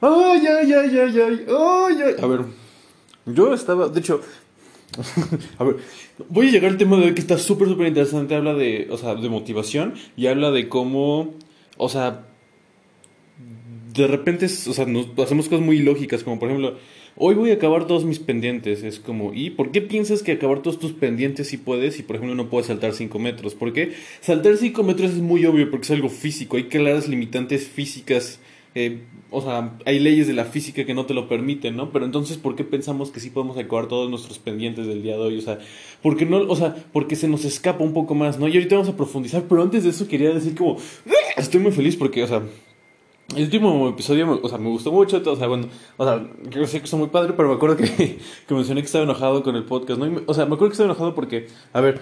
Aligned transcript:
Ay, 0.00 0.40
ay, 0.46 0.72
ay, 0.72 0.98
ay, 0.98 1.20
ay, 1.20 1.46
ay, 1.48 1.96
ay. 2.04 2.14
A 2.22 2.26
ver, 2.26 2.40
yo 3.26 3.52
estaba, 3.52 3.88
de 3.88 4.00
hecho, 4.00 4.20
a 5.58 5.64
ver, 5.64 5.76
voy 6.28 6.48
a 6.48 6.50
llegar 6.50 6.70
al 6.70 6.78
tema 6.78 6.96
de 6.96 7.06
hoy 7.06 7.14
que 7.14 7.20
está 7.20 7.38
súper, 7.38 7.68
súper 7.68 7.88
interesante. 7.88 8.34
Habla 8.34 8.54
de, 8.54 8.88
o 8.90 8.96
sea, 8.96 9.14
de 9.14 9.28
motivación 9.28 9.94
y 10.16 10.26
habla 10.26 10.50
de 10.50 10.68
cómo, 10.68 11.34
o 11.76 11.88
sea, 11.88 12.26
de 13.94 14.06
repente, 14.06 14.46
o 14.46 14.72
sea, 14.72 14.86
nos 14.86 15.08
hacemos 15.18 15.48
cosas 15.48 15.64
muy 15.64 15.78
lógicas, 15.80 16.24
como 16.24 16.38
por 16.38 16.48
ejemplo, 16.48 16.76
hoy 17.16 17.34
voy 17.34 17.50
a 17.50 17.54
acabar 17.54 17.86
todos 17.86 18.04
mis 18.04 18.18
pendientes. 18.18 18.82
Es 18.82 19.00
como, 19.00 19.34
¿y 19.34 19.50
por 19.50 19.70
qué 19.70 19.82
piensas 19.82 20.22
que 20.22 20.32
acabar 20.32 20.62
todos 20.62 20.78
tus 20.78 20.92
pendientes 20.92 21.48
si 21.48 21.56
puedes 21.56 21.98
y 21.98 22.02
por 22.02 22.16
ejemplo 22.16 22.34
no 22.34 22.48
puedes 22.48 22.68
saltar 22.68 22.94
5 22.94 23.18
metros? 23.18 23.54
Porque 23.54 23.92
saltar 24.20 24.56
5 24.56 24.82
metros 24.82 25.10
es 25.12 25.18
muy 25.18 25.44
obvio 25.44 25.70
porque 25.70 25.84
es 25.84 25.90
algo 25.90 26.08
físico, 26.08 26.56
hay 26.56 26.64
claras 26.64 27.08
limitantes 27.08 27.66
físicas. 27.66 28.40
Eh, 28.74 29.02
o 29.32 29.42
sea, 29.42 29.76
hay 29.84 29.98
leyes 29.98 30.26
de 30.26 30.32
la 30.32 30.44
física 30.44 30.84
que 30.84 30.94
no 30.94 31.06
te 31.06 31.14
lo 31.14 31.28
permiten, 31.28 31.76
¿no? 31.76 31.90
Pero 31.90 32.04
entonces, 32.04 32.36
¿por 32.36 32.54
qué 32.54 32.64
pensamos 32.64 33.10
que 33.10 33.20
sí 33.20 33.30
podemos 33.30 33.56
acabar 33.56 33.88
todos 33.88 34.08
nuestros 34.10 34.38
pendientes 34.38 34.86
del 34.86 35.02
día 35.02 35.14
de 35.14 35.22
hoy? 35.22 35.38
O 35.38 35.42
sea, 35.42 35.58
porque 36.02 36.26
no, 36.26 36.38
o 36.38 36.56
sea, 36.56 36.76
porque 36.92 37.16
se 37.16 37.28
nos 37.28 37.44
escapa 37.44 37.82
un 37.82 37.92
poco 37.92 38.14
más, 38.14 38.38
¿no? 38.38 38.48
Y 38.48 38.52
ahorita 38.52 38.76
vamos 38.76 38.88
a 38.88 38.96
profundizar, 38.96 39.44
pero 39.48 39.62
antes 39.62 39.84
de 39.84 39.90
eso 39.90 40.06
quería 40.06 40.30
decir 40.30 40.54
como, 40.54 40.78
estoy 41.36 41.60
muy 41.60 41.72
feliz 41.72 41.96
porque, 41.96 42.22
o 42.22 42.26
sea, 42.26 42.42
el 43.36 43.44
último 43.44 43.88
episodio, 43.88 44.40
o 44.42 44.48
sea, 44.48 44.58
me 44.58 44.68
gustó 44.68 44.90
mucho, 44.90 45.22
o 45.24 45.36
sea, 45.36 45.46
bueno, 45.46 45.68
o 45.96 46.04
sea, 46.04 46.28
yo 46.50 46.66
sé 46.66 46.78
que 46.78 46.84
está 46.84 46.96
muy 46.96 47.08
padre, 47.08 47.34
pero 47.36 47.48
me 47.48 47.54
acuerdo 47.54 47.76
que, 47.76 47.86
que 48.48 48.54
mencioné 48.54 48.80
que 48.80 48.86
estaba 48.86 49.04
enojado 49.04 49.42
con 49.42 49.54
el 49.54 49.64
podcast, 49.64 50.00
¿no? 50.00 50.22
o 50.26 50.34
sea, 50.34 50.46
me 50.46 50.54
acuerdo 50.54 50.70
que 50.70 50.74
estaba 50.74 50.90
enojado 50.90 51.14
porque, 51.14 51.46
a 51.72 51.80
ver, 51.80 52.00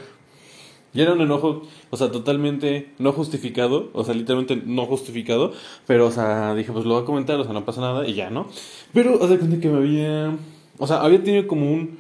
ya 0.95 1.03
era 1.03 1.13
un 1.13 1.21
enojo, 1.21 1.63
o 1.91 1.97
sea, 1.97 2.11
totalmente 2.11 2.91
no 2.99 3.13
justificado, 3.13 3.91
o 3.93 4.05
sea, 4.05 4.15
literalmente 4.15 4.57
no 4.65 4.87
justificado, 4.87 5.53
pero, 5.87 6.07
o 6.07 6.11
sea, 6.11 6.55
dije, 6.55 6.73
pues 6.73 6.85
lo 6.85 6.95
voy 6.95 7.03
a 7.03 7.07
comentar, 7.07 7.39
o 7.39 7.45
sea, 7.45 7.53
no 7.53 7.65
pasa 7.65 7.81
nada 7.81 8.07
y 8.07 8.15
ya, 8.15 8.31
¿no? 8.31 8.49
Pero, 8.93 9.19
o 9.19 9.29
sea, 9.29 9.39
cuenta 9.39 9.61
que 9.61 9.69
me 9.69 9.79
había, 9.79 10.37
o 10.79 10.87
sea, 10.87 11.03
había 11.03 11.23
tenido 11.23 11.47
como 11.47 11.71
un, 11.71 11.99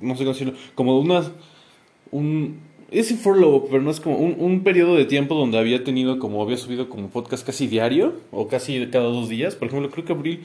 no 0.00 0.16
sé 0.16 0.24
cómo 0.24 0.32
decirlo, 0.32 0.54
como 0.74 0.98
unas, 0.98 1.30
un 2.10 2.60
es 2.98 3.12
furlough, 3.18 3.68
pero 3.68 3.82
no 3.82 3.90
es 3.90 4.00
como 4.00 4.16
un, 4.16 4.36
un, 4.38 4.62
periodo 4.62 4.94
de 4.94 5.04
tiempo 5.04 5.34
donde 5.34 5.58
había 5.58 5.82
tenido 5.84 6.18
como, 6.18 6.42
había 6.42 6.56
subido 6.56 6.88
como 6.88 7.08
podcast 7.08 7.44
casi 7.44 7.66
diario 7.66 8.14
o 8.30 8.48
casi 8.48 8.86
cada 8.86 9.06
dos 9.06 9.28
días. 9.28 9.54
Por 9.54 9.68
ejemplo, 9.68 9.90
creo 9.90 10.04
que 10.04 10.12
abril 10.12 10.44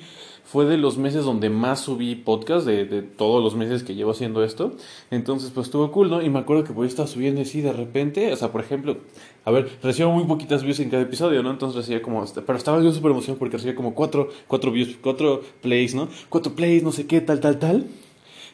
fue 0.52 0.66
de 0.66 0.78
los 0.78 0.98
meses 0.98 1.26
donde 1.26 1.52
más 1.52 1.82
subí 1.82 2.16
podcast 2.16 2.66
de, 2.66 2.86
de 2.86 3.04
todos 3.04 3.44
los 3.44 3.56
meses 3.56 3.84
que 3.84 3.94
llevo 3.94 4.12
haciendo 4.12 4.44
esto. 4.44 4.74
Entonces, 5.12 5.52
pues 5.54 5.68
estuvo 5.68 5.92
cool, 5.92 6.10
¿no? 6.10 6.24
Y 6.24 6.30
me 6.30 6.40
acuerdo 6.40 6.64
que 6.64 6.74
voy 6.74 6.86
a 6.86 6.90
estar 6.90 7.08
subiendo 7.08 7.42
así 7.42 7.62
de 7.62 7.72
repente, 7.72 8.34
o 8.34 8.36
sea, 8.36 8.52
por 8.52 8.62
ejemplo, 8.62 8.98
a 9.46 9.52
ver, 9.52 9.70
recibo 9.84 10.12
muy 10.12 10.24
poquitas 10.24 10.64
views 10.64 10.80
en 10.80 10.90
cada 10.90 11.04
episodio, 11.04 11.44
¿no? 11.44 11.52
Entonces 11.52 11.78
recibía 11.78 12.02
como, 12.02 12.26
pero 12.26 12.58
estaba 12.58 12.82
yo 12.82 12.92
súper 12.92 13.12
emocionado 13.12 13.38
porque 13.38 13.58
recibía 13.58 13.76
como 13.76 13.94
cuatro, 13.94 14.30
cuatro 14.48 14.72
views, 14.72 14.98
cuatro 15.02 15.42
plays, 15.62 15.94
¿no? 15.94 16.08
Cuatro 16.30 16.54
plays, 16.56 16.82
no 16.82 16.92
sé 16.92 17.06
qué, 17.06 17.22
tal, 17.22 17.40
tal, 17.40 17.60
tal. 17.60 17.86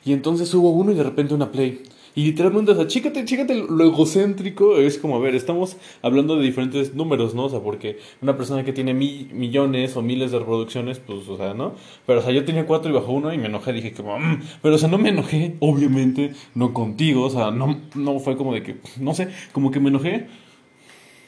Y 0.03 0.11
entonces 0.11 0.53
hubo 0.53 0.71
uno 0.71 0.91
y 0.91 0.95
de 0.95 1.03
repente 1.03 1.33
una 1.33 1.51
play. 1.51 1.81
Y 2.15 2.23
literalmente, 2.23 2.71
o 2.71 2.75
sea, 2.75 2.87
chícate, 2.87 3.25
chícate 3.25 3.53
lo 3.69 3.83
egocéntrico. 3.83 4.77
Es 4.77 4.97
como, 4.97 5.17
a 5.17 5.19
ver, 5.19 5.35
estamos 5.35 5.75
hablando 6.01 6.37
de 6.37 6.43
diferentes 6.43 6.95
números, 6.95 7.35
¿no? 7.35 7.45
O 7.45 7.49
sea, 7.49 7.59
porque 7.59 7.99
una 8.21 8.37
persona 8.37 8.63
que 8.63 8.71
tiene 8.71 8.93
millones 8.93 9.97
o 9.97 10.01
miles 10.01 10.31
de 10.31 10.39
reproducciones, 10.39 10.99
pues, 10.99 11.27
o 11.27 11.35
sea, 11.35 11.53
¿no? 11.53 11.75
Pero, 12.05 12.19
o 12.19 12.23
sea, 12.23 12.31
yo 12.31 12.45
tenía 12.45 12.65
cuatro 12.65 12.89
y 12.89 12.93
bajó 12.93 13.11
uno 13.11 13.33
y 13.33 13.37
me 13.37 13.47
enojé. 13.47 13.73
Dije, 13.73 13.91
como, 13.91 14.17
mmm. 14.17 14.41
pero, 14.61 14.75
o 14.75 14.77
sea, 14.77 14.87
no 14.87 14.97
me 14.97 15.09
enojé, 15.09 15.57
obviamente, 15.59 16.33
no 16.53 16.73
contigo. 16.73 17.23
O 17.23 17.29
sea, 17.29 17.51
no, 17.51 17.81
no 17.95 18.19
fue 18.19 18.37
como 18.37 18.53
de 18.53 18.63
que, 18.63 18.77
no 18.99 19.13
sé, 19.13 19.27
como 19.51 19.71
que 19.71 19.81
me 19.81 19.89
enojé. 19.89 20.27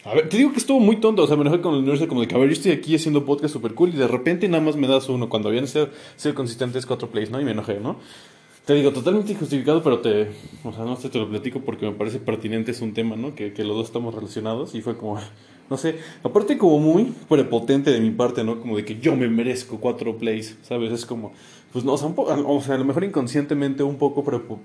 A 0.06 0.14
ver, 0.14 0.30
te 0.30 0.38
digo 0.38 0.54
que 0.54 0.60
estuvo 0.60 0.80
muy 0.80 1.02
tonto, 1.02 1.24
o 1.24 1.28
sea, 1.28 1.36
me 1.36 1.42
enojé 1.42 1.60
con 1.60 1.74
el 1.74 1.80
universo 1.80 2.08
como 2.08 2.22
de 2.22 2.30
que, 2.30 2.36
a 2.36 2.38
ver, 2.38 2.48
yo 2.48 2.54
estoy 2.54 2.72
aquí 2.72 2.96
haciendo 2.96 3.26
podcast 3.26 3.54
super 3.54 3.74
cool 3.74 3.90
y 3.90 3.98
de 3.98 4.08
repente 4.08 4.48
nada 4.48 4.64
más 4.64 4.78
me 4.78 4.88
das 4.88 5.10
uno 5.10 5.28
cuando 5.28 5.50
habían 5.50 5.68
sido, 5.68 5.90
sido 6.16 6.34
consistentes 6.34 6.86
cuatro 6.86 7.10
plays, 7.10 7.30
¿no? 7.30 7.42
Y 7.42 7.44
me 7.44 7.52
enojé, 7.52 7.82
¿no? 7.82 7.98
Te 8.68 8.74
digo, 8.74 8.92
totalmente 8.92 9.32
injustificado, 9.32 9.82
pero 9.82 10.00
te, 10.00 10.28
o 10.66 10.74
sea, 10.74 10.84
no 10.84 10.98
sé, 10.98 11.08
te 11.08 11.18
lo 11.18 11.30
platico 11.30 11.62
porque 11.62 11.86
me 11.86 11.94
parece 11.94 12.20
pertinente, 12.20 12.72
es 12.72 12.82
un 12.82 12.94
tema, 12.94 13.16
¿no? 13.16 13.34
Que, 13.34 13.54
que 13.54 13.64
los 13.64 13.78
dos 13.78 13.88
estamos 13.88 14.14
relacionados 14.14 14.76
y 14.76 14.82
fue 14.82 14.98
como, 14.98 15.18
no 15.70 15.78
sé, 15.78 16.00
aparte 16.22 16.58
como 16.58 16.78
muy 16.78 17.14
prepotente 17.30 17.92
de 17.92 18.02
mi 18.02 18.12
parte, 18.12 18.44
¿no? 18.44 18.60
Como 18.60 18.76
de 18.76 18.84
que 18.84 19.00
yo 19.00 19.16
me 19.16 19.30
merezco 19.30 19.80
cuatro 19.80 20.18
plays, 20.18 20.58
¿sabes? 20.64 20.92
Es 20.92 21.06
como, 21.06 21.32
pues 21.72 21.86
no, 21.86 21.94
o 21.94 21.98
sea, 21.98 22.10
o 22.10 22.62
sea 22.62 22.76
a 22.76 22.78
lo 22.78 22.84
mejor 22.84 23.06
inconscientemente 23.06 23.84
un 23.84 23.96
poco 23.96 24.26
prepo, 24.26 24.60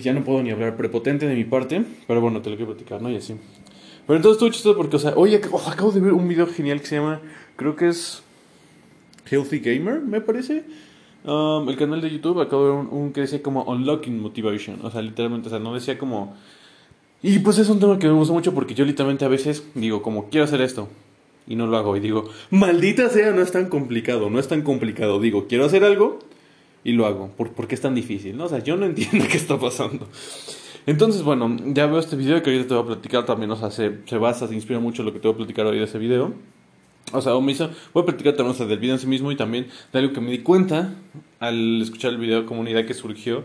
ya 0.00 0.12
no 0.12 0.22
puedo 0.22 0.40
ni 0.40 0.52
hablar, 0.52 0.76
prepotente 0.76 1.26
de 1.26 1.34
mi 1.34 1.42
parte, 1.42 1.82
pero 2.06 2.20
bueno, 2.20 2.42
te 2.42 2.48
lo 2.48 2.54
quiero 2.54 2.74
platicar, 2.74 3.02
¿no? 3.02 3.10
Y 3.10 3.16
así. 3.16 3.34
Pero 4.06 4.18
entonces 4.18 4.36
estuvo 4.36 4.50
chistoso 4.50 4.76
porque, 4.76 4.94
o 4.94 5.00
sea, 5.00 5.14
oye, 5.16 5.40
acabo 5.66 5.90
de 5.90 5.98
ver 5.98 6.12
un 6.12 6.28
video 6.28 6.46
genial 6.46 6.80
que 6.80 6.86
se 6.86 6.94
llama, 6.94 7.20
creo 7.56 7.74
que 7.74 7.88
es 7.88 8.22
Healthy 9.28 9.58
Gamer, 9.58 10.00
me 10.00 10.20
parece 10.20 10.62
Um, 11.24 11.70
el 11.70 11.76
canal 11.76 12.02
de 12.02 12.10
YouTube 12.10 12.42
acabo 12.42 12.66
de 12.66 12.70
ver 12.72 12.86
un, 12.90 13.12
que 13.12 13.22
decía 13.22 13.42
como 13.42 13.62
Unlocking 13.64 14.20
Motivation. 14.20 14.78
O 14.82 14.90
sea, 14.90 15.00
literalmente, 15.00 15.48
o 15.48 15.50
sea, 15.50 15.58
no 15.58 15.74
decía 15.74 15.98
como. 15.98 16.36
Y 17.22 17.38
pues 17.38 17.58
es 17.58 17.70
un 17.70 17.80
tema 17.80 17.98
que 17.98 18.06
me 18.06 18.12
gusta 18.12 18.34
mucho 18.34 18.52
porque 18.52 18.74
yo 18.74 18.84
literalmente 18.84 19.24
a 19.24 19.28
veces 19.28 19.64
digo, 19.74 20.02
como, 20.02 20.28
quiero 20.28 20.44
hacer 20.44 20.60
esto. 20.60 20.88
Y 21.46 21.56
no 21.56 21.66
lo 21.66 21.78
hago. 21.78 21.96
Y 21.96 22.00
digo, 22.00 22.28
maldita 22.50 23.08
sea, 23.08 23.32
no 23.32 23.40
es 23.40 23.52
tan 23.52 23.68
complicado, 23.68 24.28
no 24.28 24.38
es 24.38 24.48
tan 24.48 24.62
complicado. 24.62 25.18
Digo, 25.18 25.46
quiero 25.48 25.64
hacer 25.64 25.84
algo 25.84 26.18
y 26.84 26.92
lo 26.92 27.06
hago. 27.06 27.28
¿Por, 27.28 27.52
¿por 27.52 27.66
qué 27.66 27.74
es 27.74 27.80
tan 27.80 27.94
difícil? 27.94 28.36
¿no? 28.36 28.44
O 28.44 28.48
sea, 28.48 28.58
yo 28.58 28.76
no 28.76 28.84
entiendo 28.86 29.24
qué 29.30 29.38
está 29.38 29.58
pasando. 29.58 30.06
Entonces, 30.86 31.22
bueno, 31.22 31.56
ya 31.72 31.86
veo 31.86 31.98
este 31.98 32.16
video 32.16 32.42
que 32.42 32.50
ahorita 32.50 32.68
te 32.68 32.74
voy 32.74 32.82
a 32.82 32.86
platicar 32.86 33.24
también. 33.24 33.50
O 33.50 33.56
sea, 33.56 33.70
se, 33.70 34.00
se 34.04 34.18
basa, 34.18 34.46
se 34.46 34.54
inspira 34.54 34.78
mucho 34.78 35.02
lo 35.02 35.12
que 35.14 35.20
te 35.20 35.28
voy 35.28 35.34
a 35.34 35.38
platicar 35.38 35.64
hoy 35.66 35.78
de 35.78 35.84
ese 35.84 35.98
video. 35.98 36.34
O 37.12 37.20
sea, 37.20 37.34
voy 37.34 37.54
a 37.54 38.06
platicar 38.06 38.34
también 38.34 38.68
del 38.68 38.78
video 38.78 38.94
en 38.94 39.00
sí 39.00 39.06
mismo 39.06 39.30
y 39.30 39.36
también 39.36 39.68
de 39.92 39.98
algo 39.98 40.12
que 40.12 40.20
me 40.20 40.30
di 40.30 40.38
cuenta 40.38 40.94
al 41.38 41.82
escuchar 41.82 42.12
el 42.12 42.18
video 42.18 42.40
de 42.40 42.46
comunidad 42.46 42.84
que 42.86 42.94
surgió. 42.94 43.44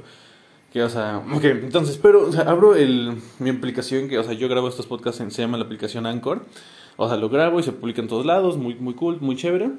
Que, 0.72 0.84
o 0.84 0.90
sea, 0.90 1.18
ok, 1.34 1.44
entonces, 1.44 2.00
pero, 2.02 2.28
o 2.28 2.32
sea, 2.32 2.42
abro 2.44 2.76
el, 2.76 3.14
mi 3.40 3.50
aplicación, 3.50 4.08
que, 4.08 4.18
o 4.18 4.24
sea, 4.24 4.34
yo 4.34 4.48
grabo 4.50 4.68
estos 4.68 4.88
podcasts, 4.88 5.24
se 5.34 5.42
llama 5.42 5.58
la 5.58 5.66
aplicación 5.66 6.06
Anchor. 6.06 6.46
O 6.96 7.08
sea, 7.08 7.18
lo 7.18 7.30
grabo 7.30 7.60
y 7.60 7.64
se 7.64 7.72
publica 7.72 8.02
en 8.02 8.08
todos 8.08 8.26
lados, 8.26 8.58
muy, 8.58 8.76
muy 8.76 8.94
cool, 8.94 9.20
muy 9.22 9.36
chévere. 9.36 9.72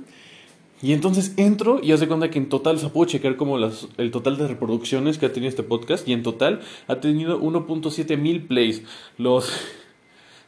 Y 0.82 0.94
entonces 0.94 1.34
entro 1.36 1.78
y 1.82 1.92
hace 1.92 2.08
cuenta 2.08 2.30
que 2.30 2.38
en 2.38 2.48
total, 2.48 2.76
o 2.76 2.78
sea, 2.78 2.88
puedo 2.88 3.06
checar 3.06 3.36
como 3.36 3.58
las, 3.58 3.88
el 3.98 4.10
total 4.10 4.38
de 4.38 4.48
reproducciones 4.48 5.18
que 5.18 5.26
ha 5.26 5.32
tenido 5.32 5.50
este 5.50 5.62
podcast. 5.62 6.08
Y 6.08 6.14
en 6.14 6.22
total 6.22 6.60
ha 6.86 6.96
tenido 6.96 7.38
1.7 7.40 8.16
mil 8.16 8.46
plays. 8.46 8.82
Los 9.18 9.52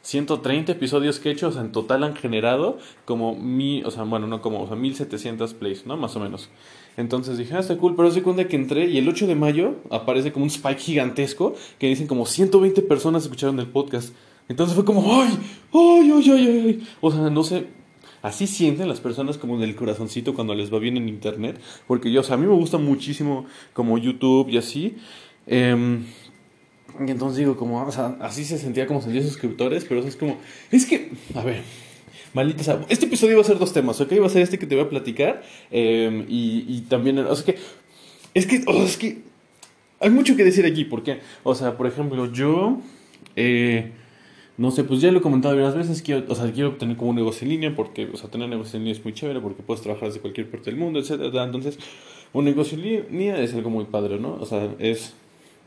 130 0.03 0.73
episodios 0.73 1.19
que 1.19 1.29
he 1.29 1.31
hecho, 1.31 1.47
o 1.47 1.51
sea, 1.51 1.61
en 1.61 1.71
total 1.71 2.03
han 2.03 2.13
generado 2.15 2.77
como 3.05 3.35
mi, 3.35 3.83
o 3.83 3.89
sea, 3.89 4.03
bueno, 4.03 4.27
no 4.27 4.41
como, 4.41 4.61
o 4.61 4.67
sea, 4.67 4.75
1700 4.75 5.53
plays, 5.53 5.85
¿no? 5.85 5.95
Más 5.95 6.15
o 6.17 6.19
menos. 6.19 6.49
Entonces 6.97 7.37
dije, 7.37 7.55
ah, 7.55 7.59
está 7.59 7.77
cool, 7.77 7.95
pero 7.95 8.11
se 8.11 8.21
cuenta 8.21 8.47
que 8.47 8.57
entré 8.57 8.89
y 8.89 8.97
el 8.97 9.07
8 9.07 9.27
de 9.27 9.35
mayo 9.35 9.75
aparece 9.89 10.33
como 10.33 10.43
un 10.43 10.49
spike 10.49 10.79
gigantesco 10.79 11.55
que 11.79 11.87
dicen 11.87 12.07
como 12.07 12.25
120 12.25 12.81
personas 12.81 13.23
escucharon 13.23 13.57
el 13.61 13.67
podcast. 13.67 14.13
Entonces 14.49 14.75
fue 14.75 14.83
como, 14.83 15.21
ay, 15.21 15.39
ay, 15.71 16.11
ay, 16.13 16.31
ay, 16.31 16.63
ay. 16.65 16.87
O 16.99 17.09
sea, 17.09 17.29
no 17.29 17.43
sé, 17.43 17.67
así 18.21 18.45
sienten 18.45 18.89
las 18.89 18.99
personas 18.99 19.37
como 19.37 19.57
del 19.57 19.73
corazoncito 19.73 20.33
cuando 20.33 20.53
les 20.53 20.71
va 20.71 20.79
bien 20.79 20.97
en 20.97 21.07
internet. 21.07 21.61
Porque 21.87 22.11
yo, 22.11 22.19
o 22.19 22.23
sea, 22.23 22.35
a 22.35 22.37
mí 22.37 22.45
me 22.45 22.53
gusta 22.53 22.77
muchísimo 22.77 23.45
como 23.71 23.97
YouTube 23.97 24.49
y 24.49 24.57
así. 24.57 24.97
Eh, 25.47 26.01
y 26.99 27.11
entonces 27.11 27.37
digo, 27.37 27.57
como, 27.57 27.83
o 27.83 27.91
sea, 27.91 28.17
así 28.19 28.45
se 28.45 28.57
sentía 28.57 28.87
como 28.87 29.01
sentía 29.01 29.21
suscriptores, 29.21 29.85
pero 29.85 30.01
es 30.01 30.15
como, 30.15 30.37
es 30.71 30.85
que, 30.85 31.11
a 31.33 31.43
ver, 31.43 31.61
maldita 32.33 32.63
sea, 32.63 32.85
este 32.89 33.05
episodio 33.05 33.35
va 33.37 33.41
a 33.41 33.45
ser 33.45 33.59
dos 33.59 33.73
temas, 33.73 33.99
¿ok? 34.01 34.11
Va 34.21 34.27
a 34.27 34.29
ser 34.29 34.41
este 34.41 34.59
que 34.59 34.65
te 34.65 34.75
voy 34.75 34.85
a 34.85 34.89
platicar 34.89 35.43
em, 35.71 36.25
y, 36.27 36.65
y, 36.67 36.81
también, 36.81 37.19
o 37.19 37.35
sea, 37.35 37.45
que, 37.45 37.59
es 38.33 38.45
que, 38.45 38.63
o 38.67 38.73
sea, 38.73 38.83
es 38.83 38.97
que, 38.97 39.21
hay 39.99 40.09
mucho 40.09 40.35
que 40.35 40.43
decir 40.43 40.65
aquí, 40.65 40.85
porque, 40.85 41.19
o 41.43 41.55
sea, 41.55 41.77
por 41.77 41.87
ejemplo, 41.87 42.31
yo, 42.31 42.79
eh, 43.35 43.91
no 44.57 44.69
sé, 44.71 44.83
pues 44.83 45.01
ya 45.01 45.11
lo 45.11 45.19
he 45.19 45.21
comentado 45.21 45.55
varias 45.55 45.75
veces, 45.75 46.01
quiero, 46.01 46.25
o 46.27 46.35
sea, 46.35 46.51
quiero 46.51 46.75
tener 46.75 46.97
como 46.97 47.11
un 47.11 47.15
negocio 47.15 47.45
en 47.45 47.49
línea, 47.49 47.75
porque, 47.75 48.09
o 48.11 48.17
sea, 48.17 48.29
tener 48.29 48.49
negocio 48.49 48.77
en 48.77 48.83
línea 48.83 48.97
es 48.97 49.03
muy 49.03 49.13
chévere, 49.13 49.39
porque 49.39 49.63
puedes 49.63 49.81
trabajar 49.81 50.09
desde 50.09 50.19
cualquier 50.19 50.49
parte 50.49 50.69
del 50.69 50.79
mundo, 50.79 50.99
etcétera, 50.99 51.43
entonces, 51.43 51.79
un 52.33 52.45
negocio 52.45 52.77
en 52.77 52.83
línea 53.09 53.39
es 53.39 53.53
algo 53.53 53.69
muy 53.69 53.85
padre, 53.85 54.19
¿no? 54.19 54.35
O 54.35 54.45
sea, 54.45 54.73
es 54.79 55.13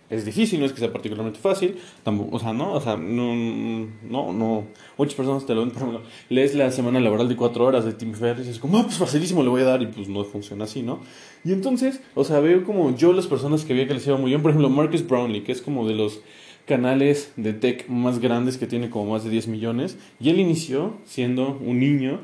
es 0.09 0.25
difícil, 0.25 0.61
no 0.61 0.67
es 0.67 0.73
que 0.73 0.79
sea 0.79 0.93
particularmente 0.93 1.41
fácil, 1.41 1.77
tampoco, 2.03 2.37
o 2.37 2.39
sea, 2.39 2.53
no, 2.53 2.73
o 2.73 2.81
sea, 2.81 2.97
no, 2.97 3.35
no, 3.35 4.33
no, 4.33 4.65
muchas 4.97 5.15
personas 5.15 5.47
te 5.47 5.55
lo 5.55 5.63
ven, 5.63 5.71
por 5.71 5.83
ejemplo, 5.83 6.03
lees 6.29 6.55
la 6.55 6.71
semana 6.71 7.01
laboral 7.01 7.29
de 7.29 7.37
cuatro 7.37 7.65
horas 7.65 7.85
de 7.85 7.93
Tim 7.93 8.15
Ferriss 8.15 8.47
y 8.47 8.51
es 8.51 8.59
como, 8.59 8.79
ah, 8.79 8.83
pues 8.85 8.99
facilísimo 8.99 9.43
le 9.43 9.49
voy 9.49 9.63
a 9.63 9.65
dar 9.65 9.83
y 9.83 9.87
pues 9.87 10.09
no 10.09 10.25
funciona 10.25 10.65
así, 10.65 10.83
¿no? 10.83 11.01
Y 11.45 11.53
entonces, 11.53 12.01
o 12.15 12.25
sea, 12.25 12.41
veo 12.41 12.65
como 12.65 12.97
yo 12.97 13.13
las 13.13 13.27
personas 13.27 13.65
que 13.65 13.73
veía 13.73 13.89
que 13.89 13.95
les 13.95 14.07
iba 14.07 14.17
muy 14.17 14.31
bien, 14.31 14.43
por 14.43 14.51
ejemplo, 14.51 14.71
Marcus 14.71 15.07
Brownlee, 15.07 15.43
que 15.43 15.53
es 15.53 15.61
como 15.61 15.87
de 15.87 15.95
los 15.95 16.21
canales 16.67 17.33
de 17.37 17.53
tech 17.53 17.89
más 17.89 18.19
grandes 18.19 18.59
que 18.59 18.67
tiene 18.67 18.91
como 18.91 19.13
más 19.13 19.25
de 19.25 19.31
10 19.31 19.49
millones, 19.49 19.99
y 20.21 20.31
él 20.31 20.41
inició 20.41 20.95
siendo 21.05 21.59
un 21.61 21.81
niño, 21.81 22.21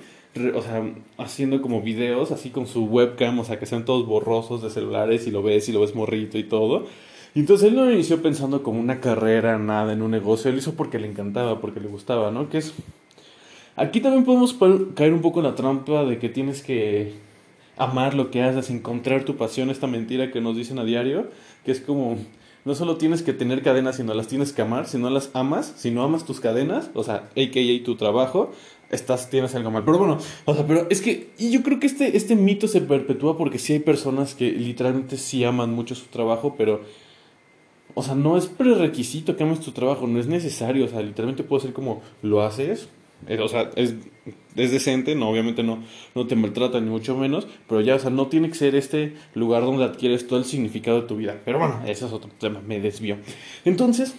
o 0.55 0.63
sea, 0.63 0.83
haciendo 1.19 1.63
como 1.63 1.83
videos 1.83 2.33
así 2.33 2.51
con 2.51 2.67
su 2.67 2.85
webcam, 2.85 3.39
o 3.39 3.45
sea, 3.45 3.59
que 3.59 3.67
sean 3.67 3.85
todos 3.85 4.07
borrosos 4.07 4.63
de 4.63 4.71
celulares 4.71 5.27
y 5.27 5.31
lo 5.31 5.43
ves 5.43 5.69
y 5.69 5.73
lo 5.73 5.81
ves 5.81 5.95
morrito 5.95 6.39
y 6.39 6.45
todo. 6.45 6.87
Y 7.35 7.41
entonces 7.41 7.69
él 7.69 7.77
no 7.77 7.91
inició 7.91 8.21
pensando 8.21 8.63
como 8.63 8.79
una 8.81 9.01
carrera, 9.01 9.59
nada, 9.59 9.93
en 9.93 10.03
un 10.03 10.11
negocio. 10.11 10.51
Él 10.51 10.59
hizo 10.59 10.75
porque 10.75 10.99
le 10.99 11.09
encantaba, 11.09 11.61
porque 11.61 11.81
le 11.81 11.89
gustaba, 11.89 12.31
¿no? 12.31 12.51
Que 12.51 12.59
es 12.59 12.75
aquí 13.77 14.01
también 14.01 14.25
podemos 14.25 14.57
caer 14.95 15.13
un 15.13 15.23
poco 15.23 15.41
en 15.41 15.47
la 15.47 15.55
trampa 15.55 16.05
de 16.05 16.19
que 16.19 16.29
tienes 16.29 16.63
que 16.63 17.15
amar 17.77 18.15
lo 18.15 18.31
que 18.31 18.43
haces, 18.43 18.71
encontrar 18.71 19.25
tu 19.25 19.37
pasión, 19.37 19.71
esta 19.71 19.87
mentira 19.87 20.31
que 20.31 20.41
nos 20.41 20.57
dicen 20.57 20.79
a 20.79 20.85
diario, 20.85 21.29
que 21.65 21.73
es 21.73 21.81
como, 21.81 22.19
no 22.65 22.75
solo 22.75 22.97
tienes 22.97 23.23
que 23.23 23.33
tener 23.33 23.63
cadenas, 23.63 23.97
sino 23.97 24.15
las 24.15 24.29
tienes 24.29 24.53
que 24.53 24.63
amar, 24.63 24.87
si 24.87 24.99
no 24.99 25.11
las 25.11 25.31
amas, 25.35 25.73
si 25.77 25.91
no 25.91 26.03
amas 26.03 26.25
tus 26.25 26.41
cadenas, 26.41 26.91
o 26.95 27.03
sea, 27.03 27.31
AKA 27.37 27.85
tu 27.85 27.97
trabajo, 27.97 28.53
estás, 28.91 29.31
tienes 29.31 29.55
algo 29.55 29.71
mal. 29.71 29.85
Pero 29.85 29.99
bueno, 29.99 30.19
o 30.45 30.55
sea, 30.55 30.67
pero 30.67 30.87
es 30.91 31.01
que 31.01 31.31
y 31.39 31.51
yo 31.51 31.63
creo 31.63 31.81
que 31.81 31.87
este, 31.87 32.17
este 32.17 32.37
mito 32.37 32.69
se 32.69 32.83
perpetúa 32.83 33.39
porque 33.39 33.59
sí 33.59 33.73
hay 33.73 33.81
personas 33.81 34.35
que 34.35 34.53
literalmente 34.53 35.17
sí 35.17 35.43
aman 35.45 35.73
mucho 35.73 35.95
su 35.95 36.07
trabajo, 36.07 36.55
pero, 36.57 36.83
o 37.95 38.03
sea, 38.03 38.15
no 38.15 38.37
es 38.37 38.47
prerequisito 38.47 39.37
que 39.37 39.45
ames 39.45 39.61
tu 39.61 39.73
trabajo, 39.73 40.07
no 40.07 40.19
es 40.19 40.27
necesario, 40.27 40.85
o 40.85 40.89
sea, 40.89 41.03
literalmente 41.03 41.43
puede 41.43 41.63
ser 41.63 41.73
como 41.73 42.03
lo 42.23 42.43
haces, 42.43 42.89
eh, 43.29 43.39
o 43.41 43.49
sea, 43.49 43.71
es, 43.77 43.95
es, 44.57 44.71
decente, 44.73 45.15
no, 45.15 45.31
obviamente 45.31 45.63
no, 45.63 45.83
no 46.15 46.27
te 46.27 46.35
maltrata 46.35 46.81
ni 46.81 46.91
mucho 46.91 47.17
menos, 47.17 47.47
pero 47.69 47.81
ya, 47.81 47.95
o 47.95 47.99
sea, 47.99 48.11
no 48.11 48.27
tiene 48.27 48.49
que 48.49 48.55
ser 48.55 48.75
este 48.75 49.15
lugar 49.35 49.63
donde 49.63 49.85
adquieres 49.85 50.27
todo 50.27 50.39
el 50.39 50.45
significado 50.45 51.03
de 51.03 51.07
tu 51.07 51.17
vida. 51.17 51.41
Pero 51.45 51.59
bueno, 51.59 51.81
ese 51.87 52.07
es 52.07 52.13
otro 52.13 52.31
tema, 52.39 52.61
me 52.67 52.81
desvió. 52.81 53.19
Entonces, 53.65 54.15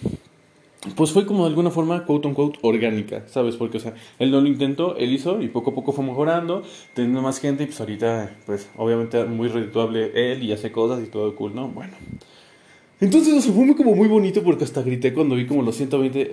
pues 0.96 1.12
fue 1.12 1.26
como 1.26 1.44
de 1.44 1.50
alguna 1.50 1.70
forma, 1.70 2.04
quote 2.04 2.28
unquote, 2.28 2.58
orgánica, 2.62 3.24
¿sabes? 3.26 3.56
Porque, 3.56 3.76
o 3.76 3.80
sea, 3.80 3.94
él 4.18 4.30
no 4.30 4.40
lo 4.40 4.48
intentó, 4.48 4.96
él 4.96 5.12
hizo 5.12 5.42
y 5.42 5.48
poco 5.48 5.70
a 5.70 5.74
poco 5.74 5.92
fue 5.92 6.04
mejorando, 6.04 6.62
teniendo 6.94 7.20
más 7.20 7.40
gente 7.40 7.64
y 7.64 7.66
pues 7.66 7.80
ahorita, 7.80 8.36
pues 8.46 8.70
obviamente 8.76 9.24
muy 9.24 9.48
redituable 9.48 10.32
él 10.32 10.42
y 10.42 10.52
hace 10.52 10.72
cosas 10.72 11.02
y 11.02 11.10
todo 11.10 11.34
cool, 11.36 11.54
¿no? 11.54 11.68
Bueno. 11.68 11.92
Entonces, 13.00 13.46
o 13.48 13.52
fue 13.52 13.74
como 13.76 13.94
muy 13.94 14.08
bonito 14.08 14.42
porque 14.42 14.64
hasta 14.64 14.82
grité 14.82 15.12
cuando 15.12 15.34
vi 15.34 15.46
como 15.46 15.62
los 15.62 15.76
120, 15.76 16.30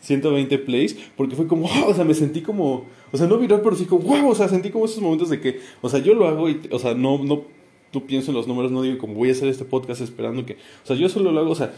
120 0.00 0.58
plays, 0.66 0.96
porque 1.16 1.36
fue 1.36 1.46
como, 1.46 1.68
wow, 1.68 1.88
o 1.88 1.94
sea, 1.94 2.04
me 2.04 2.14
sentí 2.14 2.42
como, 2.42 2.84
o 3.12 3.16
sea, 3.16 3.26
no 3.26 3.38
viral, 3.38 3.60
pero 3.62 3.76
sí 3.76 3.84
como, 3.84 4.02
wow, 4.02 4.30
o 4.30 4.34
sea, 4.34 4.48
sentí 4.48 4.70
como 4.70 4.84
esos 4.84 5.00
momentos 5.00 5.30
de 5.30 5.40
que, 5.40 5.60
o 5.80 5.88
sea, 5.88 6.00
yo 6.00 6.14
lo 6.14 6.26
hago 6.26 6.50
y, 6.50 6.60
o 6.70 6.78
sea, 6.78 6.94
no, 6.94 7.18
no 7.22 7.44
tú 7.90 8.06
pienso 8.06 8.30
en 8.30 8.36
los 8.36 8.46
números, 8.46 8.70
no 8.70 8.82
digo 8.82 8.98
como 8.98 9.14
voy 9.14 9.28
a 9.28 9.32
hacer 9.32 9.48
este 9.48 9.64
podcast 9.64 10.00
esperando 10.00 10.44
que, 10.44 10.54
o 10.54 10.86
sea, 10.86 10.96
yo 10.96 11.08
solo 11.08 11.32
lo 11.32 11.40
hago, 11.40 11.50
o 11.50 11.54
sea, 11.54 11.72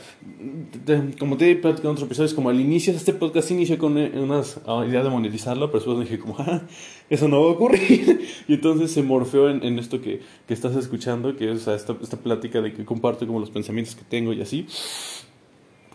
como 1.18 1.36
te 1.36 1.50
he 1.50 1.56
platicado 1.56 1.90
en 1.90 1.92
otros 1.94 2.06
episodios, 2.06 2.34
como 2.34 2.48
al 2.48 2.60
inicio 2.60 2.92
de 2.92 2.98
este 2.98 3.12
podcast 3.12 3.50
inició 3.50 3.78
con 3.78 3.96
una 3.96 4.42
ah, 4.66 4.84
idea 4.88 5.02
de 5.02 5.10
monetizarlo, 5.10 5.70
pero 5.70 5.84
después 5.84 6.08
dije 6.08 6.18
como, 6.18 6.36
ah, 6.38 6.62
eso 7.10 7.28
no 7.28 7.40
va 7.42 7.50
a 7.50 7.52
ocurrir. 7.52 8.26
y 8.48 8.54
entonces 8.54 8.90
se 8.90 9.02
morfeó 9.02 9.48
en, 9.48 9.62
en 9.62 9.78
esto 9.78 10.00
que, 10.00 10.20
que, 10.46 10.54
estás 10.54 10.74
escuchando, 10.76 11.36
que 11.36 11.52
es 11.52 11.68
esta, 11.68 11.96
esta 12.00 12.16
plática 12.16 12.60
de 12.60 12.72
que 12.72 12.84
comparto 12.84 13.26
como 13.26 13.40
los 13.40 13.50
pensamientos 13.50 13.94
que 13.94 14.04
tengo 14.04 14.32
y 14.32 14.42
así. 14.42 14.66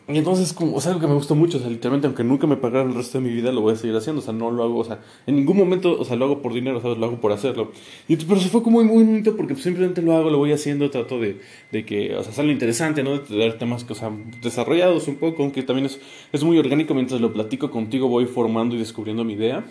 Y 0.06 0.18
entonces, 0.18 0.52
como, 0.52 0.76
o 0.76 0.82
sea, 0.82 0.92
algo 0.92 1.00
que 1.00 1.08
me 1.08 1.14
gustó 1.14 1.34
mucho, 1.34 1.58
o 1.58 1.62
sea, 1.62 1.70
literalmente, 1.70 2.08
aunque 2.08 2.26
nunca 2.26 2.46
me 2.46 2.58
pagaran 2.58 2.90
el 2.90 2.96
resto 2.96 3.20
de 3.20 3.24
mi 3.24 3.34
vida, 3.34 3.54
lo 3.54 3.62
voy 3.62 3.74
a 3.74 3.78
seguir 3.78 3.96
haciendo, 3.96 4.22
o 4.22 4.24
sea, 4.24 4.34
no 4.34 4.52
lo 4.52 4.62
hago, 4.64 4.80
o 4.80 4.84
sea, 4.84 5.00
en 5.26 5.38
ningún 5.38 5.56
momento, 5.56 5.98
o 5.98 6.04
sea, 6.04 6.18
lo 6.18 6.26
hago 6.26 6.42
por 6.42 6.54
dinero, 6.54 6.82
¿sabes? 6.82 6.98
Lo 6.98 7.06
hago 7.06 7.22
por 7.22 7.32
hacerlo. 7.32 7.72
Y, 8.10 8.18
pero 8.18 8.42
se 8.42 8.50
fue 8.50 8.62
como 8.64 8.84
muy, 8.84 8.94
muy 8.94 9.04
bonito 9.06 9.38
porque 9.38 9.56
simplemente 9.56 10.02
lo 10.02 10.14
hago, 10.18 10.30
lo 10.30 10.40
voy 10.40 10.52
haciendo, 10.52 10.90
trato 10.90 11.22
de, 11.22 11.40
de 11.72 11.86
que, 11.86 12.18
o 12.18 12.24
sea, 12.24 12.34
sale 12.34 12.52
interesante, 12.52 13.02
¿no? 13.02 13.18
De 13.18 13.38
dar 13.38 13.58
temas 13.58 13.86
que, 13.86 13.94
o 13.94 13.96
sea, 13.96 14.12
desarrollados 14.42 15.08
un 15.08 15.16
poco, 15.16 15.44
aunque 15.44 15.64
también 15.64 15.86
es, 15.86 16.02
es 16.34 16.44
muy 16.44 16.58
orgánico, 16.58 16.94
mientras 16.94 17.22
lo 17.22 17.32
platico 17.32 17.72
contigo 17.72 18.10
voy 18.10 18.26
formando 18.26 18.76
y 18.76 18.80
descubriendo 18.80 19.24
mi 19.24 19.34
idea. 19.34 19.64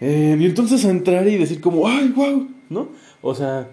Eh, 0.00 0.36
y 0.40 0.46
entonces 0.46 0.84
entrar 0.86 1.28
y 1.28 1.36
decir 1.36 1.60
como, 1.60 1.86
¡ay, 1.86 2.08
wow! 2.08 2.48
¿No? 2.70 2.88
O 3.20 3.34
sea, 3.34 3.68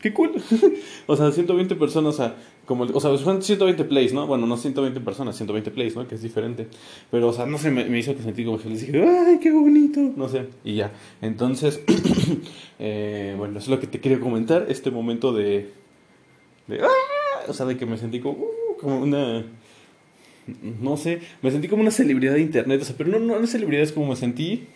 qué 0.00 0.14
cool. 0.14 0.32
o 1.06 1.16
sea, 1.16 1.32
120 1.32 1.74
personas, 1.74 2.14
o 2.14 2.16
sea, 2.16 2.36
como, 2.66 2.84
o 2.84 3.00
sea, 3.00 3.16
son 3.18 3.42
120 3.42 3.84
plays, 3.84 4.12
¿no? 4.12 4.26
Bueno, 4.26 4.46
no 4.46 4.56
120 4.56 5.00
personas, 5.00 5.36
120 5.36 5.70
plays, 5.70 5.96
¿no? 5.96 6.06
Que 6.06 6.14
es 6.14 6.22
diferente. 6.22 6.68
Pero, 7.10 7.28
o 7.28 7.32
sea, 7.32 7.46
no 7.46 7.58
sé, 7.58 7.70
me, 7.70 7.98
hizo 7.98 8.16
que 8.16 8.22
sentí 8.22 8.44
como 8.44 8.58
feliz. 8.58 8.80
Dije, 8.80 9.02
¡ay, 9.02 9.38
qué 9.40 9.50
bonito! 9.50 10.00
No 10.16 10.28
sé, 10.28 10.46
y 10.64 10.76
ya. 10.76 10.92
Entonces, 11.20 11.80
eh, 12.78 13.34
bueno, 13.36 13.58
eso 13.58 13.66
es 13.66 13.68
lo 13.68 13.80
que 13.80 13.86
te 13.86 14.00
quería 14.00 14.20
comentar. 14.20 14.66
Este 14.68 14.90
momento 14.90 15.32
de. 15.32 15.72
de 16.66 16.80
¡ah! 16.82 17.44
O 17.48 17.52
sea, 17.52 17.66
de 17.66 17.76
que 17.76 17.86
me 17.86 17.98
sentí 17.98 18.20
como, 18.20 18.38
uh, 18.38 18.76
como 18.80 19.00
una. 19.00 19.44
No 20.80 20.96
sé, 20.96 21.20
me 21.42 21.50
sentí 21.50 21.68
como 21.68 21.82
una 21.82 21.90
celebridad 21.90 22.34
de 22.34 22.40
internet. 22.40 22.80
O 22.80 22.84
sea, 22.84 22.94
pero 22.96 23.10
no, 23.10 23.18
no, 23.18 23.38
no 23.38 23.46
celebridad, 23.46 23.82
es 23.82 23.92
como 23.92 24.08
me 24.08 24.16
sentí 24.16 24.66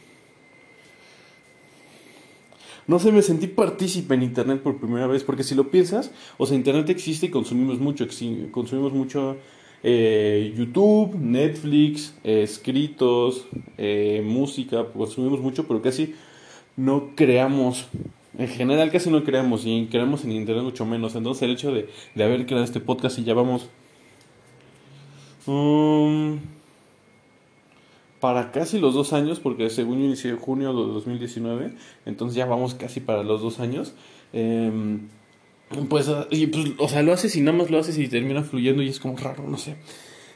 no 2.89 2.99
sé, 2.99 3.13
me 3.13 3.23
sentí 3.23 3.47
partícipe 3.47 4.15
en 4.15 4.23
Internet 4.23 4.63
por 4.63 4.79
primera 4.79 5.07
vez, 5.07 5.23
porque 5.23 5.45
si 5.45 5.55
lo 5.55 5.71
piensas, 5.71 6.11
o 6.39 6.47
sea, 6.47 6.57
Internet 6.57 6.89
existe 6.89 7.27
y 7.27 7.29
consumimos 7.29 7.79
mucho, 7.79 8.07
consumimos 8.51 8.93
mucho 8.95 9.37
eh, 9.83 10.55
YouTube, 10.57 11.15
Netflix, 11.15 12.15
eh, 12.25 12.43
escritos, 12.43 13.47
eh, 13.77 14.23
música, 14.25 14.87
consumimos 14.87 15.41
mucho, 15.41 15.69
pero 15.69 15.83
casi 15.83 16.15
no 16.77 17.11
creamos. 17.15 17.87
En 18.39 18.49
general 18.49 18.91
casi 18.91 19.11
no 19.11 19.23
creamos 19.23 19.67
y 19.67 19.87
creamos 19.91 20.25
en 20.25 20.33
Internet 20.33 20.65
mucho 20.65 20.87
menos. 20.87 21.15
Entonces 21.15 21.43
el 21.43 21.51
hecho 21.51 21.73
de, 21.73 21.89
de 22.15 22.25
haber 22.25 22.47
creado 22.47 22.65
este 22.65 22.81
podcast 22.81 23.19
y 23.19 23.25
ya 23.25 23.35
vamos... 23.35 23.69
Um, 25.47 26.39
para 28.21 28.51
casi 28.53 28.79
los 28.79 28.95
dos 28.95 29.13
años, 29.13 29.41
porque 29.41 29.71
según 29.71 29.99
yo 29.99 30.05
inicié 30.07 30.31
en 30.31 30.39
junio 30.39 30.71
de 30.71 30.93
2019, 30.93 31.73
entonces 32.07 32.37
ya 32.37 32.47
vamos 32.47 32.75
casi 32.75 33.01
para 33.01 33.23
los 33.23 33.41
dos 33.43 33.61
años. 33.61 33.95
Em, 34.33 35.09
pues, 35.89 36.11
y 36.31 36.47
pues, 36.47 36.67
o 36.79 36.89
sea, 36.89 37.03
lo 37.03 37.13
haces 37.13 37.37
y 37.37 37.41
nada 37.41 37.57
más 37.57 37.71
lo 37.71 37.79
haces 37.79 37.99
y 37.99 38.09
termina 38.09 38.43
fluyendo 38.43 38.83
y 38.83 38.89
es 38.89 39.01
como 39.01 39.17
raro, 39.17 39.45
no 39.47 39.59
sé. 39.59 39.77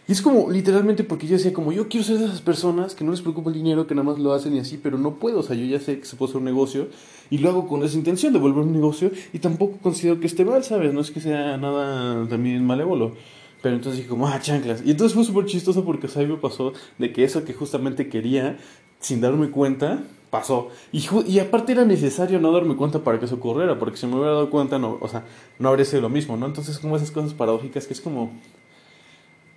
Y 0.09 0.13
es 0.13 0.21
como, 0.21 0.51
literalmente, 0.51 1.05
porque 1.05 1.29
yo 1.29 1.37
decía, 1.37 1.53
como 1.53 1.73
yo 1.73 1.89
quiero 1.89 2.05
ser 2.05 2.19
de 2.19 2.25
esas 2.25 2.41
personas 2.41 2.95
que 2.95 3.05
no 3.05 3.13
les 3.13 3.21
preocupa 3.21 3.51
el 3.51 3.55
dinero, 3.55 3.87
que 3.87 3.95
nada 3.95 4.05
más 4.05 4.19
lo 4.19 4.33
hacen 4.33 4.55
y 4.55 4.59
así, 4.59 4.79
pero 4.83 4.99
no 4.99 5.15
puedo. 5.15 5.41
O 5.41 5.43
sea, 5.43 5.55
yo 5.55 5.65
ya 5.65 5.79
sé 5.79 6.01
que 6.01 6.07
se 6.07 6.17
puede 6.17 6.31
hacer 6.31 6.39
un 6.41 6.45
negocio 6.45 6.89
y 7.31 7.39
lo 7.39 7.49
hago 7.49 7.69
con 7.69 7.85
esa 7.85 7.97
intención 7.97 8.33
de 8.33 8.41
volver 8.41 8.65
un 8.65 8.73
negocio 8.73 9.13
y 9.33 9.39
tampoco 9.39 9.79
considero 9.81 10.19
que 10.19 10.27
esté 10.27 10.45
mal, 10.45 10.65
¿sabes? 10.65 10.93
No 10.93 11.01
es 11.01 11.13
que 11.13 11.21
sea 11.21 11.57
nada 11.57 12.27
también 12.29 12.67
malévolo. 12.67 13.15
Pero 13.63 13.77
entonces 13.77 13.99
dije 13.99 14.09
como, 14.09 14.27
ah, 14.27 14.41
chanclas. 14.41 14.83
Y 14.85 14.91
entonces 14.91 15.15
fue 15.15 15.25
súper 15.25 15.47
chistoso 15.47 15.85
porque, 15.85 16.07
o 16.07 16.11
sea, 16.11 16.27
me 16.27 16.37
pasó 16.37 16.73
de 16.99 17.13
que 17.13 17.25
eso 17.25 17.45
que 17.45 17.55
justamente 17.55 18.09
quería, 18.09 18.59
sin 18.99 19.21
darme 19.21 19.51
cuenta, 19.51 20.03
pasó. 20.31 20.69
Y, 20.91 21.07
y 21.27 21.39
aparte 21.39 21.73
era 21.73 21.85
necesario 21.85 22.41
no 22.41 22.53
darme 22.53 22.75
cuenta 22.75 23.05
para 23.05 23.19
que 23.19 23.27
eso 23.27 23.37
ocurriera, 23.37 23.79
porque 23.79 23.97
si 23.97 24.07
me 24.07 24.17
hubiera 24.17 24.33
dado 24.33 24.51
cuenta, 24.51 24.79
no, 24.79 24.99
o 25.01 25.09
sea, 25.09 25.25
no 25.59 25.69
habría 25.69 25.85
sido 25.85 26.03
lo 26.03 26.09
mismo, 26.09 26.37
¿no? 26.37 26.47
Entonces, 26.47 26.79
como 26.79 26.97
esas 26.97 27.11
cosas 27.11 27.35
paradójicas 27.35 27.87
que 27.87 27.93
es 27.93 28.01
como, 28.01 28.33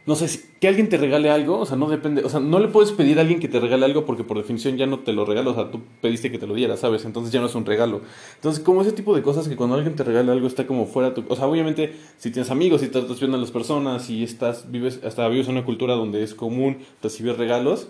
no 0.05 0.15
sé, 0.15 0.39
que 0.59 0.67
alguien 0.67 0.87
te 0.87 0.97
regale 0.97 1.31
algo, 1.31 1.59
o 1.59 1.65
sea, 1.65 1.77
no 1.77 1.89
depende, 1.89 2.23
o 2.23 2.29
sea, 2.29 2.39
no 2.39 2.59
le 2.59 2.67
puedes 2.67 2.91
pedir 2.91 3.17
a 3.17 3.21
alguien 3.21 3.39
que 3.39 3.47
te 3.47 3.59
regale 3.59 3.85
algo 3.85 4.05
porque 4.05 4.23
por 4.23 4.37
definición 4.37 4.77
ya 4.77 4.85
no 4.85 4.99
te 4.99 5.13
lo 5.13 5.25
regalo, 5.25 5.51
o 5.51 5.55
sea, 5.55 5.71
tú 5.71 5.81
pediste 5.99 6.31
que 6.31 6.37
te 6.37 6.45
lo 6.45 6.53
diera, 6.53 6.77
¿sabes? 6.77 7.05
Entonces 7.05 7.31
ya 7.33 7.39
no 7.39 7.47
es 7.47 7.55
un 7.55 7.65
regalo. 7.65 8.01
Entonces, 8.35 8.63
como 8.63 8.83
ese 8.83 8.91
tipo 8.91 9.15
de 9.15 9.23
cosas 9.23 9.47
que 9.47 9.55
cuando 9.55 9.75
alguien 9.75 9.95
te 9.95 10.03
regala 10.03 10.31
algo 10.31 10.45
está 10.45 10.67
como 10.67 10.85
fuera 10.85 11.15
tu, 11.15 11.23
o 11.27 11.35
sea, 11.35 11.47
obviamente 11.47 11.95
si 12.19 12.29
tienes 12.29 12.51
amigos, 12.51 12.81
si 12.81 12.89
tratas 12.89 13.19
bien 13.19 13.33
a 13.33 13.37
las 13.37 13.49
personas, 13.49 14.05
si 14.05 14.23
estás 14.23 14.71
vives 14.71 14.99
hasta 15.03 15.27
vives 15.27 15.47
en 15.47 15.53
una 15.53 15.65
cultura 15.65 15.95
donde 15.95 16.21
es 16.21 16.35
común 16.35 16.77
recibir 17.01 17.35
regalos, 17.35 17.87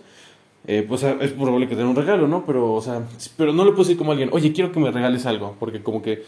eh, 0.67 0.86
pues 0.88 1.03
es 1.03 1.31
probable 1.34 1.67
que 1.67 1.75
te 1.75 1.81
den 1.81 1.89
un 1.89 1.95
regalo, 1.98 2.27
¿no? 2.29 2.45
Pero, 2.45 2.74
o 2.74 2.81
sea, 2.81 3.05
pero 3.36 3.51
no 3.51 3.65
le 3.65 3.72
puedes 3.72 3.88
decir 3.88 3.98
como 3.98 4.12
a 4.12 4.13
alguien, 4.13 4.29
"Oye, 4.31 4.53
quiero 4.53 4.72
que 4.72 4.79
me 4.79 4.89
regales 4.89 5.25
algo", 5.25 5.55
porque 5.60 5.84
como 5.84 6.01
que 6.01 6.24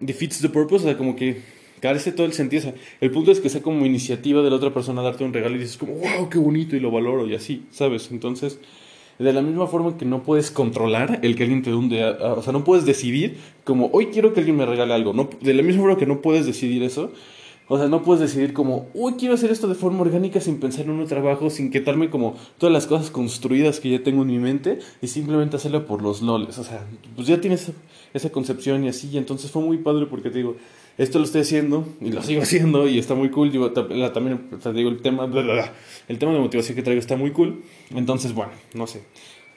defeats 0.00 0.40
the 0.40 0.48
purpose, 0.48 0.84
o 0.84 0.88
sea, 0.88 0.96
como 0.96 1.16
que 1.16 1.57
carece 1.80 2.12
todo 2.12 2.26
el 2.26 2.32
sentido. 2.32 2.72
el 3.00 3.10
punto 3.10 3.30
es 3.30 3.40
que 3.40 3.48
sea 3.48 3.62
como 3.62 3.86
iniciativa 3.86 4.42
de 4.42 4.50
la 4.50 4.56
otra 4.56 4.72
persona 4.72 5.02
darte 5.02 5.24
un 5.24 5.32
regalo 5.32 5.56
y 5.56 5.60
dices 5.60 5.76
como, 5.76 5.94
wow, 5.94 6.28
qué 6.28 6.38
bonito 6.38 6.76
y 6.76 6.80
lo 6.80 6.90
valoro 6.90 7.26
y 7.26 7.34
así, 7.34 7.64
¿sabes? 7.70 8.10
Entonces, 8.10 8.58
de 9.18 9.32
la 9.32 9.42
misma 9.42 9.66
forma 9.66 9.96
que 9.96 10.04
no 10.04 10.22
puedes 10.22 10.50
controlar 10.50 11.20
el 11.22 11.34
que 11.34 11.42
alguien 11.42 11.62
te 11.62 11.70
dé 11.70 12.04
o 12.04 12.42
sea, 12.42 12.52
no 12.52 12.64
puedes 12.64 12.84
decidir 12.84 13.36
como, 13.64 13.90
hoy 13.92 14.06
quiero 14.06 14.32
que 14.32 14.40
alguien 14.40 14.56
me 14.56 14.66
regale 14.66 14.94
algo, 14.94 15.12
no, 15.12 15.28
de 15.40 15.54
la 15.54 15.62
misma 15.62 15.82
forma 15.82 15.98
que 15.98 16.06
no 16.06 16.20
puedes 16.20 16.46
decidir 16.46 16.82
eso, 16.82 17.12
o 17.68 17.78
sea, 17.78 17.88
no 17.88 18.02
puedes 18.02 18.20
decidir 18.20 18.54
como, 18.54 18.88
uy, 18.94 19.14
quiero 19.18 19.34
hacer 19.34 19.50
esto 19.50 19.68
de 19.68 19.74
forma 19.74 20.00
orgánica 20.00 20.40
sin 20.40 20.58
pensar 20.58 20.86
en 20.86 20.92
un 20.92 21.06
trabajo, 21.06 21.50
sin 21.50 21.70
quitarme 21.70 22.08
como 22.08 22.34
todas 22.56 22.72
las 22.72 22.86
cosas 22.86 23.10
construidas 23.10 23.78
que 23.78 23.90
ya 23.90 24.02
tengo 24.02 24.22
en 24.22 24.28
mi 24.28 24.38
mente 24.38 24.78
y 25.02 25.08
simplemente 25.08 25.56
hacerlo 25.56 25.86
por 25.86 26.02
los 26.02 26.22
loles. 26.22 26.58
O 26.58 26.64
sea, 26.64 26.86
pues 27.14 27.28
ya 27.28 27.40
tienes 27.40 27.70
esa 28.14 28.30
concepción 28.30 28.84
y 28.84 28.88
así, 28.88 29.10
y 29.10 29.18
entonces 29.18 29.50
fue 29.50 29.62
muy 29.62 29.78
padre 29.78 30.06
porque 30.06 30.30
te 30.30 30.38
digo, 30.38 30.56
esto 30.96 31.18
lo 31.18 31.24
estoy 31.26 31.42
haciendo 31.42 31.86
y 32.00 32.10
lo 32.10 32.22
sigo 32.22 32.42
haciendo 32.42 32.88
y 32.88 32.98
está 32.98 33.14
muy 33.14 33.30
cool. 33.30 33.52
También, 33.72 34.48
te 34.62 34.72
digo, 34.72 34.88
el 34.88 35.02
tema, 35.02 35.28
el 36.08 36.18
tema 36.18 36.32
de 36.32 36.38
motivación 36.38 36.74
que 36.74 36.82
traigo 36.82 37.00
está 37.00 37.16
muy 37.16 37.32
cool. 37.32 37.62
Entonces, 37.94 38.34
bueno, 38.34 38.52
no 38.74 38.86
sé. 38.86 39.02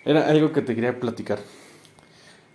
Era 0.03 0.27
algo 0.27 0.51
que 0.51 0.62
te 0.62 0.75
quería 0.75 1.00
platicar. 1.00 1.39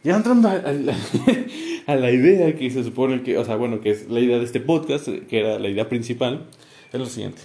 Ya 0.06 0.14
entrando 0.14 0.48
a, 1.86 1.96
la 1.96 2.10
idea 2.12 2.54
que 2.54 2.70
se 2.70 2.84
supone 2.84 3.24
que, 3.24 3.36
o 3.38 3.44
sea, 3.44 3.56
bueno, 3.56 3.80
que 3.80 3.90
es 3.90 4.08
la 4.08 4.20
idea 4.20 4.38
de 4.38 4.44
este 4.44 4.60
podcast, 4.60 5.08
que 5.08 5.40
era 5.40 5.58
la 5.58 5.68
idea 5.68 5.88
principal, 5.88 6.46
es 6.92 7.00
lo 7.00 7.06
siguiente. 7.06 7.42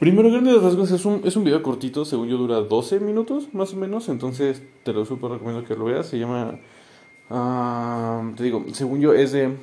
Primero, 0.00 0.28
grandes 0.28 0.60
rasgos, 0.60 0.90
es 0.90 1.04
un, 1.04 1.20
es 1.24 1.36
un 1.36 1.44
video 1.44 1.62
cortito, 1.62 2.04
según 2.04 2.26
yo 2.26 2.38
dura 2.38 2.56
12 2.56 2.98
minutos, 2.98 3.54
más 3.54 3.72
o 3.72 3.76
menos, 3.76 4.08
entonces 4.08 4.64
te 4.82 4.92
lo 4.92 5.04
súper 5.04 5.30
recomiendo 5.30 5.64
que 5.64 5.76
lo 5.76 5.84
veas. 5.84 6.08
Se 6.08 6.18
llama, 6.18 6.58
ah, 7.30 8.32
te 8.36 8.42
digo, 8.42 8.64
según 8.72 9.00
yo 9.00 9.14
es 9.14 9.30
de 9.30 9.54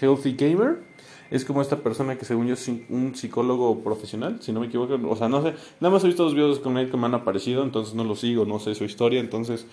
Healthy 0.00 0.36
Gamer. 0.38 0.87
Es 1.30 1.44
como 1.44 1.62
esta 1.62 1.76
persona 1.78 2.16
que 2.16 2.24
según 2.24 2.46
yo 2.46 2.54
es 2.54 2.68
un 2.68 3.14
psicólogo 3.14 3.80
profesional, 3.80 4.38
si 4.40 4.52
no 4.52 4.60
me 4.60 4.66
equivoco, 4.66 4.98
o 5.08 5.16
sea, 5.16 5.28
no 5.28 5.42
sé, 5.42 5.54
nada 5.80 5.92
más 5.92 6.04
he 6.04 6.06
visto 6.06 6.24
dos 6.24 6.34
videos 6.34 6.58
con 6.58 6.78
él 6.78 6.90
que 6.90 6.96
me 6.96 7.06
han 7.06 7.14
aparecido, 7.14 7.62
entonces 7.62 7.94
no 7.94 8.04
lo 8.04 8.16
sigo, 8.16 8.44
no 8.44 8.58
sé 8.58 8.74
su 8.74 8.84
historia, 8.84 9.20
entonces, 9.20 9.66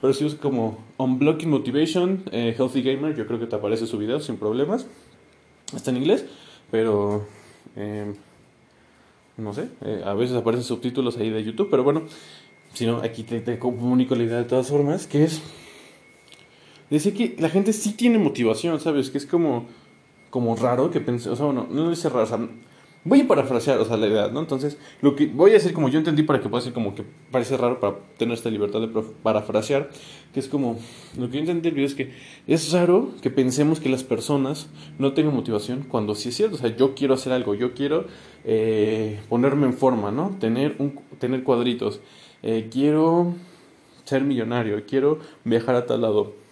pero 0.00 0.12
si 0.12 0.26
es 0.26 0.34
como 0.34 0.78
Unblocking 0.98 1.50
Motivation, 1.50 2.22
eh, 2.30 2.54
Healthy 2.56 2.82
Gamer, 2.82 3.16
yo 3.16 3.26
creo 3.26 3.40
que 3.40 3.46
te 3.46 3.56
aparece 3.56 3.86
su 3.86 3.98
video 3.98 4.20
sin 4.20 4.36
problemas, 4.36 4.86
está 5.74 5.90
en 5.90 5.98
inglés, 5.98 6.26
pero... 6.70 7.26
Eh, 7.76 8.14
no 9.36 9.54
sé, 9.54 9.68
eh, 9.84 10.02
a 10.04 10.14
veces 10.14 10.34
aparecen 10.34 10.64
subtítulos 10.64 11.16
ahí 11.16 11.30
de 11.30 11.44
YouTube, 11.44 11.68
pero 11.70 11.84
bueno, 11.84 12.02
si 12.74 12.86
no, 12.86 12.96
aquí 12.96 13.22
te, 13.22 13.40
te 13.40 13.56
comunico 13.56 14.16
la 14.16 14.24
idea 14.24 14.38
de 14.38 14.44
todas 14.44 14.66
formas, 14.66 15.06
que 15.06 15.22
es 15.22 15.40
Dice 16.90 17.12
que 17.12 17.36
la 17.38 17.50
gente 17.50 17.72
sí 17.72 17.92
tiene 17.92 18.18
motivación, 18.18 18.80
¿sabes? 18.80 19.10
Que 19.10 19.18
es 19.18 19.26
como, 19.26 19.66
como 20.30 20.56
raro 20.56 20.90
que 20.90 21.00
pense, 21.00 21.28
o 21.30 21.36
sea, 21.36 21.46
bueno, 21.46 21.66
no 21.70 21.90
dice 21.90 22.08
raro, 22.08 22.24
o 22.24 22.26
sea, 22.26 22.38
voy 23.04 23.20
a 23.22 23.28
parafrasear, 23.28 23.78
o 23.78 23.84
sea, 23.84 23.96
la 23.96 24.06
idea, 24.06 24.28
¿no? 24.28 24.40
Entonces, 24.40 24.76
lo 25.00 25.16
que 25.16 25.26
voy 25.26 25.50
a 25.52 25.54
decir 25.54 25.72
como 25.72 25.88
yo 25.88 25.98
entendí 25.98 26.22
para 26.22 26.40
que 26.40 26.48
pueda 26.48 26.62
ser 26.62 26.72
como 26.72 26.94
que 26.94 27.04
parece 27.30 27.56
raro 27.56 27.80
para 27.80 27.96
tener 28.16 28.34
esta 28.34 28.50
libertad 28.50 28.80
de 28.80 28.88
parafrasear, 29.22 29.90
que 30.32 30.40
es 30.40 30.48
como, 30.48 30.78
lo 31.16 31.30
que 31.30 31.42
yo 31.42 31.50
entendí 31.50 31.82
es 31.82 31.94
que 31.94 32.12
es 32.46 32.72
raro 32.72 33.10
que 33.22 33.30
pensemos 33.30 33.80
que 33.80 33.88
las 33.88 34.04
personas 34.04 34.68
no 34.98 35.12
tengan 35.14 35.34
motivación 35.34 35.84
cuando 35.88 36.14
sí 36.14 36.30
es 36.30 36.36
cierto, 36.36 36.56
o 36.56 36.58
sea, 36.58 36.76
yo 36.76 36.94
quiero 36.94 37.14
hacer 37.14 37.32
algo, 37.32 37.54
yo 37.54 37.72
quiero 37.72 38.06
eh, 38.44 39.20
ponerme 39.28 39.66
en 39.66 39.74
forma, 39.74 40.10
¿no? 40.10 40.36
Tener, 40.38 40.76
un, 40.78 41.00
tener 41.18 41.42
cuadritos, 41.44 42.00
eh, 42.42 42.68
quiero 42.70 43.34
ser 44.04 44.22
millonario, 44.22 44.84
quiero 44.86 45.18
viajar 45.44 45.74
a 45.74 45.86
tal 45.86 46.02
lado 46.02 46.48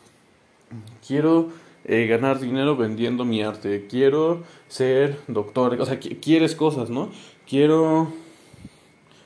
quiero 1.07 1.49
eh, 1.89 2.07
ganar 2.09 2.41
dinero 2.41 2.77
vendiendo 2.77 3.25
mi 3.25 3.43
arte, 3.43 3.87
quiero 3.89 4.43
ser 4.69 5.19
doctor, 5.29 5.81
o 5.81 5.87
sea, 5.87 6.01
quieres 6.01 6.57
cosas, 6.57 6.91
¿no? 6.91 7.11
Quiero 7.49 8.13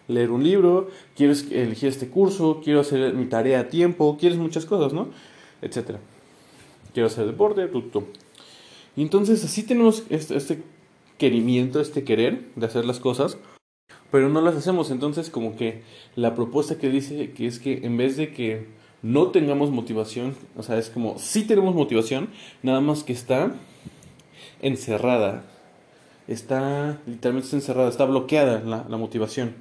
leer 0.09 0.31
un 0.31 0.45
libro, 0.45 0.91
quieres 1.17 1.51
elegir 1.51 1.89
este 1.89 2.09
curso, 2.09 2.61
quiero 2.63 2.81
hacer 2.81 3.15
mi 3.15 3.25
tarea 3.27 3.61
a 3.61 3.69
tiempo, 3.69 4.19
quieres 4.21 4.39
muchas 4.39 4.67
cosas, 4.67 4.93
¿no? 4.93 5.09
Etcétera. 5.63 6.01
Quiero 6.93 7.07
hacer 7.07 7.25
deporte, 7.27 7.67
tú, 7.69 8.05
Y 8.95 9.03
entonces 9.03 9.43
así 9.43 9.63
tenemos 9.63 10.03
este, 10.11 10.37
este 10.37 10.63
querimiento, 11.17 11.81
este 11.81 12.05
querer 12.05 12.45
de 12.57 12.67
hacer 12.67 12.85
las 12.85 13.01
cosas, 13.01 13.39
pero 14.11 14.29
no 14.29 14.43
las 14.43 14.57
hacemos. 14.57 14.91
Entonces 14.91 15.31
como 15.31 15.57
que 15.57 15.83
la 16.15 16.35
propuesta 16.35 16.77
que 16.77 16.91
dice 16.91 17.31
que 17.31 17.47
es 17.47 17.59
que 17.59 17.87
en 17.87 17.97
vez 17.97 18.19
de 18.19 18.33
que 18.35 18.80
no 19.03 19.29
tengamos 19.29 19.71
motivación, 19.71 20.35
o 20.57 20.63
sea, 20.63 20.79
es 20.79 20.91
como, 20.91 21.19
sí 21.19 21.45
tenemos 21.45 21.75
motivación, 21.75 22.29
nada 22.63 22.81
más 22.81 23.03
que 23.03 23.13
está 23.13 23.55
encerrada, 24.61 25.45
está, 26.29 26.99
literalmente 27.07 27.47
está 27.47 27.57
encerrada, 27.57 27.89
está 27.89 28.05
bloqueada 28.05 28.61
la, 28.61 28.87
la 28.89 28.97
motivación. 28.97 29.55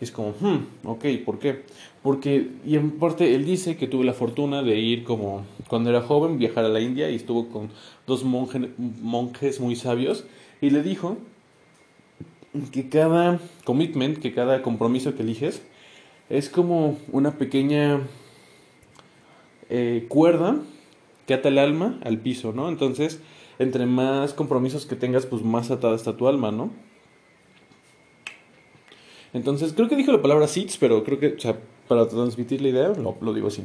Y 0.00 0.04
es 0.04 0.12
como, 0.12 0.30
hmm, 0.40 0.66
ok, 0.84 1.04
¿por 1.24 1.38
qué? 1.38 1.64
Porque, 2.02 2.52
y 2.64 2.76
en 2.76 2.92
parte, 2.92 3.34
él 3.34 3.44
dice 3.44 3.76
que 3.76 3.88
tuvo 3.88 4.04
la 4.04 4.12
fortuna 4.12 4.62
de 4.62 4.78
ir 4.78 5.04
como, 5.04 5.44
cuando 5.68 5.90
era 5.90 6.00
joven, 6.02 6.38
viajar 6.38 6.64
a 6.64 6.68
la 6.68 6.80
India 6.80 7.10
y 7.10 7.16
estuvo 7.16 7.48
con 7.48 7.70
dos 8.06 8.24
monjes 8.24 9.60
muy 9.60 9.76
sabios 9.76 10.24
y 10.60 10.70
le 10.70 10.82
dijo 10.82 11.16
que 12.72 12.88
cada 12.88 13.40
commitment, 13.64 14.18
que 14.18 14.32
cada 14.32 14.62
compromiso 14.62 15.14
que 15.14 15.22
eliges, 15.22 15.62
es 16.30 16.48
como 16.48 16.98
una 17.10 17.32
pequeña 17.32 18.00
eh, 19.70 20.06
cuerda 20.08 20.56
que 21.26 21.34
ata 21.34 21.48
el 21.48 21.58
alma 21.58 21.98
al 22.04 22.18
piso, 22.18 22.52
¿no? 22.52 22.68
Entonces, 22.68 23.20
entre 23.58 23.86
más 23.86 24.32
compromisos 24.32 24.86
que 24.86 24.96
tengas, 24.96 25.26
pues 25.26 25.42
más 25.42 25.70
atada 25.70 25.94
está 25.94 26.16
tu 26.16 26.28
alma, 26.28 26.50
¿no? 26.50 26.70
Entonces, 29.34 29.72
creo 29.74 29.88
que 29.88 29.96
dijo 29.96 30.10
la 30.12 30.22
palabra 30.22 30.48
seeds, 30.48 30.78
pero 30.78 31.04
creo 31.04 31.18
que, 31.18 31.28
o 31.28 31.38
sea, 31.38 31.58
para 31.86 32.08
transmitir 32.08 32.62
la 32.62 32.68
idea, 32.68 32.92
lo, 32.94 33.34
digo 33.34 33.48
así. 33.48 33.64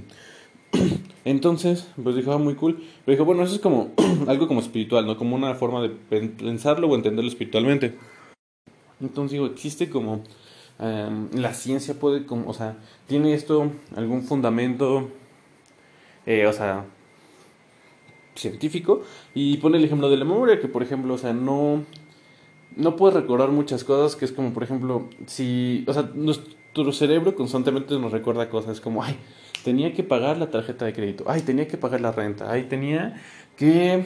Entonces, 1.26 1.88
pues 2.02 2.16
dijo, 2.16 2.34
ah, 2.34 2.38
muy 2.38 2.56
cool. 2.56 2.84
Pero 3.06 3.16
dijo, 3.16 3.26
bueno, 3.26 3.44
eso 3.44 3.56
es 3.56 3.62
como 3.62 3.92
algo 4.28 4.48
como 4.48 4.60
espiritual, 4.60 5.06
¿no? 5.06 5.18
Como 5.18 5.36
una 5.36 5.56
forma 5.56 5.82
de 5.82 5.90
pensarlo 5.90 6.88
o 6.88 6.96
entenderlo 6.96 7.30
espiritualmente. 7.30 7.96
Entonces 9.00 9.32
digo, 9.34 9.46
existe 9.46 9.90
como 9.90 10.24
em, 10.80 11.30
la 11.34 11.54
ciencia 11.54 11.94
puede, 11.94 12.26
como, 12.26 12.50
o 12.50 12.54
sea, 12.54 12.78
tiene 13.08 13.34
esto 13.34 13.72
algún 13.96 14.24
fundamento 14.24 15.10
eh, 16.26 16.46
o 16.48 16.54
sea, 16.54 16.86
científico, 18.36 19.04
y 19.34 19.58
pone 19.58 19.78
el 19.78 19.86
ejemplo 19.86 20.10
de 20.10 20.18
la 20.18 20.26
memoria, 20.26 20.60
que 20.60 20.68
por 20.68 20.84
ejemplo, 20.84 21.14
o 21.14 21.18
sea, 21.18 21.34
no, 21.34 21.84
no 22.76 22.96
puedes 22.96 23.16
recordar 23.16 23.50
muchas 23.50 23.84
cosas, 23.84 24.16
que 24.16 24.26
es 24.26 24.32
como, 24.32 24.54
por 24.54 24.64
ejemplo, 24.64 25.08
si, 25.28 25.84
o 25.88 25.94
sea, 25.94 26.10
nuestro 26.14 26.92
cerebro 26.92 27.36
constantemente 27.36 27.98
nos 28.00 28.12
recuerda 28.12 28.50
cosas 28.50 28.82
como, 28.82 29.04
ay, 29.04 29.16
tenía 29.64 29.94
que 29.94 30.04
pagar 30.04 30.38
la 30.38 30.50
tarjeta 30.50 30.86
de 30.86 30.94
crédito, 30.94 31.26
ay, 31.28 31.42
tenía 31.42 31.68
que 31.68 31.78
pagar 31.78 32.02
la 32.02 32.12
renta, 32.12 32.52
ay, 32.52 32.64
tenía 32.64 33.22
que 33.56 34.04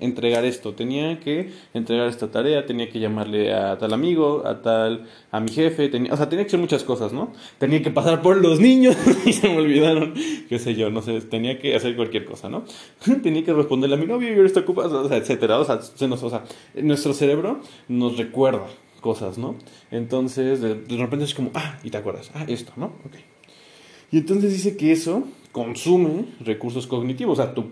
entregar 0.00 0.44
esto, 0.44 0.74
tenía 0.74 1.20
que 1.20 1.50
entregar 1.72 2.08
esta 2.08 2.30
tarea, 2.30 2.66
tenía 2.66 2.90
que 2.90 3.00
llamarle 3.00 3.52
a 3.52 3.78
tal 3.78 3.92
amigo, 3.92 4.46
a 4.46 4.62
tal, 4.62 5.06
a 5.30 5.40
mi 5.40 5.50
jefe, 5.50 5.88
tenía, 5.88 6.12
o 6.12 6.16
sea, 6.16 6.28
tenía 6.28 6.44
que 6.44 6.48
hacer 6.48 6.60
muchas 6.60 6.84
cosas, 6.84 7.12
¿no? 7.12 7.32
Tenía 7.58 7.82
que 7.82 7.90
pasar 7.90 8.22
por 8.22 8.36
los 8.36 8.60
niños 8.60 8.96
y 9.26 9.32
se 9.32 9.48
me 9.48 9.58
olvidaron, 9.58 10.14
qué 10.48 10.58
sé 10.58 10.74
yo, 10.74 10.90
no 10.90 11.02
sé, 11.02 11.20
tenía 11.22 11.58
que 11.58 11.74
hacer 11.76 11.96
cualquier 11.96 12.24
cosa, 12.24 12.48
¿no? 12.48 12.64
tenía 13.22 13.44
que 13.44 13.52
responderle 13.52 13.96
a 13.96 13.98
mi 13.98 14.06
novio 14.06 14.32
y 14.32 14.36
ahora 14.36 14.60
ocupado, 14.60 15.02
o 15.02 15.08
sea, 15.08 15.16
etcétera, 15.16 15.58
o 15.58 15.64
sea, 15.64 15.80
se 15.82 16.08
nos, 16.08 16.22
o 16.22 16.30
sea, 16.30 16.44
nuestro 16.74 17.12
cerebro 17.12 17.60
nos 17.88 18.16
recuerda 18.16 18.66
cosas, 19.00 19.36
¿no? 19.36 19.56
Entonces, 19.90 20.60
de, 20.60 20.74
de 20.76 20.96
repente 20.96 21.24
es 21.26 21.34
como, 21.34 21.50
ah, 21.54 21.78
y 21.84 21.90
te 21.90 21.98
acuerdas, 21.98 22.30
ah, 22.34 22.44
esto, 22.48 22.72
¿no? 22.76 22.86
Ok. 23.04 23.16
Y 24.10 24.18
entonces 24.18 24.52
dice 24.52 24.76
que 24.76 24.92
eso 24.92 25.24
consume 25.52 26.26
recursos 26.40 26.86
cognitivos, 26.86 27.38
o 27.38 27.42
sea, 27.42 27.54
tu 27.54 27.64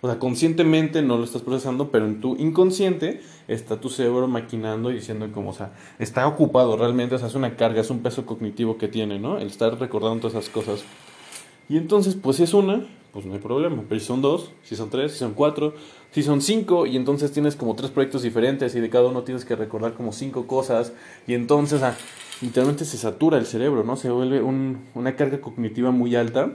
o 0.00 0.06
sea, 0.06 0.18
conscientemente 0.18 1.02
no 1.02 1.16
lo 1.16 1.24
estás 1.24 1.42
procesando, 1.42 1.90
pero 1.90 2.06
en 2.06 2.20
tu 2.20 2.36
inconsciente 2.36 3.20
está 3.48 3.80
tu 3.80 3.88
cerebro 3.88 4.28
maquinando 4.28 4.90
y 4.90 4.94
diciendo 4.94 5.28
como, 5.32 5.50
o 5.50 5.52
sea, 5.52 5.72
está 5.98 6.26
ocupado 6.28 6.76
realmente, 6.76 7.16
o 7.16 7.18
sea, 7.18 7.28
es 7.28 7.34
una 7.34 7.56
carga, 7.56 7.80
es 7.80 7.90
un 7.90 8.00
peso 8.00 8.24
cognitivo 8.24 8.78
que 8.78 8.86
tiene, 8.86 9.18
¿no? 9.18 9.38
El 9.38 9.48
estar 9.48 9.78
recordando 9.78 10.28
todas 10.28 10.44
esas 10.44 10.54
cosas. 10.54 10.84
Y 11.68 11.76
entonces, 11.76 12.14
pues 12.14 12.36
si 12.36 12.44
es 12.44 12.54
una, 12.54 12.86
pues 13.12 13.26
no 13.26 13.34
hay 13.34 13.40
problema. 13.40 13.82
Pero 13.88 14.00
si 14.00 14.06
son 14.06 14.22
dos, 14.22 14.52
si 14.62 14.76
son 14.76 14.88
tres, 14.90 15.12
si 15.12 15.18
son 15.18 15.34
cuatro, 15.34 15.74
si 16.12 16.22
son 16.22 16.40
cinco, 16.40 16.86
y 16.86 16.96
entonces 16.96 17.32
tienes 17.32 17.56
como 17.56 17.74
tres 17.74 17.90
proyectos 17.90 18.22
diferentes 18.22 18.74
y 18.76 18.80
de 18.80 18.90
cada 18.90 19.08
uno 19.08 19.22
tienes 19.22 19.44
que 19.44 19.56
recordar 19.56 19.94
como 19.94 20.12
cinco 20.12 20.46
cosas, 20.46 20.92
y 21.26 21.34
entonces, 21.34 21.82
literalmente 22.40 22.84
se 22.84 22.96
satura 22.96 23.36
el 23.36 23.46
cerebro, 23.46 23.82
¿no? 23.82 23.96
Se 23.96 24.10
vuelve 24.10 24.40
un, 24.42 24.84
una 24.94 25.16
carga 25.16 25.40
cognitiva 25.40 25.90
muy 25.90 26.14
alta 26.14 26.52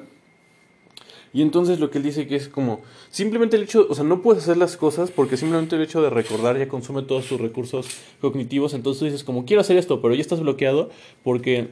y 1.33 1.41
entonces 1.41 1.79
lo 1.79 1.89
que 1.89 1.97
él 1.97 2.03
dice 2.03 2.27
que 2.27 2.35
es 2.35 2.47
como, 2.47 2.81
simplemente 3.09 3.55
el 3.55 3.63
hecho, 3.63 3.87
o 3.89 3.95
sea, 3.95 4.03
no 4.03 4.21
puedes 4.21 4.43
hacer 4.43 4.57
las 4.57 4.77
cosas 4.77 5.09
porque 5.09 5.35
simplemente 5.35 5.75
el 5.75 5.81
hecho 5.81 6.01
de 6.03 6.11
recordar 6.11 6.59
ya 6.59 6.67
consume 6.67 7.01
todos 7.01 7.25
tus 7.25 7.41
recursos 7.41 7.87
cognitivos. 8.21 8.75
Entonces 8.75 8.99
tú 8.99 9.05
dices 9.05 9.23
como, 9.23 9.43
quiero 9.43 9.61
hacer 9.61 9.77
esto, 9.77 9.99
pero 9.99 10.13
ya 10.13 10.21
estás 10.21 10.41
bloqueado 10.41 10.91
porque, 11.23 11.69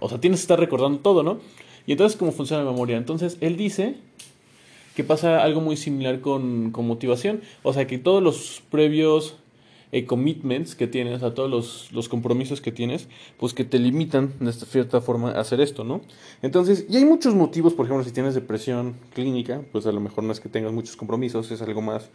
o 0.00 0.10
sea, 0.10 0.20
tienes 0.20 0.40
que 0.40 0.44
estar 0.44 0.60
recordando 0.60 0.98
todo, 0.98 1.22
¿no? 1.22 1.40
Y 1.86 1.92
entonces, 1.92 2.18
¿cómo 2.18 2.32
funciona 2.32 2.62
la 2.62 2.70
memoria? 2.70 2.98
Entonces, 2.98 3.38
él 3.40 3.56
dice 3.56 3.94
que 4.94 5.04
pasa 5.04 5.42
algo 5.42 5.62
muy 5.62 5.78
similar 5.78 6.20
con, 6.20 6.70
con 6.70 6.86
motivación. 6.86 7.40
O 7.62 7.72
sea, 7.72 7.86
que 7.86 7.96
todos 7.96 8.22
los 8.22 8.62
previos 8.70 9.36
eh, 9.90 10.04
commitments 10.04 10.74
que 10.74 10.86
tienes, 10.86 11.22
a 11.22 11.32
todos 11.32 11.50
los, 11.50 11.92
los, 11.92 12.08
compromisos 12.08 12.60
que 12.60 12.72
tienes, 12.72 13.08
pues 13.38 13.54
que 13.54 13.64
te 13.64 13.78
limitan 13.78 14.34
de 14.38 14.52
cierta 14.52 15.00
forma 15.00 15.30
a 15.30 15.40
hacer 15.40 15.60
esto, 15.62 15.82
¿no? 15.82 16.02
Entonces, 16.42 16.84
y 16.90 16.96
hay 16.98 17.06
muchos 17.06 17.34
motivos, 17.34 17.72
por 17.72 17.86
ejemplo, 17.86 18.04
si 18.04 18.12
tienes 18.12 18.34
depresión 18.34 18.96
clínica, 19.14 19.62
pues 19.72 19.86
a 19.86 19.92
lo 19.92 20.00
mejor 20.00 20.24
no 20.24 20.32
es 20.32 20.40
que 20.40 20.50
tengas 20.50 20.72
muchos 20.72 20.94
compromisos, 20.96 21.50
es 21.50 21.62
algo 21.62 21.80
más, 21.80 22.10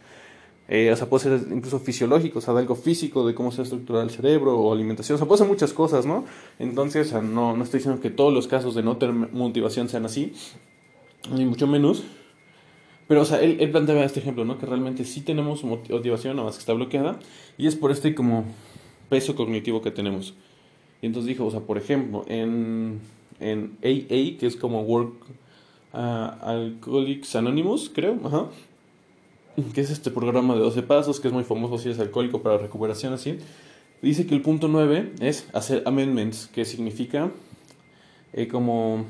eh, 0.68 0.92
o 0.92 0.96
sea, 0.96 1.08
puede 1.08 1.24
ser 1.24 1.40
incluso 1.50 1.80
fisiológico, 1.80 2.38
o 2.38 2.42
sea, 2.42 2.54
de 2.54 2.60
algo 2.60 2.76
físico, 2.76 3.26
de 3.26 3.34
cómo 3.34 3.50
se 3.50 3.62
estructura 3.62 4.02
el 4.02 4.10
cerebro 4.10 4.56
o 4.56 4.72
alimentación, 4.72 5.16
o 5.16 5.18
sea, 5.18 5.26
puede 5.26 5.38
ser 5.38 5.48
muchas 5.48 5.72
cosas, 5.72 6.06
¿no? 6.06 6.24
Entonces, 6.60 7.12
no, 7.12 7.56
no 7.56 7.64
estoy 7.64 7.78
diciendo 7.78 8.00
que 8.00 8.10
todos 8.10 8.32
los 8.32 8.46
casos 8.46 8.76
de 8.76 8.84
no 8.84 8.98
tener 8.98 9.14
motivación 9.32 9.88
sean 9.88 10.04
así, 10.04 10.32
ni 11.32 11.44
mucho 11.44 11.66
menos, 11.66 12.04
pero, 13.06 13.22
o 13.22 13.24
sea, 13.24 13.42
él, 13.42 13.58
él 13.60 13.70
planteaba 13.70 14.04
este 14.04 14.20
ejemplo, 14.20 14.44
¿no? 14.44 14.58
Que 14.58 14.66
realmente 14.66 15.04
sí 15.04 15.20
tenemos 15.20 15.62
motivación, 15.64 16.36
nada 16.36 16.46
más 16.46 16.56
que 16.56 16.60
está 16.60 16.72
bloqueada, 16.72 17.18
y 17.58 17.66
es 17.66 17.76
por 17.76 17.90
este 17.90 18.14
como 18.14 18.44
peso 19.08 19.34
cognitivo 19.34 19.82
que 19.82 19.90
tenemos. 19.90 20.34
Y 21.02 21.06
entonces 21.06 21.28
dijo, 21.28 21.44
o 21.44 21.50
sea, 21.50 21.60
por 21.60 21.76
ejemplo, 21.76 22.24
en, 22.28 23.00
en 23.40 23.76
AA, 23.82 24.38
que 24.38 24.46
es 24.46 24.56
como 24.56 24.82
Work 24.82 25.12
uh, 25.92 25.96
Alcoholics 25.96 27.36
Anonymous, 27.36 27.90
creo, 27.94 28.18
ajá, 28.24 28.46
que 29.74 29.80
es 29.82 29.90
este 29.90 30.10
programa 30.10 30.54
de 30.54 30.60
12 30.60 30.82
pasos, 30.82 31.20
que 31.20 31.28
es 31.28 31.34
muy 31.34 31.44
famoso 31.44 31.78
si 31.78 31.90
es 31.90 31.98
alcohólico 31.98 32.42
para 32.42 32.58
recuperación, 32.58 33.12
así, 33.12 33.38
dice 34.00 34.26
que 34.26 34.34
el 34.34 34.40
punto 34.40 34.66
9 34.68 35.12
es 35.20 35.46
hacer 35.52 35.82
amendments, 35.84 36.46
que 36.46 36.64
significa 36.64 37.30
eh, 38.32 38.48
como 38.48 39.04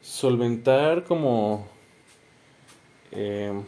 solventar 0.00 1.04
como 1.04 1.66
Em, 3.12 3.62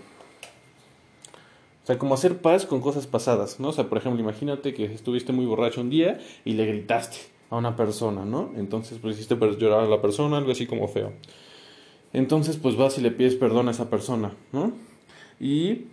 O 1.82 1.86
sea, 1.86 1.98
como 1.98 2.14
hacer 2.14 2.38
paz 2.38 2.64
con 2.64 2.80
cosas 2.80 3.06
pasadas, 3.06 3.60
¿no? 3.60 3.68
O 3.68 3.72
sea, 3.72 3.88
por 3.88 3.98
ejemplo, 3.98 4.18
imagínate 4.20 4.72
que 4.72 4.84
estuviste 4.86 5.32
muy 5.32 5.44
borracho 5.44 5.82
un 5.82 5.90
día 5.90 6.18
y 6.44 6.54
le 6.54 6.64
gritaste 6.64 7.18
a 7.50 7.56
una 7.56 7.76
persona, 7.76 8.24
¿no? 8.24 8.52
Entonces, 8.56 8.98
pues 9.00 9.16
hiciste 9.16 9.36
llorar 9.58 9.80
a 9.80 9.86
la 9.88 10.00
persona, 10.00 10.38
algo 10.38 10.52
así 10.52 10.66
como 10.66 10.88
feo. 10.88 11.12
Entonces, 12.12 12.56
pues 12.56 12.76
vas 12.76 12.96
y 12.98 13.02
le 13.02 13.10
pides 13.10 13.34
perdón 13.34 13.68
a 13.68 13.72
esa 13.72 13.90
persona, 13.90 14.32
¿no? 14.52 14.72
Y, 15.38 15.86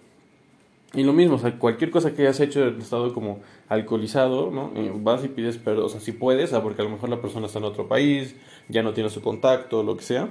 y 0.94 1.04
lo 1.04 1.14
mismo, 1.14 1.36
o 1.36 1.40
sea, 1.40 1.58
cualquier 1.60 1.92
cosa 1.92 2.14
que 2.14 2.22
hayas 2.22 2.40
hecho 2.40 2.64
en 2.68 2.80
estado 2.80 3.14
como 3.14 3.40
alcoholizado, 3.68 4.50
¿no? 4.52 4.72
Eh, 4.76 4.92
vas 4.96 5.26
y 5.26 5.28
pides 5.30 5.58
perdón, 5.58 5.86
o 5.86 5.90
sea, 5.90 6.00
si 6.00 6.12
puedes, 6.14 6.52
porque 6.52 6.82
a 6.82 6.86
lo 6.86 6.92
mejor 6.92 7.10
la 7.10 7.22
persona 7.22 7.48
está 7.48 7.60
en 7.60 7.66
otro 7.66 7.88
país, 7.88 8.36
ya 8.70 8.84
no 8.84 8.94
tiene 8.94 9.10
su 9.10 9.22
contacto, 9.22 9.84
lo 9.84 9.98
que 9.98 10.04
sea, 10.04 10.30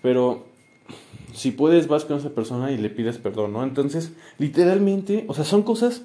pero 0.00 0.44
si 1.34 1.50
puedes, 1.50 1.88
vas 1.88 2.04
con 2.04 2.16
esa 2.16 2.30
persona 2.30 2.72
y 2.72 2.78
le 2.78 2.90
pides 2.90 3.18
perdón, 3.18 3.52
¿no? 3.52 3.62
Entonces, 3.62 4.12
literalmente, 4.38 5.24
o 5.28 5.34
sea, 5.34 5.44
son 5.44 5.62
cosas... 5.62 6.02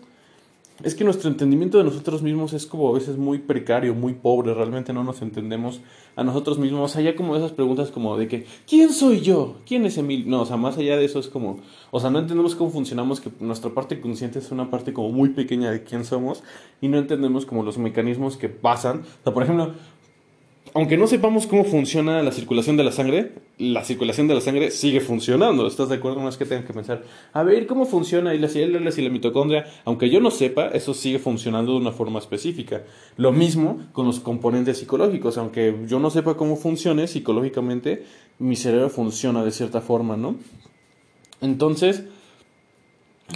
Es 0.83 0.95
que 0.95 1.03
nuestro 1.03 1.29
entendimiento 1.29 1.77
de 1.77 1.83
nosotros 1.83 2.23
mismos 2.23 2.53
es 2.53 2.65
como 2.65 2.89
a 2.89 2.93
veces 2.93 3.15
muy 3.15 3.37
precario, 3.37 3.93
muy 3.93 4.13
pobre, 4.13 4.51
realmente 4.55 4.93
no 4.93 5.03
nos 5.03 5.21
entendemos 5.21 5.79
a 6.15 6.23
nosotros 6.23 6.57
mismos. 6.57 6.91
Sea, 6.91 7.03
ya 7.03 7.15
como 7.15 7.35
esas 7.35 7.51
preguntas 7.51 7.91
como 7.91 8.17
de 8.17 8.27
que, 8.27 8.47
¿quién 8.67 8.91
soy 8.91 9.21
yo? 9.21 9.57
¿Quién 9.67 9.85
es 9.85 9.99
Emil? 9.99 10.27
No, 10.27 10.41
o 10.41 10.45
sea, 10.47 10.57
más 10.57 10.79
allá 10.79 10.97
de 10.97 11.05
eso 11.05 11.19
es 11.19 11.27
como, 11.27 11.59
o 11.91 11.99
sea, 11.99 12.09
no 12.09 12.17
entendemos 12.17 12.55
cómo 12.55 12.71
funcionamos, 12.71 13.21
que 13.21 13.29
nuestra 13.41 13.69
parte 13.69 14.01
consciente 14.01 14.39
es 14.39 14.49
una 14.49 14.71
parte 14.71 14.91
como 14.91 15.11
muy 15.11 15.29
pequeña 15.29 15.69
de 15.69 15.83
quién 15.83 16.03
somos 16.03 16.41
y 16.81 16.87
no 16.87 16.97
entendemos 16.97 17.45
como 17.45 17.61
los 17.61 17.77
mecanismos 17.77 18.35
que 18.37 18.49
pasan. 18.49 19.01
O 19.01 19.23
sea, 19.23 19.35
por 19.35 19.43
ejemplo, 19.43 19.73
aunque 20.73 20.97
no 20.97 21.07
sepamos 21.07 21.47
cómo 21.47 21.63
funciona 21.65 22.21
la 22.23 22.31
circulación 22.31 22.77
de 22.77 22.83
la 22.83 22.91
sangre, 22.91 23.33
la 23.57 23.83
circulación 23.83 24.27
de 24.27 24.35
la 24.35 24.41
sangre 24.41 24.71
sigue 24.71 25.01
funcionando. 25.01 25.67
¿Estás 25.67 25.89
de 25.89 25.95
acuerdo? 25.95 26.21
No 26.21 26.29
es 26.29 26.37
que 26.37 26.45
tengan 26.45 26.65
que 26.65 26.73
pensar, 26.73 27.03
a 27.33 27.43
ver, 27.43 27.67
¿cómo 27.67 27.85
funciona 27.85 28.33
y 28.33 28.39
las 28.39 28.55
y 28.55 28.65
la 28.65 29.09
mitocondria? 29.09 29.65
Aunque 29.83 30.09
yo 30.09 30.21
no 30.21 30.31
sepa, 30.31 30.67
eso 30.67 30.93
sigue 30.93 31.19
funcionando 31.19 31.73
de 31.73 31.79
una 31.79 31.91
forma 31.91 32.19
específica. 32.19 32.83
Lo 33.17 33.31
mismo 33.31 33.87
con 33.91 34.05
los 34.05 34.19
componentes 34.19 34.77
psicológicos. 34.77 35.37
Aunque 35.37 35.75
yo 35.87 35.99
no 35.99 36.09
sepa 36.09 36.35
cómo 36.35 36.55
funcione 36.55 37.07
psicológicamente, 37.07 38.05
mi 38.39 38.55
cerebro 38.55 38.89
funciona 38.89 39.43
de 39.43 39.51
cierta 39.51 39.81
forma, 39.81 40.15
¿no? 40.15 40.35
Entonces, 41.41 42.03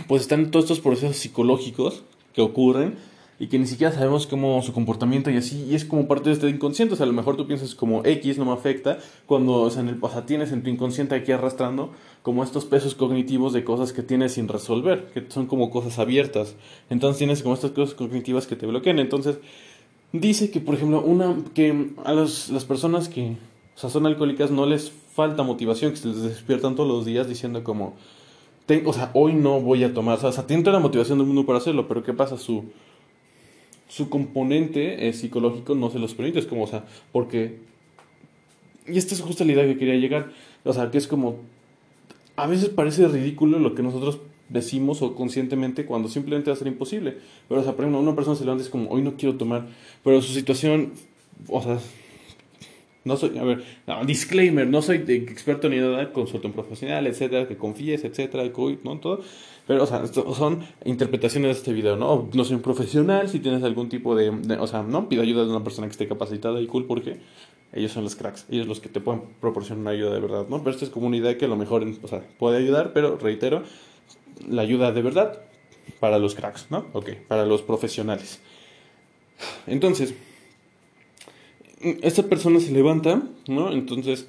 pues 0.07 0.21
están 0.21 0.51
todos 0.51 0.65
estos 0.65 0.79
procesos 0.79 1.17
psicológicos 1.17 2.03
que 2.33 2.41
ocurren 2.41 2.95
y 3.39 3.47
que 3.47 3.59
ni 3.59 3.67
siquiera 3.67 3.93
sabemos 3.93 4.27
cómo 4.27 4.61
su 4.61 4.73
comportamiento 4.73 5.29
y 5.29 5.37
así, 5.37 5.65
y 5.69 5.75
es 5.75 5.85
como 5.85 6.07
parte 6.07 6.29
de 6.29 6.33
este 6.35 6.49
inconsciente, 6.49 6.93
o 6.93 6.97
sea, 6.97 7.05
a 7.05 7.07
lo 7.07 7.13
mejor 7.13 7.35
tú 7.35 7.47
piensas 7.47 7.75
como 7.75 8.03
X 8.05 8.37
no 8.37 8.45
me 8.45 8.53
afecta, 8.53 8.99
cuando 9.25 9.61
o 9.61 9.69
sea, 9.69 9.81
en 9.81 9.89
el 9.89 9.97
pasado 9.97 10.23
tienes 10.23 10.51
en 10.51 10.63
tu 10.63 10.69
inconsciente 10.69 11.15
aquí 11.15 11.31
arrastrando 11.31 11.91
como 12.21 12.43
estos 12.43 12.65
pesos 12.65 12.95
cognitivos 12.95 13.53
de 13.53 13.63
cosas 13.63 13.93
que 13.93 14.03
tienes 14.03 14.33
sin 14.33 14.47
resolver, 14.47 15.05
que 15.13 15.25
son 15.29 15.47
como 15.47 15.69
cosas 15.69 15.99
abiertas, 15.99 16.55
entonces 16.89 17.17
tienes 17.17 17.41
como 17.43 17.55
estas 17.55 17.71
cosas 17.71 17.95
cognitivas 17.95 18.47
que 18.47 18.55
te 18.55 18.65
bloquean, 18.65 18.99
entonces 18.99 19.37
dice 20.11 20.49
que 20.49 20.61
por 20.61 20.75
ejemplo 20.75 21.01
una 21.01 21.35
que 21.53 21.91
a 22.03 22.13
las 22.13 22.65
personas 22.67 23.09
que 23.09 23.35
o 23.75 23.79
sea, 23.79 23.89
son 23.89 24.05
alcohólicas 24.05 24.51
no 24.51 24.65
les 24.65 24.89
falta 24.89 25.43
motivación, 25.43 25.91
que 25.91 25.97
se 25.97 26.07
les 26.07 26.21
despiertan 26.21 26.75
todos 26.75 26.89
los 26.89 27.05
días 27.05 27.27
diciendo 27.27 27.63
como, 27.63 27.95
o 28.85 28.93
sea, 28.93 29.11
hoy 29.13 29.33
no 29.33 29.59
voy 29.59 29.83
a 29.83 29.93
tomar, 29.93 30.23
o 30.23 30.31
sea, 30.31 30.47
tienen 30.47 30.63
toda 30.63 30.77
la 30.77 30.81
motivación 30.81 31.17
del 31.17 31.27
mundo 31.27 31.45
para 31.45 31.57
hacerlo, 31.57 31.87
pero 31.87 32.03
¿qué 32.03 32.13
pasa? 32.13 32.37
Su 32.37 32.65
su 33.87 34.09
componente 34.09 35.07
eh, 35.07 35.13
psicológico 35.13 35.75
no 35.75 35.89
se 35.89 35.99
los 35.99 36.13
permite. 36.15 36.39
Es 36.39 36.45
como, 36.45 36.63
o 36.63 36.67
sea, 36.67 36.85
porque. 37.11 37.59
Y 38.87 38.97
esta 38.97 39.15
es 39.15 39.21
justo 39.21 39.43
la 39.45 39.53
idea 39.53 39.65
que 39.65 39.77
quería 39.77 39.95
llegar. 39.95 40.31
O 40.63 40.73
sea, 40.73 40.91
que 40.91 40.97
es 40.97 41.07
como. 41.07 41.37
A 42.35 42.47
veces 42.47 42.69
parece 42.69 43.07
ridículo 43.07 43.59
lo 43.59 43.75
que 43.75 43.83
nosotros 43.83 44.19
decimos 44.49 45.01
o 45.01 45.15
conscientemente 45.15 45.85
cuando 45.85 46.09
simplemente 46.09 46.49
va 46.49 46.55
a 46.55 46.57
ser 46.57 46.67
imposible. 46.67 47.17
Pero, 47.47 47.61
o 47.61 47.63
sea, 47.63 47.73
por 47.73 47.85
ejemplo, 47.85 47.99
una 47.99 48.15
persona 48.15 48.35
se 48.35 48.43
levanta 48.43 48.63
y 48.63 48.65
es 48.65 48.71
como, 48.71 48.89
hoy 48.89 49.01
no 49.01 49.15
quiero 49.15 49.35
tomar. 49.37 49.67
Pero 50.03 50.21
su 50.21 50.33
situación. 50.33 50.93
O 51.47 51.61
sea. 51.61 51.79
No 53.03 53.17
soy, 53.17 53.37
a 53.37 53.43
ver, 53.43 53.63
disclaimer, 54.07 54.65
no 54.65 54.81
soy 54.81 55.05
experto 55.07 55.69
ni 55.69 55.77
nada, 55.77 56.11
consulta 56.11 56.47
un 56.47 56.55
profesional, 56.55 57.05
etcétera, 57.05 57.47
que 57.47 57.55
confíes, 57.55 58.03
etcétera, 58.03 58.51
¿no? 58.83 58.97
Todo. 58.97 59.21
Pero, 59.67 59.83
o 59.83 59.85
sea, 59.87 60.05
son 60.07 60.63
interpretaciones 60.83 61.55
de 61.55 61.59
este 61.59 61.73
video, 61.73 61.95
¿no? 61.95 62.29
No 62.33 62.43
soy 62.43 62.55
un 62.55 62.61
profesional, 62.61 63.29
si 63.29 63.39
tienes 63.39 63.63
algún 63.63 63.89
tipo 63.89 64.15
de, 64.15 64.29
o 64.59 64.67
sea, 64.67 64.83
no, 64.83 65.09
pido 65.09 65.23
ayuda 65.23 65.43
de 65.43 65.49
una 65.49 65.63
persona 65.63 65.87
que 65.87 65.91
esté 65.91 66.07
capacitada 66.07 66.61
y 66.61 66.67
cool 66.67 66.85
porque 66.85 67.19
ellos 67.73 67.91
son 67.91 68.03
los 68.03 68.15
cracks, 68.15 68.45
ellos 68.49 68.67
los 68.67 68.79
que 68.79 68.89
te 68.89 69.01
pueden 69.01 69.23
proporcionar 69.41 69.81
una 69.81 69.91
ayuda 69.91 70.13
de 70.13 70.19
verdad, 70.19 70.45
¿no? 70.49 70.59
Pero 70.59 70.71
esta 70.71 70.85
es 70.85 70.91
como 70.91 71.07
una 71.07 71.17
idea 71.17 71.37
que 71.37 71.45
a 71.45 71.47
lo 71.47 71.55
mejor, 71.55 71.85
o 72.03 72.07
sea, 72.07 72.23
puede 72.37 72.57
ayudar, 72.57 72.93
pero 72.93 73.17
reitero, 73.17 73.63
la 74.47 74.61
ayuda 74.61 74.91
de 74.91 75.01
verdad 75.01 75.41
para 75.99 76.19
los 76.19 76.35
cracks, 76.35 76.67
¿no? 76.69 76.85
Ok, 76.93 77.11
para 77.27 77.45
los 77.45 77.63
profesionales. 77.63 78.39
Entonces, 79.65 80.13
esta 81.81 82.23
persona 82.23 82.59
se 82.59 82.71
levanta, 82.71 83.23
¿no? 83.47 83.71
Entonces, 83.71 84.27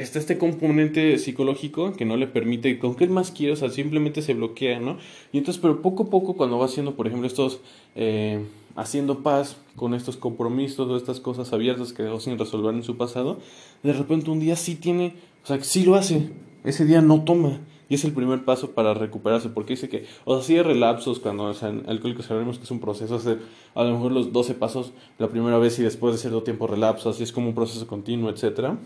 está 0.00 0.18
este 0.18 0.38
componente 0.38 1.18
psicológico 1.18 1.92
que 1.92 2.04
no 2.04 2.16
le 2.16 2.26
permite, 2.26 2.78
con 2.78 2.94
qué 2.94 3.06
más 3.06 3.30
quiere, 3.30 3.52
o 3.52 3.56
sea, 3.56 3.70
simplemente 3.70 4.22
se 4.22 4.34
bloquea, 4.34 4.80
¿no? 4.80 4.98
Y 5.32 5.38
entonces, 5.38 5.60
pero 5.60 5.82
poco 5.82 6.04
a 6.04 6.10
poco, 6.10 6.34
cuando 6.34 6.58
va 6.58 6.66
haciendo, 6.66 6.94
por 6.94 7.06
ejemplo, 7.06 7.26
estos, 7.26 7.60
eh, 7.94 8.44
haciendo 8.76 9.22
paz 9.22 9.56
con 9.76 9.94
estos 9.94 10.16
compromisos 10.16 10.88
o 10.88 10.96
estas 10.96 11.20
cosas 11.20 11.52
abiertas 11.52 11.92
que 11.92 12.02
dejó 12.02 12.20
sin 12.20 12.38
resolver 12.38 12.74
en 12.74 12.82
su 12.82 12.96
pasado, 12.96 13.38
de 13.82 13.92
repente 13.92 14.30
un 14.30 14.40
día 14.40 14.56
sí 14.56 14.74
tiene, 14.74 15.14
o 15.44 15.46
sea, 15.46 15.62
sí 15.62 15.84
lo 15.84 15.94
hace, 15.94 16.30
ese 16.64 16.84
día 16.84 17.00
no 17.00 17.22
toma. 17.24 17.60
Y 17.88 17.94
es 17.94 18.04
el 18.04 18.12
primer 18.12 18.44
paso 18.44 18.70
para 18.70 18.94
recuperarse, 18.94 19.48
porque 19.48 19.72
dice 19.72 19.88
que, 19.88 20.06
o 20.24 20.36
sea, 20.36 20.44
sí 20.44 20.54
hay 20.54 20.62
relapsos 20.62 21.18
cuando, 21.18 21.44
o 21.44 21.54
sea, 21.54 21.70
en 21.70 21.82
alcohólicos 21.88 22.26
sabemos 22.26 22.56
que 22.56 22.64
es 22.64 22.70
un 22.70 22.78
proceso, 22.78 23.16
hacer 23.16 23.40
a 23.74 23.82
lo 23.82 23.90
mejor 23.90 24.12
los 24.12 24.32
12 24.32 24.54
pasos 24.54 24.92
la 25.18 25.26
primera 25.28 25.58
vez 25.58 25.76
y 25.80 25.82
después 25.82 26.14
de 26.14 26.20
cierto 26.20 26.44
tiempo 26.44 26.68
relapsos, 26.68 27.16
así 27.16 27.24
es 27.24 27.32
como 27.32 27.48
un 27.48 27.54
proceso 27.56 27.88
continuo, 27.88 28.30
etcétera. 28.30 28.78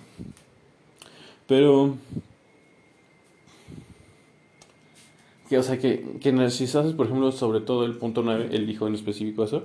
Pero. 1.46 1.96
Que, 5.48 5.58
o 5.58 5.62
sea, 5.62 5.78
que, 5.78 6.18
que 6.20 6.30
haces, 6.30 6.94
por 6.94 7.06
ejemplo, 7.06 7.30
sobre 7.30 7.60
todo 7.60 7.84
el 7.84 7.96
punto 7.96 8.22
9, 8.22 8.48
él 8.52 8.66
dijo 8.66 8.86
en 8.86 8.94
específico 8.94 9.44
eso, 9.44 9.64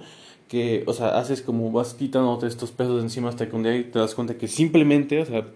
que, 0.49 0.83
o 0.87 0.93
sea, 0.93 1.17
haces 1.17 1.41
como 1.41 1.71
vas 1.71 1.93
quitándote 1.93 2.47
estos 2.47 2.71
pesos 2.71 3.01
encima 3.01 3.29
hasta 3.29 3.47
que 3.47 3.55
un 3.55 3.63
día 3.63 3.89
te 3.89 3.97
das 3.97 4.13
cuenta 4.13 4.37
que 4.37 4.49
simplemente, 4.49 5.21
o 5.21 5.25
sea, 5.25 5.47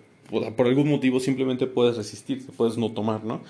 por 0.56 0.68
algún 0.68 0.90
motivo 0.90 1.20
simplemente 1.20 1.68
puedes 1.68 1.98
resistir, 1.98 2.46
puedes 2.56 2.78
no 2.78 2.92
tomar, 2.92 3.26
¿no? 3.26 3.42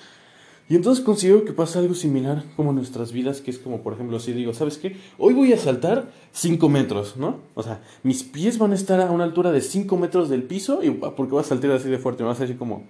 Y 0.73 0.75
entonces 0.75 1.05
considero 1.05 1.45
que 1.45 1.53
pasa 1.53 1.77
algo 1.77 1.93
similar 1.93 2.43
como 2.55 2.71
en 2.71 2.77
nuestras 2.77 3.11
vidas, 3.11 3.41
que 3.41 3.51
es 3.51 3.59
como, 3.59 3.83
por 3.83 3.93
ejemplo, 3.93 4.19
si 4.19 4.33
digo, 4.33 4.55
¿sabes 4.55 4.79
qué? 4.79 4.95
Hoy 5.19 5.35
voy 5.35 5.53
a 5.53 5.57
saltar 5.59 6.11
5 6.31 6.67
metros, 6.67 7.15
¿no? 7.15 7.41
O 7.53 7.61
sea, 7.61 7.83
mis 8.01 8.23
pies 8.23 8.57
van 8.57 8.71
a 8.71 8.75
estar 8.75 8.99
a 8.99 9.11
una 9.11 9.23
altura 9.23 9.51
de 9.51 9.61
5 9.61 9.95
metros 9.97 10.29
del 10.29 10.41
piso 10.41 10.81
y 10.81 10.89
porque 10.89 11.31
voy 11.31 11.41
a 11.41 11.43
saltar 11.43 11.69
así 11.73 11.89
de 11.89 11.99
fuerte, 11.99 12.23
me 12.23 12.29
vas 12.29 12.39
a 12.39 12.45
decir 12.45 12.57
como, 12.57 12.87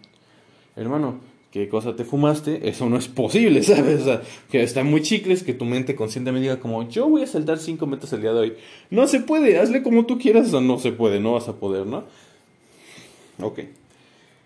hermano, 0.78 1.20
¿qué 1.52 1.68
cosa 1.68 1.94
te 1.94 2.06
fumaste? 2.06 2.70
Eso 2.70 2.90
no 2.90 2.96
es 2.96 3.10
posible, 3.10 3.62
¿sabes? 3.64 4.04
O 4.04 4.06
sea, 4.06 4.22
que 4.50 4.64
está 4.64 4.86
muy 4.86 5.02
chicles, 5.02 5.44
que 5.44 5.54
tu 5.54 5.66
mente 5.66 5.94
consciente 5.94 6.32
me 6.32 6.40
diga 6.40 6.62
como, 6.62 6.88
yo 6.88 7.10
voy 7.10 7.24
a 7.24 7.28
saltar 7.28 7.58
5 7.60 7.86
metros 7.86 8.14
el 8.14 8.22
día 8.22 8.32
de 8.32 8.40
hoy. 8.40 8.54
No 8.92 9.08
se 9.08 9.20
puede, 9.20 9.60
hazle 9.60 9.84
como 9.84 10.06
tú 10.06 10.18
quieras, 10.18 10.54
o 10.54 10.62
no 10.62 10.80
se 10.80 10.94
puede, 10.94 11.20
no 11.20 11.34
vas 11.34 11.50
a 11.50 11.58
poder, 11.58 11.86
¿no? 11.86 12.06
Ok. 13.42 13.60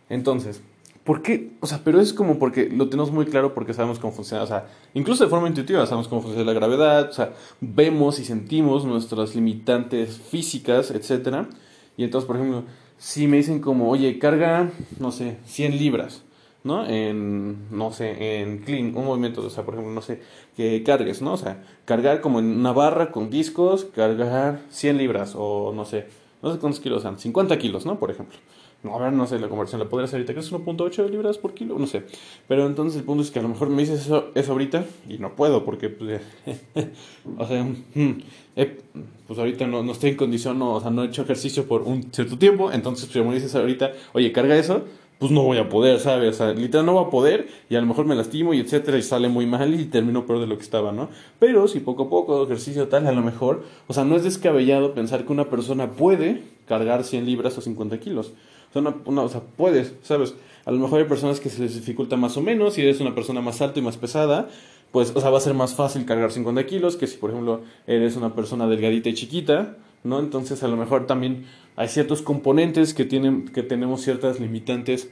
Entonces, 0.10 0.60
¿Por 1.08 1.22
qué? 1.22 1.52
O 1.62 1.68
sea, 1.68 1.80
pero 1.86 2.02
es 2.02 2.12
como 2.12 2.38
porque 2.38 2.68
lo 2.70 2.90
tenemos 2.90 3.14
muy 3.14 3.28
claro 3.28 3.54
porque 3.54 3.74
sabemos 3.74 3.98
cómo 3.98 4.12
funciona, 4.12 4.44
o 4.44 4.46
sea, 4.46 4.68
incluso 4.94 5.24
de 5.24 5.30
forma 5.30 5.48
intuitiva 5.48 5.86
sabemos 5.86 6.10
cómo 6.10 6.22
funciona 6.22 6.44
la 6.44 6.52
gravedad, 6.52 7.10
o 7.10 7.14
sea, 7.14 7.32
vemos 7.62 8.20
y 8.20 8.26
sentimos 8.26 8.84
nuestras 8.84 9.34
limitantes 9.34 10.18
físicas, 10.18 10.92
etc. 10.92 11.48
Y 11.96 12.04
entonces, 12.04 12.28
por 12.28 12.36
ejemplo, 12.36 12.66
si 12.98 13.26
me 13.28 13.38
dicen 13.38 13.62
como, 13.62 13.90
oye, 13.90 14.20
carga, 14.20 14.70
no 15.00 15.14
sé, 15.14 15.38
100 15.46 15.78
libras, 15.78 16.24
¿no? 16.66 16.86
En, 16.86 17.70
no 17.72 17.94
sé, 17.94 18.42
en 18.42 18.58
clean, 18.58 18.94
un 18.94 19.06
movimiento, 19.06 19.40
o 19.46 19.50
sea, 19.50 19.64
por 19.64 19.76
ejemplo, 19.76 19.94
no 19.94 20.02
sé, 20.02 20.22
que 20.58 20.84
cargues, 20.84 21.22
¿no? 21.22 21.32
O 21.32 21.38
sea, 21.38 21.64
cargar 21.86 22.20
como 22.20 22.40
en 22.40 22.48
una 22.48 22.74
barra 22.74 23.14
con 23.14 23.30
discos, 23.30 23.86
cargar 23.96 24.60
100 24.72 24.98
libras 24.98 25.36
o 25.38 25.72
no 25.74 25.86
sé, 25.86 26.08
no 26.44 26.52
sé 26.52 26.60
cuántos 26.60 26.82
kilos 26.82 27.04
sean, 27.04 27.18
50 27.18 27.58
kilos, 27.60 27.86
¿no? 27.86 27.98
Por 27.98 28.12
ejemplo. 28.12 28.38
No, 28.84 28.96
a 28.96 29.00
ver, 29.00 29.14
no 29.14 29.26
sé, 29.26 29.40
la 29.40 29.50
conversión 29.50 29.80
la 29.80 29.90
podría 29.90 30.06
hacer 30.06 30.18
ahorita, 30.18 30.34
que 30.34 30.40
es 30.40 30.52
1.8 30.52 31.10
libras 31.10 31.40
por 31.40 31.54
kilo, 31.54 31.80
no 31.80 31.88
sé. 31.88 32.04
Pero 32.48 32.68
entonces 32.68 33.00
el 33.00 33.06
punto 33.06 33.24
es 33.24 33.32
que 33.32 33.40
a 33.40 33.42
lo 33.42 33.50
mejor 33.50 33.70
me 33.70 33.82
dices 33.82 34.02
eso, 34.02 34.28
eso 34.36 34.52
ahorita 34.52 34.86
y 35.10 35.18
no 35.18 35.36
puedo, 35.36 35.66
porque, 35.66 35.90
pues, 35.90 36.22
o 37.38 37.48
sea, 37.48 37.64
mm, 37.64 38.12
pues 39.28 39.40
ahorita 39.40 39.66
no, 39.66 39.82
no 39.82 39.92
estoy 39.92 40.12
en 40.12 40.16
condición, 40.16 40.60
no, 40.60 40.76
o 40.76 40.82
sea, 40.82 40.92
no 40.92 41.04
he 41.04 41.08
hecho 41.08 41.24
ejercicio 41.24 41.68
por 41.68 41.82
un 41.82 42.14
cierto 42.14 42.38
tiempo, 42.38 42.72
entonces 42.72 43.10
si 43.12 43.20
me 43.22 43.34
dices 43.34 43.56
ahorita, 43.56 43.94
oye, 44.14 44.32
carga 44.32 44.56
eso, 44.56 44.84
pues 45.18 45.32
no 45.32 45.42
voy 45.42 45.58
a 45.58 45.68
poder, 45.70 46.00
¿sabes? 46.00 46.36
O 46.36 46.38
sea, 46.38 46.54
literal 46.54 46.86
no 46.86 46.94
voy 46.94 47.06
a 47.06 47.10
poder 47.10 47.48
y 47.70 47.76
a 47.76 47.82
lo 47.82 47.88
mejor 47.88 48.06
me 48.06 48.16
lastimo 48.16 48.54
y 48.54 48.60
etcétera 48.60 48.98
y 48.98 49.02
sale 49.02 49.30
muy 49.30 49.48
mal 49.48 49.74
y 49.80 49.86
termino 49.86 50.26
peor 50.28 50.40
de 50.40 50.48
lo 50.48 50.58
que 50.58 50.64
estaba, 50.64 50.92
¿no? 50.92 51.10
Pero 51.40 51.68
si 51.68 51.80
poco 51.80 52.04
a 52.04 52.10
poco 52.10 52.44
ejercicio 52.44 52.88
tal, 52.88 53.08
a 53.08 53.12
lo 53.12 53.24
mejor, 53.24 53.64
o 53.88 53.94
sea, 53.94 54.04
no 54.04 54.16
es 54.16 54.24
descabellado 54.24 54.94
pensar 54.94 55.26
que 55.26 55.32
una 55.34 55.50
persona 55.50 55.92
puede 55.94 56.44
cargar 56.68 57.04
100 57.04 57.26
libras 57.26 57.58
o 57.58 57.62
50 57.62 58.00
kilos 58.00 58.34
o 58.86 59.30
sea, 59.30 59.42
puedes, 59.42 59.94
¿sabes? 60.02 60.36
A 60.66 60.72
lo 60.72 60.80
mejor 60.80 61.00
hay 61.00 61.06
personas 61.06 61.40
que 61.40 61.50
se 61.50 61.62
les 61.62 61.76
dificulta 61.76 62.18
más 62.18 62.36
o 62.38 62.42
menos, 62.42 62.74
si 62.74 62.82
eres 62.82 63.00
una 63.00 63.16
persona 63.16 63.42
más 63.42 63.62
alta 63.62 63.80
y 63.80 63.82
más 63.82 63.98
pesada, 63.98 64.50
pues, 64.92 65.14
o 65.16 65.22
sea, 65.22 65.30
va 65.30 65.38
a 65.38 65.42
ser 65.42 65.54
más 65.54 65.76
fácil 65.76 66.06
cargar 66.06 66.32
50 66.32 66.66
kilos 66.66 66.96
que 66.96 67.08
si, 67.08 67.18
por 67.18 67.32
ejemplo, 67.32 67.62
eres 67.88 68.16
una 68.16 68.34
persona 68.36 68.68
delgadita 68.68 69.10
y 69.10 69.14
chiquita, 69.14 69.78
¿no? 70.04 70.20
Entonces, 70.20 70.64
a 70.64 70.68
lo 70.68 70.78
mejor 70.78 71.08
también 71.08 71.46
hay 71.76 71.88
ciertos 71.90 72.22
componentes 72.22 72.94
que, 72.94 73.06
tienen, 73.06 73.46
que 73.46 73.64
tenemos 73.64 74.02
ciertas 74.02 74.40
limitantes 74.40 75.10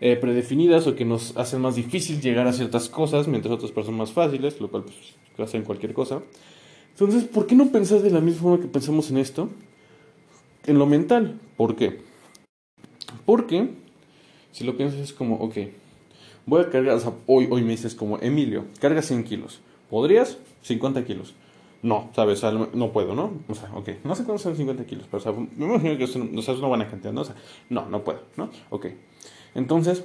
eh, 0.00 0.16
predefinidas 0.16 0.86
o 0.86 0.94
que 0.94 1.04
nos 1.04 1.36
hacen 1.36 1.60
más 1.60 1.76
difícil 1.76 2.20
llegar 2.20 2.46
a 2.46 2.52
ciertas 2.52 2.88
cosas, 2.88 3.26
mientras 3.28 3.54
otras 3.54 3.72
personas 3.72 3.98
más 3.98 4.12
fáciles, 4.12 4.60
lo 4.60 4.68
cual 4.70 4.84
pues, 4.84 5.48
hacen 5.48 5.62
cualquier 5.62 5.94
cosa. 5.94 6.20
Entonces, 6.90 7.24
¿por 7.24 7.46
qué 7.46 7.54
no 7.54 7.72
pensar 7.72 8.02
de 8.02 8.10
la 8.10 8.20
misma 8.20 8.42
forma 8.42 8.60
que 8.60 8.68
pensamos 8.68 9.10
en 9.10 9.18
esto? 9.18 9.48
En 10.66 10.78
lo 10.78 10.86
mental. 10.86 11.40
¿Por 11.56 11.74
qué? 11.74 12.00
Porque 13.24 13.70
si 14.52 14.64
lo 14.64 14.76
piensas 14.76 15.00
es 15.00 15.12
como, 15.12 15.36
ok, 15.36 15.56
voy 16.46 16.62
a 16.62 16.70
cargar, 16.70 16.96
o 16.96 17.00
sea, 17.00 17.12
hoy, 17.26 17.48
me 17.48 17.70
dices 17.70 17.94
como, 17.94 18.18
Emilio, 18.18 18.64
carga 18.80 19.02
100 19.02 19.24
kilos. 19.24 19.60
¿Podrías? 19.90 20.38
50 20.62 21.04
kilos. 21.04 21.34
No, 21.82 22.08
¿sabes? 22.14 22.42
no 22.42 22.92
puedo, 22.92 23.14
¿no? 23.14 23.32
O 23.48 23.54
sea, 23.54 23.70
ok, 23.74 23.90
no 24.04 24.14
sé 24.14 24.24
cuántos 24.24 24.42
son 24.42 24.56
50 24.56 24.86
kilos, 24.86 25.06
pero 25.10 25.18
o 25.18 25.20
sea, 25.20 25.32
me 25.32 25.66
imagino 25.66 25.98
que 25.98 26.04
es, 26.04 26.16
una 26.16 26.68
buena 26.68 26.88
cantidad, 26.88 27.12
¿no? 27.12 27.20
O 27.20 27.24
sea, 27.24 27.34
no, 27.68 27.86
no 27.90 28.02
puedo, 28.02 28.20
¿no? 28.36 28.48
Ok. 28.70 28.86
Entonces, 29.54 30.02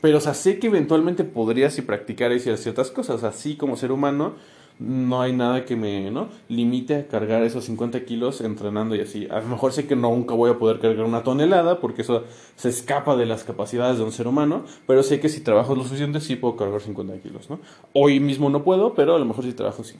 pero 0.00 0.18
o 0.18 0.20
sea, 0.20 0.34
sé 0.34 0.58
que 0.58 0.66
eventualmente 0.66 1.22
podrías 1.22 1.74
si 1.74 1.82
practicar 1.82 2.32
y 2.32 2.40
ciertas 2.40 2.90
cosas, 2.90 3.22
así 3.22 3.54
como 3.54 3.76
ser 3.76 3.92
humano, 3.92 4.34
no 4.80 5.20
hay 5.20 5.34
nada 5.34 5.66
que 5.66 5.76
me 5.76 6.10
¿no? 6.10 6.28
limite 6.48 6.94
a 6.96 7.06
cargar 7.06 7.42
esos 7.42 7.66
50 7.66 8.04
kilos 8.06 8.40
entrenando 8.40 8.94
y 8.94 9.00
así. 9.00 9.28
A 9.30 9.40
lo 9.40 9.46
mejor 9.46 9.72
sé 9.72 9.86
que 9.86 9.94
nunca 9.94 10.34
voy 10.34 10.50
a 10.50 10.58
poder 10.58 10.80
cargar 10.80 11.04
una 11.04 11.22
tonelada 11.22 11.80
porque 11.80 12.00
eso 12.00 12.24
se 12.56 12.70
escapa 12.70 13.14
de 13.14 13.26
las 13.26 13.44
capacidades 13.44 13.98
de 13.98 14.04
un 14.04 14.12
ser 14.12 14.26
humano, 14.26 14.64
pero 14.86 15.02
sé 15.02 15.20
que 15.20 15.28
si 15.28 15.42
trabajo 15.42 15.74
lo 15.74 15.82
suficiente 15.82 16.20
sí 16.20 16.34
puedo 16.36 16.56
cargar 16.56 16.80
50 16.80 17.18
kilos. 17.18 17.50
¿no? 17.50 17.60
Hoy 17.92 18.20
mismo 18.20 18.48
no 18.48 18.64
puedo, 18.64 18.94
pero 18.94 19.14
a 19.14 19.18
lo 19.18 19.26
mejor 19.26 19.44
si 19.44 19.52
trabajo 19.52 19.84
sí. 19.84 19.96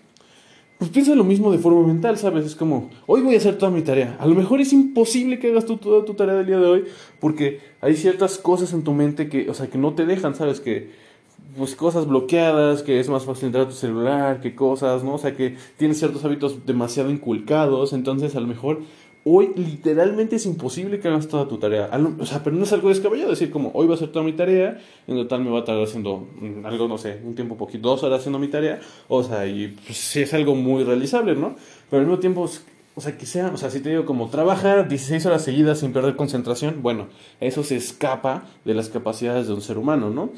Pues 0.79 0.91
piensa 0.91 1.15
lo 1.15 1.25
mismo 1.25 1.53
de 1.53 1.59
forma 1.59 1.87
mental, 1.87 2.17
¿sabes? 2.17 2.47
Es 2.47 2.57
como, 2.57 2.89
hoy 3.07 3.21
voy 3.21 3.35
a 3.35 3.37
hacer 3.37 3.59
toda 3.59 3.71
mi 3.71 3.83
tarea. 3.83 4.17
A 4.19 4.27
lo 4.27 4.35
mejor 4.35 4.63
es 4.63 4.73
imposible 4.73 5.39
que 5.39 5.51
hagas 5.51 5.67
tú 5.67 5.77
toda 5.77 6.07
tu 6.07 6.15
tarea 6.15 6.37
del 6.37 6.47
día 6.47 6.59
de 6.59 6.67
hoy 6.67 6.85
porque 7.21 7.61
hay 7.83 7.97
ciertas 7.97 8.39
cosas 8.39 8.73
en 8.73 8.83
tu 8.83 8.95
mente 8.95 9.29
que, 9.29 9.51
o 9.51 9.53
sea, 9.53 9.67
que 9.67 9.77
no 9.77 9.93
te 9.93 10.07
dejan, 10.07 10.35
¿sabes? 10.35 10.59
Que 10.59 11.10
pues 11.57 11.75
cosas 11.75 12.07
bloqueadas, 12.07 12.83
que 12.83 13.01
es 13.01 13.09
más 13.09 13.25
fácil 13.25 13.47
entrar 13.47 13.65
a 13.65 13.69
tu 13.69 13.75
celular, 13.75 14.41
que 14.41 14.55
cosas, 14.55 15.05
¿no? 15.05 15.15
O 15.15 15.19
sea, 15.19 15.37
que 15.37 15.57
tienes 15.77 15.99
ciertos 15.99 16.25
hábitos 16.25 16.65
demasiado 16.67 17.11
inculcados, 17.11 17.93
entonces 17.93 18.37
a 18.37 18.41
lo 18.41 18.47
mejor 18.47 18.81
hoy 19.25 19.53
literalmente 19.55 20.37
es 20.37 20.47
imposible 20.47 20.99
que 20.99 21.09
hagas 21.09 21.29
toda 21.29 21.47
tu 21.47 21.59
tarea. 21.59 21.91
O 22.19 22.27
sea, 22.27 22.43
pero 22.43 22.57
no 22.57 22.65
es 22.65 22.73
algo 22.73 22.89
descabellado 22.89 23.31
decir 23.31 23.51
como 23.51 23.71
hoy 23.75 23.87
va 23.87 23.95
a 23.95 23.99
ser 23.99 24.09
toda 24.09 24.25
mi 24.25 24.33
tarea, 24.33 24.81
en 25.07 25.17
total 25.17 25.43
me 25.43 25.51
va 25.51 25.61
a 25.61 25.65
tardar 25.65 25.85
haciendo 25.85 26.27
mm, 26.41 26.65
algo, 26.65 26.89
no 26.89 26.99
sé, 26.99 27.21
un 27.25 27.35
tiempo 27.35 27.57
poquito, 27.57 27.89
dos 27.89 28.03
horas 28.03 28.21
haciendo 28.21 28.39
mi 28.39 28.49
tarea, 28.49 28.81
o 29.09 29.23
sea, 29.23 29.47
y 29.47 29.69
pues 29.69 29.99
sí 29.99 30.23
es 30.23 30.33
algo 30.35 30.55
muy 30.55 30.85
realizable, 30.85 31.35
¿no? 31.35 31.57
Pero 31.91 32.01
al 32.01 32.07
mismo 32.07 32.21
tiempo, 32.21 32.49
o 32.95 33.01
sea, 33.01 33.17
que 33.17 33.27
sea, 33.27 33.51
o 33.53 33.57
sea, 33.57 33.71
si 33.71 33.81
te 33.81 33.91
digo 33.91 34.05
como 34.05 34.29
trabajar 34.29 34.89
16 34.89 35.25
horas 35.27 35.43
seguidas 35.45 35.81
sin 35.81 35.93
perder 35.93 36.17
concentración, 36.17 36.83
bueno, 36.83 37.09
eso 37.41 37.63
se 37.63 37.77
escapa 37.77 38.45
de 38.65 38.75
las 38.75 38.89
capacidades 38.89 39.47
de 39.47 39.55
un 39.55 39.61
ser 39.61 39.79
humano, 39.79 40.11
¿no? 40.11 40.31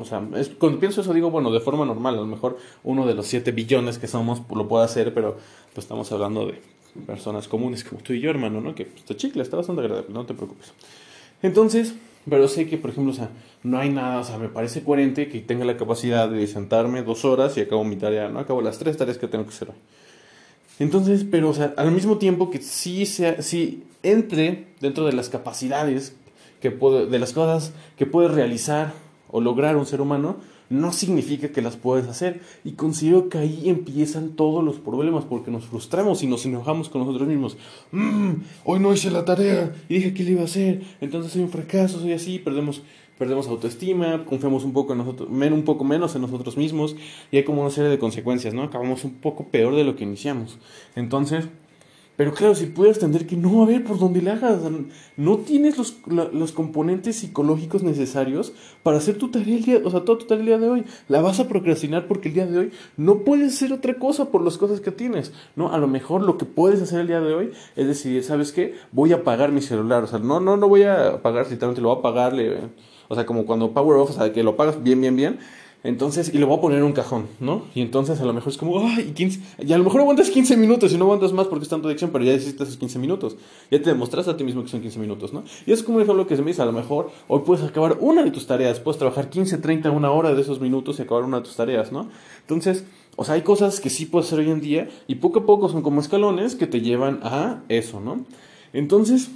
O 0.00 0.04
sea, 0.04 0.22
cuando 0.58 0.78
pienso 0.78 1.00
eso 1.00 1.12
digo, 1.12 1.30
bueno, 1.30 1.50
de 1.50 1.60
forma 1.60 1.84
normal, 1.84 2.14
a 2.14 2.20
lo 2.20 2.26
mejor 2.26 2.58
uno 2.84 3.06
de 3.06 3.14
los 3.14 3.26
7 3.26 3.52
billones 3.52 3.98
que 3.98 4.06
somos 4.06 4.42
lo 4.54 4.68
puede 4.68 4.84
hacer, 4.84 5.14
pero 5.14 5.36
pues 5.74 5.84
estamos 5.84 6.10
hablando 6.12 6.46
de 6.46 6.60
personas 7.06 7.48
comunes 7.48 7.84
como 7.84 8.02
tú 8.02 8.12
y 8.12 8.20
yo, 8.20 8.30
hermano, 8.30 8.60
¿no? 8.60 8.74
Que 8.74 8.86
pues, 8.86 9.04
te 9.04 9.40
está 9.40 9.56
bastante 9.56 9.82
agradable, 9.82 10.12
no 10.12 10.26
te 10.26 10.34
preocupes. 10.34 10.72
Entonces, 11.42 11.94
pero 12.28 12.48
sé 12.48 12.68
que, 12.68 12.76
por 12.76 12.90
ejemplo, 12.90 13.12
o 13.12 13.16
sea, 13.16 13.30
no 13.62 13.78
hay 13.78 13.90
nada, 13.90 14.18
o 14.18 14.24
sea, 14.24 14.38
me 14.38 14.48
parece 14.48 14.82
coherente 14.82 15.28
que 15.28 15.40
tenga 15.40 15.64
la 15.64 15.76
capacidad 15.76 16.28
de 16.28 16.46
sentarme 16.46 17.02
dos 17.02 17.24
horas 17.24 17.56
y 17.56 17.60
acabo 17.60 17.84
mi 17.84 17.96
tarea, 17.96 18.28
¿no? 18.28 18.40
Acabo 18.40 18.60
las 18.60 18.78
tres 18.78 18.96
tareas 18.96 19.18
que 19.18 19.26
tengo 19.26 19.44
que 19.44 19.50
hacer. 19.50 19.68
Entonces, 20.78 21.24
pero, 21.30 21.50
o 21.50 21.54
sea, 21.54 21.74
al 21.76 21.92
mismo 21.92 22.18
tiempo 22.18 22.50
que 22.50 22.60
sí, 22.60 23.06
sea, 23.06 23.42
sí 23.42 23.84
entre 24.02 24.66
dentro 24.80 25.06
de 25.06 25.12
las 25.12 25.28
capacidades 25.28 26.14
que 26.60 26.70
puede, 26.70 27.06
de 27.06 27.18
las 27.18 27.32
cosas 27.32 27.72
que 27.96 28.06
puede 28.06 28.28
realizar 28.28 28.92
o 29.30 29.40
lograr 29.40 29.76
un 29.76 29.86
ser 29.86 30.00
humano, 30.00 30.36
no 30.70 30.92
significa 30.92 31.48
que 31.48 31.62
las 31.62 31.76
puedes 31.76 32.06
hacer. 32.08 32.40
Y 32.64 32.72
considero 32.72 33.28
que 33.28 33.38
ahí 33.38 33.68
empiezan 33.68 34.30
todos 34.30 34.64
los 34.64 34.76
problemas, 34.78 35.24
porque 35.24 35.50
nos 35.50 35.64
frustramos 35.64 36.22
y 36.22 36.26
nos 36.26 36.46
enojamos 36.46 36.88
con 36.88 37.02
nosotros 37.02 37.28
mismos. 37.28 37.58
Mm, 37.92 38.32
hoy 38.64 38.80
no 38.80 38.92
hice 38.92 39.10
la 39.10 39.24
tarea 39.24 39.74
y 39.88 39.94
dije 39.94 40.14
que 40.14 40.22
le 40.22 40.32
iba 40.32 40.42
a 40.42 40.44
hacer, 40.44 40.82
entonces 41.00 41.32
soy 41.32 41.42
un 41.42 41.50
fracaso, 41.50 42.00
soy 42.00 42.12
así, 42.12 42.38
perdemos, 42.38 42.82
perdemos 43.18 43.48
autoestima, 43.48 44.24
confiamos 44.24 44.64
un 44.64 44.72
poco 44.72 44.92
en 44.92 44.98
nosotros, 44.98 45.28
un 45.30 45.62
poco 45.64 45.84
menos 45.84 46.14
en 46.14 46.22
nosotros 46.22 46.56
mismos, 46.56 46.96
y 47.30 47.36
hay 47.36 47.44
como 47.44 47.62
una 47.62 47.70
serie 47.70 47.90
de 47.90 47.98
consecuencias, 47.98 48.54
¿no? 48.54 48.62
Acabamos 48.62 49.04
un 49.04 49.14
poco 49.14 49.48
peor 49.48 49.74
de 49.74 49.84
lo 49.84 49.96
que 49.96 50.04
iniciamos. 50.04 50.58
Entonces, 50.94 51.48
pero 52.20 52.34
claro, 52.34 52.54
si 52.54 52.66
puedes 52.66 52.98
entender 52.98 53.26
que 53.26 53.34
no, 53.34 53.62
a 53.62 53.66
ver, 53.66 53.82
por 53.82 53.98
donde 53.98 54.20
le 54.20 54.30
hagas, 54.30 54.60
no 55.16 55.38
tienes 55.38 55.78
los, 55.78 55.96
los, 56.34 56.52
componentes 56.52 57.16
psicológicos 57.16 57.82
necesarios 57.82 58.52
para 58.82 58.98
hacer 58.98 59.16
tu 59.16 59.30
tarea 59.30 59.56
el 59.56 59.64
día, 59.64 59.80
o 59.82 59.90
sea, 59.90 60.04
toda 60.04 60.18
tu 60.18 60.26
tarea 60.26 60.58
de 60.58 60.68
hoy. 60.68 60.84
La 61.08 61.22
vas 61.22 61.40
a 61.40 61.48
procrastinar 61.48 62.06
porque 62.08 62.28
el 62.28 62.34
día 62.34 62.44
de 62.44 62.58
hoy 62.58 62.72
no 62.98 63.20
puedes 63.20 63.54
hacer 63.54 63.72
otra 63.72 63.94
cosa 63.94 64.26
por 64.26 64.44
las 64.44 64.58
cosas 64.58 64.82
que 64.82 64.90
tienes, 64.90 65.32
¿no? 65.56 65.72
A 65.72 65.78
lo 65.78 65.88
mejor 65.88 66.20
lo 66.20 66.36
que 66.36 66.44
puedes 66.44 66.82
hacer 66.82 67.00
el 67.00 67.06
día 67.06 67.22
de 67.22 67.32
hoy 67.32 67.52
es 67.74 67.86
decidir, 67.86 68.22
¿sabes 68.22 68.52
qué? 68.52 68.74
Voy 68.92 69.12
a 69.14 69.16
apagar 69.16 69.50
mi 69.50 69.62
celular, 69.62 70.04
o 70.04 70.06
sea, 70.06 70.18
no, 70.18 70.40
no, 70.40 70.58
no 70.58 70.68
voy 70.68 70.82
a 70.82 71.12
apagar, 71.12 71.46
literalmente 71.48 71.80
lo 71.80 71.88
voy 71.88 71.96
a 71.96 72.00
apagar, 72.00 72.34
o 73.08 73.14
sea, 73.14 73.24
como 73.24 73.46
cuando 73.46 73.72
Power 73.72 73.96
Off, 73.96 74.10
o 74.10 74.12
sea, 74.12 74.30
que 74.30 74.42
lo 74.42 74.50
apagas 74.50 74.82
bien, 74.82 75.00
bien, 75.00 75.16
bien 75.16 75.38
entonces, 75.82 76.30
y 76.34 76.38
lo 76.38 76.46
voy 76.46 76.58
a 76.58 76.60
poner 76.60 76.78
en 76.78 76.84
un 76.84 76.92
cajón, 76.92 77.26
¿no? 77.40 77.62
Y 77.74 77.80
entonces 77.80 78.20
a 78.20 78.24
lo 78.26 78.34
mejor 78.34 78.52
es 78.52 78.58
como, 78.58 78.78
ay, 78.86 79.12
15, 79.14 79.40
y 79.60 79.72
a 79.72 79.78
lo 79.78 79.84
mejor 79.84 80.02
aguantas 80.02 80.28
15 80.28 80.56
minutos 80.58 80.92
y 80.92 80.98
no 80.98 81.04
aguantas 81.04 81.32
más 81.32 81.46
porque 81.46 81.62
es 81.62 81.70
tanto 81.70 81.88
adicción, 81.88 82.10
pero 82.12 82.22
ya 82.22 82.34
hiciste 82.34 82.64
esos 82.64 82.76
15 82.76 82.98
minutos. 82.98 83.36
Ya 83.70 83.80
te 83.80 83.88
demostraste 83.88 84.30
a 84.30 84.36
ti 84.36 84.44
mismo 84.44 84.62
que 84.62 84.68
son 84.68 84.82
15 84.82 84.98
minutos, 84.98 85.32
¿no? 85.32 85.42
Y 85.66 85.72
es 85.72 85.82
como 85.82 85.96
un 85.96 86.02
ejemplo 86.02 86.26
que 86.26 86.36
se 86.36 86.42
me 86.42 86.50
dice, 86.50 86.60
a 86.60 86.66
lo 86.66 86.72
mejor 86.72 87.10
hoy 87.28 87.40
puedes 87.46 87.64
acabar 87.64 87.96
una 88.00 88.22
de 88.22 88.30
tus 88.30 88.46
tareas, 88.46 88.78
puedes 88.78 88.98
trabajar 88.98 89.30
15, 89.30 89.56
30, 89.56 89.90
una 89.90 90.10
hora 90.10 90.34
de 90.34 90.42
esos 90.42 90.60
minutos 90.60 90.98
y 90.98 91.02
acabar 91.02 91.24
una 91.24 91.38
de 91.38 91.44
tus 91.44 91.56
tareas, 91.56 91.92
¿no? 91.92 92.10
Entonces, 92.42 92.84
o 93.16 93.24
sea, 93.24 93.36
hay 93.36 93.42
cosas 93.42 93.80
que 93.80 93.88
sí 93.88 94.04
puedes 94.04 94.26
hacer 94.26 94.40
hoy 94.40 94.50
en 94.50 94.60
día 94.60 94.88
y 95.06 95.14
poco 95.14 95.40
a 95.40 95.46
poco 95.46 95.70
son 95.70 95.80
como 95.80 96.02
escalones 96.02 96.56
que 96.56 96.66
te 96.66 96.82
llevan 96.82 97.20
a 97.22 97.62
eso, 97.68 98.00
¿no? 98.00 98.26
Entonces, 98.74 99.30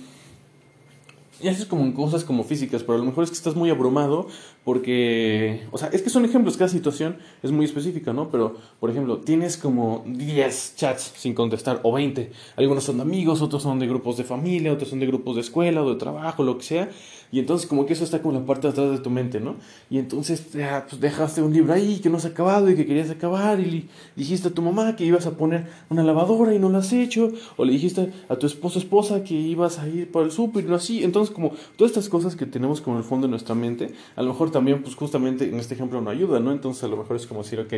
y 1.42 1.48
haces 1.48 1.66
como 1.66 1.84
en 1.84 1.92
cosas 1.92 2.24
como 2.24 2.44
físicas, 2.44 2.82
pero 2.82 2.94
a 2.94 2.98
lo 2.98 3.04
mejor 3.04 3.24
es 3.24 3.30
que 3.30 3.36
estás 3.36 3.54
muy 3.54 3.68
abrumado 3.68 4.28
porque, 4.64 5.66
o 5.72 5.78
sea, 5.78 5.88
es 5.88 6.00
que 6.00 6.08
son 6.08 6.24
ejemplos, 6.24 6.56
cada 6.56 6.68
situación 6.68 7.18
es 7.42 7.52
muy 7.52 7.66
específica, 7.66 8.14
¿no? 8.14 8.30
Pero, 8.30 8.56
por 8.80 8.90
ejemplo, 8.90 9.18
tienes 9.18 9.58
como 9.58 10.02
10 10.06 10.74
chats 10.76 11.12
sin 11.16 11.34
contestar 11.34 11.80
o 11.82 11.92
20. 11.92 12.32
Algunos 12.56 12.84
son 12.84 12.96
de 12.96 13.02
amigos, 13.02 13.42
otros 13.42 13.62
son 13.62 13.78
de 13.78 13.86
grupos 13.86 14.16
de 14.16 14.24
familia, 14.24 14.72
otros 14.72 14.88
son 14.88 15.00
de 15.00 15.06
grupos 15.06 15.34
de 15.34 15.42
escuela 15.42 15.82
o 15.82 15.90
de 15.90 15.96
trabajo, 15.96 16.42
lo 16.42 16.56
que 16.56 16.64
sea. 16.64 16.90
Y 17.30 17.40
entonces 17.40 17.66
como 17.66 17.84
que 17.84 17.94
eso 17.94 18.04
está 18.04 18.22
como 18.22 18.38
la 18.38 18.46
parte 18.46 18.68
de 18.68 18.72
atrás 18.72 18.90
de 18.92 18.98
tu 18.98 19.10
mente, 19.10 19.40
¿no? 19.40 19.56
Y 19.90 19.98
entonces 19.98 20.40
pues 20.52 21.00
dejaste 21.00 21.42
un 21.42 21.52
libro 21.52 21.74
ahí 21.74 21.98
que 21.98 22.08
no 22.08 22.16
has 22.16 22.24
acabado 22.24 22.70
y 22.70 22.76
que 22.76 22.86
querías 22.86 23.10
acabar 23.10 23.58
y 23.58 23.88
dijiste 24.14 24.48
a 24.48 24.50
tu 24.52 24.62
mamá 24.62 24.94
que 24.94 25.04
ibas 25.04 25.26
a 25.26 25.32
poner 25.32 25.66
una 25.90 26.04
lavadora 26.04 26.54
y 26.54 26.58
no 26.58 26.68
lo 26.68 26.78
has 26.78 26.92
hecho. 26.92 27.32
O 27.56 27.64
le 27.64 27.72
dijiste 27.72 28.12
a 28.28 28.36
tu 28.36 28.46
esposo 28.46 28.78
esposa 28.78 29.24
que 29.24 29.34
ibas 29.34 29.78
a 29.78 29.88
ir 29.88 30.10
para 30.12 30.24
el 30.26 30.30
súper 30.30 30.64
y 30.64 30.68
no 30.68 30.76
así. 30.76 31.02
Entonces 31.02 31.34
como 31.34 31.52
todas 31.76 31.90
estas 31.90 32.08
cosas 32.08 32.36
que 32.36 32.46
tenemos 32.46 32.80
como 32.80 32.96
en 32.96 33.02
el 33.02 33.08
fondo 33.08 33.26
de 33.26 33.32
nuestra 33.32 33.54
mente, 33.54 33.92
a 34.14 34.22
lo 34.22 34.28
mejor 34.28 34.52
también 34.54 34.82
pues 34.82 34.94
justamente 34.96 35.44
en 35.44 35.60
este 35.60 35.74
ejemplo 35.74 36.00
no 36.00 36.08
ayuda, 36.08 36.40
¿no? 36.40 36.50
Entonces 36.52 36.82
a 36.84 36.88
lo 36.88 36.96
mejor 36.96 37.16
es 37.16 37.26
como 37.26 37.42
decir, 37.42 37.60
ok, 37.60 37.74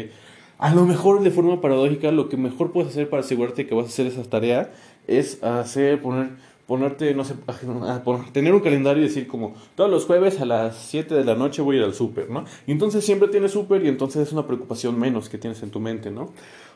a 0.58 0.72
lo 0.74 0.86
mejor 0.86 1.22
de 1.22 1.32
forma 1.32 1.60
paradójica 1.60 2.12
lo 2.12 2.28
que 2.28 2.36
mejor 2.36 2.70
puedes 2.70 2.90
hacer 2.90 3.10
para 3.10 3.20
asegurarte 3.20 3.66
que 3.66 3.74
vas 3.74 3.86
a 3.86 3.88
hacer 3.88 4.06
esa 4.06 4.22
tarea 4.22 4.70
es 5.08 5.42
hacer, 5.42 6.00
poner 6.00 6.30
ponerte, 6.66 7.14
no 7.14 7.24
sé, 7.24 7.34
tener 8.32 8.52
un 8.52 8.60
calendario 8.60 9.02
y 9.02 9.06
decir 9.06 9.26
como 9.26 9.54
todos 9.74 9.90
los 9.90 10.04
jueves 10.04 10.40
a 10.40 10.44
las 10.44 10.76
7 10.76 11.14
de 11.14 11.24
la 11.24 11.34
noche 11.34 11.62
voy 11.62 11.76
a 11.76 11.78
ir 11.80 11.84
al 11.84 11.94
súper, 11.94 12.28
¿no? 12.28 12.44
Y 12.66 12.72
entonces 12.72 13.04
siempre 13.04 13.28
tienes 13.28 13.52
súper 13.52 13.84
y 13.84 13.88
entonces 13.88 14.26
es 14.26 14.32
una 14.32 14.46
preocupación 14.46 14.98
menos 14.98 15.28
que 15.28 15.38
tienes 15.38 15.62
en 15.62 15.70
tu 15.70 15.80
mente, 15.80 16.10
¿no? 16.10 16.32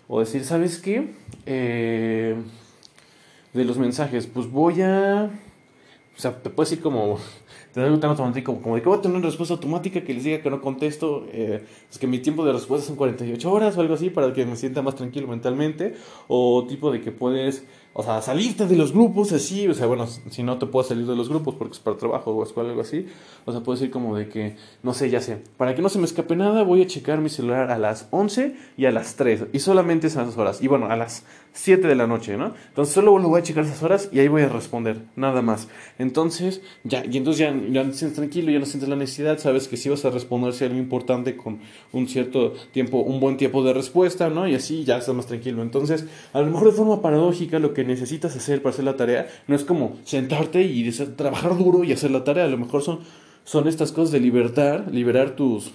O 0.08 0.20
decir, 0.20 0.44
¿sabes 0.44 0.78
qué? 0.78 1.12
Eh, 1.46 2.36
de 3.52 3.64
los 3.64 3.78
mensajes, 3.78 4.26
pues 4.26 4.50
voy 4.50 4.80
a... 4.82 5.30
O 6.20 6.22
sea, 6.22 6.42
te 6.42 6.50
puedes 6.50 6.70
ir 6.72 6.82
como 6.82 7.18
te 7.72 7.80
un 7.80 8.04
automático, 8.04 8.60
como 8.60 8.74
de 8.74 8.82
que 8.82 8.90
voy 8.90 8.98
a 8.98 9.00
tener 9.00 9.16
una 9.16 9.24
respuesta 9.24 9.54
automática 9.54 10.02
que 10.04 10.12
les 10.12 10.24
diga 10.24 10.42
que 10.42 10.50
no 10.50 10.60
contesto, 10.60 11.26
eh, 11.32 11.64
es 11.90 11.98
que 11.98 12.06
mi 12.06 12.18
tiempo 12.18 12.44
de 12.44 12.52
respuesta 12.52 12.86
son 12.86 12.96
48 12.96 13.50
horas 13.50 13.78
o 13.78 13.80
algo 13.80 13.94
así 13.94 14.10
para 14.10 14.30
que 14.34 14.44
me 14.44 14.54
sienta 14.54 14.82
más 14.82 14.96
tranquilo 14.96 15.28
mentalmente, 15.28 15.94
o 16.28 16.66
tipo 16.68 16.92
de 16.92 17.00
que 17.00 17.10
puedes 17.10 17.64
o 17.92 18.02
sea, 18.02 18.22
salirte 18.22 18.66
de 18.66 18.76
los 18.76 18.92
grupos 18.92 19.32
así, 19.32 19.66
o 19.66 19.74
sea, 19.74 19.86
bueno, 19.86 20.06
si 20.06 20.42
no 20.42 20.58
te 20.58 20.66
puedes 20.66 20.88
salir 20.88 21.06
de 21.06 21.16
los 21.16 21.28
grupos 21.28 21.54
porque 21.56 21.72
es 21.72 21.80
para 21.80 21.96
trabajo 21.96 22.32
o 22.32 22.42
escuela 22.42 22.70
algo 22.70 22.82
así, 22.82 23.06
o 23.44 23.52
sea, 23.52 23.62
puedes 23.62 23.82
ir 23.82 23.90
como 23.90 24.16
de 24.16 24.28
que, 24.28 24.56
no 24.82 24.94
sé, 24.94 25.10
ya 25.10 25.20
sé, 25.20 25.42
para 25.56 25.74
que 25.74 25.82
no 25.82 25.88
se 25.88 25.98
me 25.98 26.04
escape 26.04 26.36
nada, 26.36 26.62
voy 26.62 26.82
a 26.82 26.86
checar 26.86 27.20
mi 27.20 27.28
celular 27.28 27.70
a 27.70 27.78
las 27.78 28.06
11 28.10 28.54
y 28.76 28.86
a 28.86 28.92
las 28.92 29.16
3, 29.16 29.46
y 29.52 29.58
solamente 29.58 30.06
esas 30.06 30.36
horas, 30.36 30.62
y 30.62 30.68
bueno, 30.68 30.86
a 30.86 30.96
las 30.96 31.24
7 31.52 31.88
de 31.88 31.94
la 31.94 32.06
noche, 32.06 32.36
¿no? 32.36 32.54
Entonces 32.68 32.94
solo 32.94 33.18
lo 33.18 33.28
voy 33.28 33.40
a 33.40 33.42
checar 33.42 33.64
esas 33.64 33.82
horas 33.82 34.08
y 34.12 34.20
ahí 34.20 34.28
voy 34.28 34.42
a 34.42 34.48
responder, 34.48 35.02
nada 35.16 35.42
más. 35.42 35.68
Entonces, 35.98 36.62
ya, 36.84 37.04
y 37.04 37.16
entonces 37.16 37.40
ya, 37.40 37.52
ya 37.70 37.84
te 37.84 37.92
sientes 37.92 38.14
tranquilo, 38.14 38.52
ya 38.52 38.58
no 38.60 38.66
sientes 38.66 38.88
la 38.88 38.96
necesidad, 38.96 39.38
sabes 39.38 39.66
que 39.66 39.76
si 39.76 39.88
vas 39.88 40.04
a 40.04 40.10
responder 40.10 40.52
si 40.52 40.64
algo 40.64 40.78
importante 40.78 41.36
con 41.36 41.58
un 41.92 42.06
cierto 42.06 42.52
tiempo, 42.72 42.98
un 42.98 43.18
buen 43.20 43.36
tiempo 43.36 43.64
de 43.64 43.72
respuesta, 43.72 44.30
¿no? 44.30 44.46
Y 44.46 44.54
así 44.54 44.84
ya 44.84 44.98
estás 44.98 45.14
más 45.14 45.26
tranquilo. 45.26 45.62
Entonces, 45.62 46.06
a 46.32 46.40
lo 46.40 46.46
mejor 46.46 46.70
de 46.70 46.72
forma 46.72 47.02
paradójica, 47.02 47.58
lo 47.58 47.74
que 47.74 47.84
necesitas 47.90 48.34
hacer 48.36 48.62
para 48.62 48.72
hacer 48.72 48.84
la 48.84 48.96
tarea 48.96 49.28
no 49.46 49.54
es 49.54 49.64
como 49.64 49.98
sentarte 50.04 50.62
y 50.62 50.90
trabajar 51.16 51.58
duro 51.58 51.84
y 51.84 51.92
hacer 51.92 52.10
la 52.10 52.24
tarea, 52.24 52.44
a 52.44 52.48
lo 52.48 52.58
mejor 52.58 52.82
son, 52.82 53.00
son 53.44 53.68
estas 53.68 53.92
cosas 53.92 54.12
de 54.12 54.20
libertar, 54.20 54.86
liberar 54.92 55.36
tus 55.36 55.70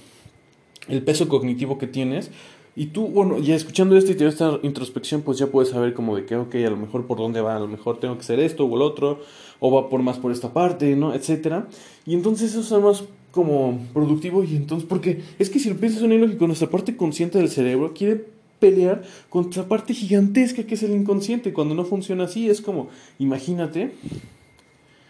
el 0.88 1.02
peso 1.02 1.28
cognitivo 1.28 1.78
que 1.78 1.88
tienes 1.88 2.32
y 2.78 2.88
tú, 2.88 3.08
bueno, 3.08 3.40
ya 3.40 3.56
escuchando 3.56 3.96
esto 3.96 4.12
y 4.12 4.16
teniendo 4.16 4.34
esta 4.34 4.68
introspección, 4.68 5.22
pues 5.22 5.38
ya 5.38 5.48
puedes 5.48 5.70
saber 5.70 5.94
como 5.94 6.16
de 6.16 6.26
que, 6.26 6.36
ok, 6.36 6.56
a 6.56 6.70
lo 6.70 6.76
mejor 6.76 7.08
por 7.08 7.18
dónde 7.18 7.40
va, 7.40 7.56
a 7.56 7.60
lo 7.60 7.68
mejor 7.68 8.00
tengo 8.00 8.16
que 8.16 8.22
hacer 8.22 8.40
esto 8.40 8.66
o 8.66 8.76
el 8.76 8.82
otro, 8.82 9.22
o 9.60 9.72
va 9.72 9.90
por 9.90 10.02
más 10.02 10.18
por 10.18 10.34
esta 10.34 10.52
parte, 10.52 10.94
¿no? 10.98 11.14
Etcétera. 11.14 11.68
Y 12.06 12.14
entonces 12.14 12.54
eso 12.54 12.78
es 12.78 12.84
más 12.84 13.06
como 13.32 13.80
productivo 13.94 14.44
y 14.44 14.58
entonces, 14.58 14.88
porque 14.88 15.22
es 15.40 15.50
que 15.50 15.60
si 15.60 15.70
lo 15.70 15.78
piensas 15.78 16.04
en 16.04 16.12
ilógico, 16.12 16.48
nuestra 16.48 16.70
parte 16.70 16.98
consciente 16.98 17.38
del 17.38 17.50
cerebro 17.50 17.94
quiere 17.94 18.26
pelear 18.60 19.04
contra 19.30 19.68
parte 19.68 19.94
gigantesca 19.94 20.64
que 20.64 20.76
es 20.76 20.84
el 20.84 20.92
inconsciente. 20.92 21.54
Cuando 21.54 21.76
no 21.76 21.86
funciona 21.86 22.26
así, 22.26 22.50
es 22.50 22.62
como, 22.62 22.90
imagínate, 23.20 23.92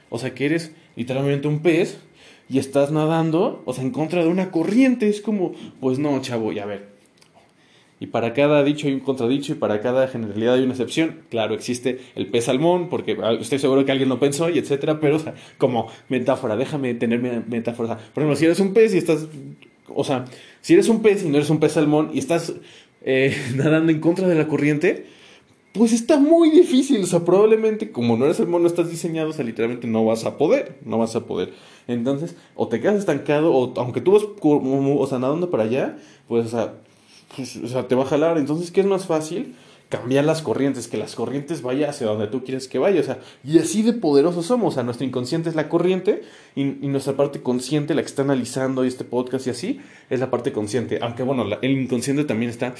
o 0.09 0.19
sea, 0.19 0.33
que 0.33 0.45
eres 0.45 0.71
literalmente 0.95 1.47
un 1.47 1.59
pez 1.59 1.97
y 2.49 2.59
estás 2.59 2.91
nadando, 2.91 3.63
o 3.65 3.73
sea, 3.73 3.83
en 3.83 3.91
contra 3.91 4.23
de 4.23 4.29
una 4.29 4.51
corriente. 4.51 5.09
Es 5.09 5.21
como, 5.21 5.53
pues 5.79 5.99
no, 5.99 6.21
chavo, 6.21 6.51
ya 6.51 6.63
a 6.63 6.67
ver, 6.67 6.95
y 7.99 8.07
para 8.07 8.33
cada 8.33 8.63
dicho 8.63 8.87
hay 8.87 8.93
un 8.93 8.99
contradicho 8.99 9.53
y 9.53 9.55
para 9.55 9.79
cada 9.79 10.07
generalidad 10.07 10.55
hay 10.55 10.63
una 10.63 10.73
excepción. 10.73 11.21
Claro, 11.29 11.55
existe 11.55 12.01
el 12.15 12.27
pez 12.27 12.45
salmón, 12.45 12.89
porque 12.89 13.17
ah, 13.23 13.33
estoy 13.39 13.59
seguro 13.59 13.85
que 13.85 13.91
alguien 13.91 14.09
lo 14.09 14.19
pensó 14.19 14.49
y 14.49 14.59
etcétera, 14.59 14.99
pero 14.99 15.15
o 15.15 15.19
sea, 15.19 15.33
como 15.57 15.87
metáfora, 16.09 16.57
déjame 16.57 16.93
tener 16.93 17.19
metáfora. 17.19 17.97
por 18.13 18.23
ejemplo, 18.23 18.35
si 18.35 18.45
eres 18.45 18.59
un 18.59 18.73
pez 18.73 18.93
y 18.93 18.97
estás, 18.97 19.27
o 19.87 20.03
sea, 20.03 20.25
si 20.59 20.73
eres 20.73 20.89
un 20.89 21.01
pez 21.01 21.23
y 21.23 21.29
no 21.29 21.37
eres 21.37 21.49
un 21.49 21.59
pez 21.59 21.71
salmón 21.71 22.11
y 22.13 22.19
estás 22.19 22.53
eh, 23.05 23.37
nadando 23.55 23.91
en 23.91 24.01
contra 24.01 24.27
de 24.27 24.35
la 24.35 24.47
corriente, 24.47 25.05
pues 25.73 25.93
está 25.93 26.17
muy 26.17 26.49
difícil. 26.49 27.01
O 27.03 27.07
sea, 27.07 27.23
probablemente 27.23 27.91
como 27.91 28.17
no 28.17 28.25
eres 28.25 28.37
salmón, 28.37 28.63
no 28.63 28.67
estás 28.67 28.89
diseñado, 28.89 29.29
o 29.29 29.33
sea, 29.33 29.45
literalmente 29.45 29.87
no 29.87 30.03
vas 30.03 30.25
a 30.25 30.37
poder, 30.37 30.79
no 30.83 30.97
vas 30.97 31.15
a 31.15 31.25
poder. 31.25 31.53
Entonces, 31.87 32.35
o 32.55 32.67
te 32.67 32.81
quedas 32.81 32.97
estancado, 32.97 33.53
o 33.53 33.73
aunque 33.79 34.01
tú 34.01 34.11
vas, 34.11 34.23
o 34.41 35.07
sea, 35.07 35.19
nadando 35.19 35.49
para 35.49 35.63
allá, 35.63 35.97
pues, 36.27 36.53
pues, 37.35 37.57
o 37.57 37.67
sea, 37.67 37.87
te 37.87 37.95
va 37.95 38.03
a 38.03 38.07
jalar. 38.07 38.37
Entonces, 38.37 38.71
¿qué 38.71 38.81
es 38.81 38.87
más 38.87 39.05
fácil? 39.05 39.55
Cambiar 39.89 40.25
las 40.25 40.41
corrientes, 40.41 40.87
que 40.87 40.97
las 40.97 41.15
corrientes 41.15 41.61
vayan 41.61 41.91
hacia 41.91 42.07
donde 42.07 42.27
tú 42.27 42.43
quieres 42.43 42.67
que 42.67 42.79
vaya. 42.79 42.99
O 42.99 43.03
sea, 43.03 43.19
y 43.43 43.59
así 43.59 43.83
de 43.83 43.93
poderosos 43.93 44.45
somos. 44.47 44.73
O 44.73 44.75
sea, 44.75 44.83
nuestro 44.83 45.05
inconsciente 45.05 45.49
es 45.49 45.55
la 45.55 45.69
corriente 45.69 46.23
y, 46.55 46.63
nuestra 46.63 47.15
parte 47.15 47.41
consciente, 47.41 47.93
la 47.93 48.01
que 48.01 48.07
está 48.07 48.23
analizando 48.23 48.83
este 48.83 49.03
podcast 49.03 49.47
y 49.47 49.49
así, 49.51 49.81
es 50.09 50.19
la 50.19 50.31
parte 50.31 50.51
consciente. 50.51 50.99
Aunque 51.01 51.23
bueno, 51.23 51.45
el 51.61 51.71
inconsciente 51.71 52.23
también 52.23 52.49
está 52.49 52.73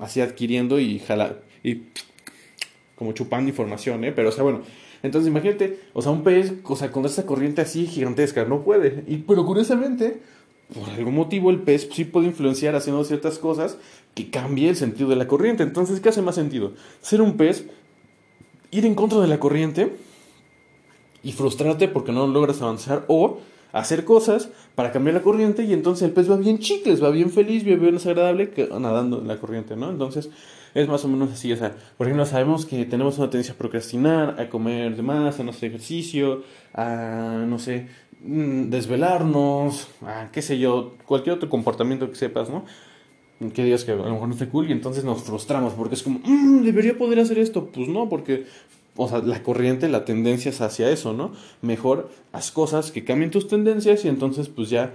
así 0.00 0.20
adquiriendo 0.20 0.78
y 0.78 0.98
jala, 1.00 1.38
y 1.62 1.82
como 2.94 3.12
chupando 3.12 3.48
información, 3.48 4.04
¿eh? 4.04 4.12
Pero, 4.12 4.28
o 4.30 4.32
sea, 4.32 4.42
bueno, 4.42 4.62
entonces 5.02 5.28
imagínate, 5.28 5.78
o 5.92 6.02
sea, 6.02 6.10
un 6.12 6.24
pez, 6.24 6.52
o 6.64 6.76
sea, 6.76 6.90
con 6.90 7.04
esa 7.06 7.24
corriente 7.24 7.60
así 7.60 7.86
gigantesca, 7.86 8.44
no 8.44 8.62
puede. 8.62 9.04
Y, 9.06 9.18
pero 9.18 9.46
curiosamente, 9.46 10.20
por 10.74 10.90
algún 10.90 11.14
motivo 11.14 11.50
el 11.50 11.60
pez 11.60 11.88
sí 11.92 12.04
puede 12.04 12.26
influenciar 12.26 12.74
haciendo 12.74 13.04
ciertas 13.04 13.38
cosas 13.38 13.78
que 14.18 14.30
cambie 14.30 14.68
el 14.68 14.74
sentido 14.74 15.08
de 15.10 15.14
la 15.14 15.28
corriente. 15.28 15.62
Entonces, 15.62 16.00
¿qué 16.00 16.08
hace 16.08 16.22
más 16.22 16.34
sentido? 16.34 16.72
Ser 17.00 17.22
un 17.22 17.36
pez, 17.36 17.66
ir 18.72 18.84
en 18.84 18.96
contra 18.96 19.20
de 19.20 19.28
la 19.28 19.38
corriente 19.38 19.94
y 21.22 21.30
frustrarte 21.30 21.86
porque 21.86 22.10
no 22.10 22.26
logras 22.26 22.60
avanzar 22.60 23.04
o 23.06 23.38
hacer 23.70 24.04
cosas 24.04 24.48
para 24.74 24.90
cambiar 24.90 25.14
la 25.14 25.22
corriente 25.22 25.62
y 25.62 25.72
entonces 25.72 26.08
el 26.08 26.12
pez 26.14 26.28
va 26.28 26.36
bien 26.36 26.58
chicles, 26.58 27.00
va 27.00 27.10
bien 27.10 27.30
feliz, 27.30 27.62
va 27.62 27.76
bien 27.76 27.94
desagradable 27.94 28.50
que 28.50 28.66
nadando 28.66 29.20
en 29.20 29.28
la 29.28 29.38
corriente, 29.38 29.76
¿no? 29.76 29.88
Entonces 29.88 30.30
es 30.74 30.88
más 30.88 31.04
o 31.04 31.08
menos 31.08 31.30
así, 31.30 31.52
o 31.52 31.56
sea, 31.56 31.76
por 31.96 32.08
ejemplo, 32.08 32.26
sabemos 32.26 32.66
que 32.66 32.84
tenemos 32.86 33.18
una 33.18 33.30
tendencia 33.30 33.54
a 33.54 33.56
procrastinar, 33.56 34.40
a 34.40 34.48
comer 34.48 34.96
de 34.96 35.02
más, 35.02 35.38
a 35.38 35.44
no 35.44 35.50
hacer 35.50 35.68
ejercicio, 35.68 36.42
a, 36.74 37.44
no 37.46 37.58
sé, 37.60 37.86
Mm, 38.20 38.70
desvelarnos, 38.70 39.88
ah, 40.02 40.28
qué 40.32 40.42
sé 40.42 40.58
yo, 40.58 40.94
cualquier 41.06 41.36
otro 41.36 41.48
comportamiento 41.48 42.10
que 42.10 42.16
sepas, 42.16 42.50
¿no? 42.50 42.64
Que 43.54 43.64
digas 43.64 43.84
que 43.84 43.92
a 43.92 43.96
lo 43.96 44.10
mejor 44.10 44.28
no 44.28 44.34
esté 44.34 44.48
cool 44.48 44.68
y 44.68 44.72
entonces 44.72 45.04
nos 45.04 45.22
frustramos 45.22 45.72
porque 45.74 45.94
es 45.94 46.02
como, 46.02 46.20
mm, 46.24 46.64
debería 46.64 46.98
poder 46.98 47.20
hacer 47.20 47.38
esto. 47.38 47.66
Pues 47.66 47.88
no, 47.88 48.08
porque, 48.08 48.46
o 48.96 49.08
sea, 49.08 49.18
la 49.18 49.42
corriente, 49.42 49.88
la 49.88 50.04
tendencia 50.04 50.50
es 50.50 50.60
hacia 50.60 50.90
eso, 50.90 51.12
¿no? 51.12 51.32
Mejor 51.62 52.10
haz 52.32 52.50
cosas 52.50 52.90
que 52.90 53.04
cambien 53.04 53.30
tus 53.30 53.46
tendencias 53.46 54.04
y 54.04 54.08
entonces 54.08 54.48
pues 54.48 54.70
ya, 54.70 54.92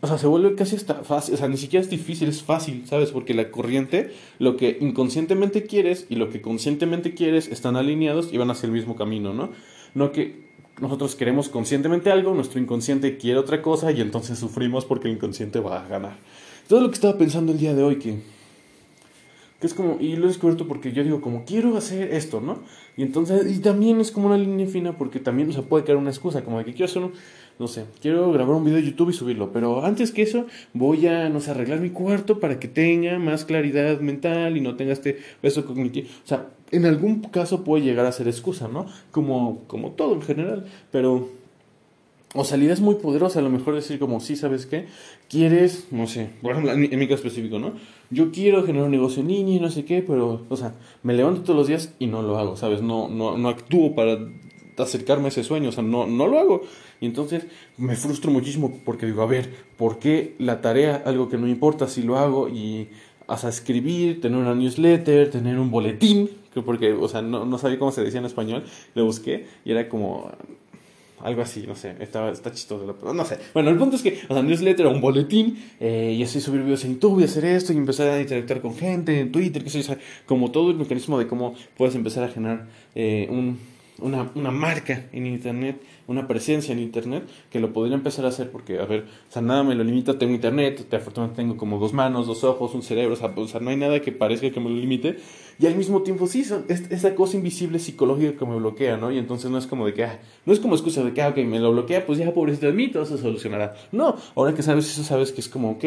o 0.00 0.06
sea, 0.06 0.18
se 0.18 0.26
vuelve 0.26 0.54
casi 0.54 0.76
hasta 0.76 0.96
fácil, 0.96 1.34
o 1.34 1.36
sea, 1.38 1.48
ni 1.48 1.56
siquiera 1.56 1.82
es 1.82 1.88
difícil, 1.88 2.28
es 2.28 2.42
fácil, 2.42 2.82
¿sabes? 2.86 3.10
Porque 3.10 3.32
la 3.32 3.50
corriente, 3.50 4.12
lo 4.38 4.58
que 4.58 4.76
inconscientemente 4.80 5.64
quieres 5.64 6.06
y 6.10 6.16
lo 6.16 6.28
que 6.28 6.42
conscientemente 6.42 7.14
quieres 7.14 7.48
están 7.48 7.76
alineados 7.76 8.32
y 8.32 8.36
van 8.36 8.50
hacia 8.50 8.66
el 8.66 8.72
mismo 8.72 8.96
camino, 8.96 9.32
¿no? 9.32 9.50
No 9.94 10.12
que 10.12 10.52
nosotros 10.80 11.14
queremos 11.14 11.48
conscientemente 11.48 12.10
algo, 12.10 12.34
nuestro 12.34 12.60
inconsciente 12.60 13.16
quiere 13.16 13.38
otra 13.38 13.62
cosa 13.62 13.92
y 13.92 14.00
entonces 14.00 14.38
sufrimos 14.38 14.84
porque 14.84 15.08
el 15.08 15.14
inconsciente 15.14 15.60
va 15.60 15.84
a 15.84 15.88
ganar. 15.88 16.16
Todo 16.68 16.80
lo 16.80 16.88
que 16.88 16.94
estaba 16.94 17.18
pensando 17.18 17.52
el 17.52 17.58
día 17.58 17.74
de 17.74 17.82
hoy 17.82 17.96
que, 17.96 18.16
que 19.60 19.66
es 19.66 19.74
como, 19.74 19.98
y 20.00 20.16
lo 20.16 20.24
he 20.24 20.28
descubierto 20.28 20.66
porque 20.66 20.92
yo 20.92 21.04
digo 21.04 21.20
como 21.20 21.44
quiero 21.44 21.76
hacer 21.76 22.12
esto, 22.14 22.40
¿no? 22.40 22.58
Y 22.96 23.02
entonces, 23.02 23.54
y 23.54 23.60
también 23.60 24.00
es 24.00 24.10
como 24.10 24.26
una 24.26 24.38
línea 24.38 24.66
fina 24.66 24.96
porque 24.96 25.20
también 25.20 25.52
se 25.52 25.62
puede 25.62 25.84
crear 25.84 25.98
una 25.98 26.10
excusa, 26.10 26.44
como 26.44 26.58
de 26.58 26.64
que 26.64 26.72
quiero 26.72 26.86
hacer 26.86 27.02
un, 27.02 27.12
no 27.58 27.68
sé, 27.68 27.84
quiero 28.00 28.32
grabar 28.32 28.56
un 28.56 28.64
video 28.64 28.78
de 28.78 28.84
YouTube 28.84 29.10
y 29.10 29.12
subirlo, 29.12 29.52
pero 29.52 29.84
antes 29.84 30.12
que 30.12 30.22
eso 30.22 30.46
voy 30.72 31.06
a, 31.06 31.28
no 31.28 31.40
sé, 31.40 31.50
arreglar 31.50 31.80
mi 31.80 31.90
cuarto 31.90 32.40
para 32.40 32.58
que 32.58 32.68
tenga 32.68 33.18
más 33.18 33.44
claridad 33.44 34.00
mental 34.00 34.56
y 34.56 34.60
no 34.60 34.76
tenga 34.76 34.92
este 34.92 35.18
peso 35.40 35.64
cognitivo. 35.64 36.08
O 36.24 36.26
sea, 36.26 36.48
en 36.70 36.86
algún 36.86 37.20
caso 37.22 37.64
puede 37.64 37.84
llegar 37.84 38.06
a 38.06 38.12
ser 38.12 38.28
excusa, 38.28 38.68
¿no? 38.68 38.86
Como, 39.10 39.64
como 39.66 39.90
todo 39.92 40.14
en 40.14 40.22
general, 40.22 40.66
pero... 40.90 41.41
O 42.34 42.44
idea 42.44 42.72
es 42.72 42.80
muy 42.80 42.94
poderosa, 42.94 43.40
a 43.40 43.42
lo 43.42 43.50
mejor 43.50 43.74
decir 43.74 43.98
como, 43.98 44.18
sí, 44.20 44.36
¿sabes 44.36 44.64
qué? 44.64 44.86
Quieres, 45.28 45.88
no 45.90 46.06
sé, 46.06 46.30
por 46.40 46.52
ejemplo, 46.52 46.72
en 46.72 46.98
mi 46.98 47.06
caso 47.06 47.26
específico, 47.26 47.58
¿no? 47.58 47.72
Yo 48.10 48.32
quiero 48.32 48.62
generar 48.64 48.86
un 48.86 48.92
negocio 48.92 49.20
en 49.20 49.28
línea 49.28 49.56
y 49.56 49.60
no 49.60 49.70
sé 49.70 49.84
qué, 49.84 50.02
pero, 50.02 50.46
o 50.48 50.56
sea, 50.56 50.74
me 51.02 51.12
levanto 51.12 51.42
todos 51.42 51.56
los 51.58 51.68
días 51.68 51.94
y 51.98 52.06
no 52.06 52.22
lo 52.22 52.38
hago, 52.38 52.56
¿sabes? 52.56 52.80
No, 52.80 53.08
no, 53.08 53.36
no 53.36 53.48
actúo 53.50 53.94
para 53.94 54.18
acercarme 54.78 55.26
a 55.26 55.28
ese 55.28 55.44
sueño, 55.44 55.68
o 55.68 55.72
sea, 55.72 55.82
no, 55.82 56.06
no 56.06 56.26
lo 56.26 56.38
hago. 56.38 56.62
Y 57.02 57.06
entonces 57.06 57.44
me 57.76 57.96
frustro 57.96 58.30
muchísimo 58.30 58.80
porque 58.84 59.04
digo, 59.04 59.20
a 59.22 59.26
ver, 59.26 59.50
¿por 59.76 59.98
qué 59.98 60.34
la 60.38 60.62
tarea, 60.62 61.02
algo 61.04 61.28
que 61.28 61.36
no 61.36 61.46
importa 61.48 61.86
si 61.86 62.02
lo 62.02 62.16
hago 62.16 62.48
y 62.48 62.88
hasta 63.28 63.50
escribir, 63.50 64.22
tener 64.22 64.38
una 64.38 64.54
newsletter, 64.54 65.30
tener 65.30 65.58
un 65.58 65.70
boletín, 65.70 66.30
porque, 66.64 66.92
o 66.92 67.08
sea, 67.08 67.20
no, 67.20 67.44
no 67.44 67.58
sabía 67.58 67.78
cómo 67.78 67.92
se 67.92 68.02
decía 68.02 68.20
en 68.20 68.26
español, 68.26 68.64
lo 68.94 69.04
busqué 69.04 69.46
y 69.64 69.72
era 69.72 69.88
como 69.88 70.30
algo 71.22 71.42
así, 71.42 71.64
no 71.66 71.74
sé, 71.74 71.94
está, 72.00 72.30
está 72.30 72.52
chistoso, 72.52 72.96
no 73.14 73.24
sé. 73.24 73.38
Bueno, 73.54 73.70
el 73.70 73.76
punto 73.76 73.96
es 73.96 74.02
que, 74.02 74.20
o 74.28 74.34
sea, 74.34 74.42
newsletter 74.42 74.86
o 74.86 74.90
un 74.90 75.00
boletín, 75.00 75.58
eh, 75.80 76.14
y 76.16 76.22
así 76.22 76.40
subir 76.40 76.62
videos 76.62 76.84
en 76.84 76.94
YouTube 76.94 77.20
y 77.20 77.24
hacer 77.24 77.44
esto 77.44 77.72
y 77.72 77.76
empezar 77.76 78.08
a 78.08 78.20
interactuar 78.20 78.60
con 78.60 78.74
gente 78.74 79.20
en 79.20 79.32
Twitter, 79.32 79.62
que 79.62 79.70
sé, 79.70 79.80
o 79.80 79.82
sea, 79.82 79.98
como 80.26 80.50
todo 80.50 80.70
el 80.70 80.76
mecanismo 80.76 81.18
de 81.18 81.26
cómo 81.26 81.54
puedes 81.76 81.94
empezar 81.94 82.24
a 82.24 82.28
generar 82.28 82.66
eh, 82.94 83.28
un, 83.30 83.58
una, 83.98 84.30
una, 84.34 84.50
marca 84.50 85.06
en 85.12 85.26
Internet, 85.26 85.80
una 86.06 86.26
presencia 86.26 86.72
en 86.72 86.80
Internet, 86.80 87.24
que 87.50 87.60
lo 87.60 87.72
podría 87.72 87.94
empezar 87.94 88.24
a 88.24 88.28
hacer 88.28 88.50
porque, 88.50 88.78
a 88.78 88.84
ver, 88.84 89.06
o 89.28 89.32
sea, 89.32 89.42
nada 89.42 89.62
me 89.62 89.74
lo 89.74 89.84
limita, 89.84 90.18
tengo 90.18 90.34
Internet, 90.34 90.86
te, 90.88 90.96
afortunadamente 90.96 91.42
tengo 91.42 91.56
como 91.56 91.78
dos 91.78 91.92
manos, 91.92 92.26
dos 92.26 92.44
ojos, 92.44 92.74
un 92.74 92.82
cerebro, 92.82 93.14
o 93.14 93.16
sea, 93.16 93.32
o 93.34 93.48
sea, 93.48 93.60
no 93.60 93.70
hay 93.70 93.76
nada 93.76 94.00
que 94.00 94.12
parezca 94.12 94.50
que 94.50 94.60
me 94.60 94.70
lo 94.70 94.76
limite, 94.76 95.18
y 95.58 95.66
al 95.66 95.76
mismo 95.76 96.02
tiempo 96.02 96.26
sí, 96.26 96.44
es, 96.68 96.90
esa 96.90 97.14
cosa 97.14 97.36
invisible 97.36 97.78
psicológica 97.78 98.38
que 98.38 98.46
me 98.46 98.56
bloquea, 98.56 98.96
¿no? 98.96 99.10
Y 99.12 99.18
entonces 99.18 99.50
no 99.50 99.58
es 99.58 99.66
como 99.66 99.86
de 99.86 99.94
que, 99.94 100.04
ah, 100.04 100.20
no 100.46 100.52
es 100.52 100.60
como 100.60 100.74
excusa 100.74 101.02
de 101.04 101.12
que, 101.12 101.22
ah, 101.22 101.28
ok, 101.28 101.38
me 101.38 101.60
lo 101.60 101.72
bloquea, 101.72 102.06
pues 102.06 102.18
ya 102.18 102.32
pobrecito 102.32 102.66
de 102.66 102.72
mí, 102.72 102.88
todo 102.88 103.04
se 103.04 103.18
solucionará. 103.18 103.74
No, 103.92 104.16
ahora 104.34 104.54
que 104.54 104.62
sabes 104.62 104.90
eso, 104.90 105.04
sabes 105.04 105.32
que 105.32 105.40
es 105.40 105.48
como, 105.48 105.72
ok, 105.72 105.84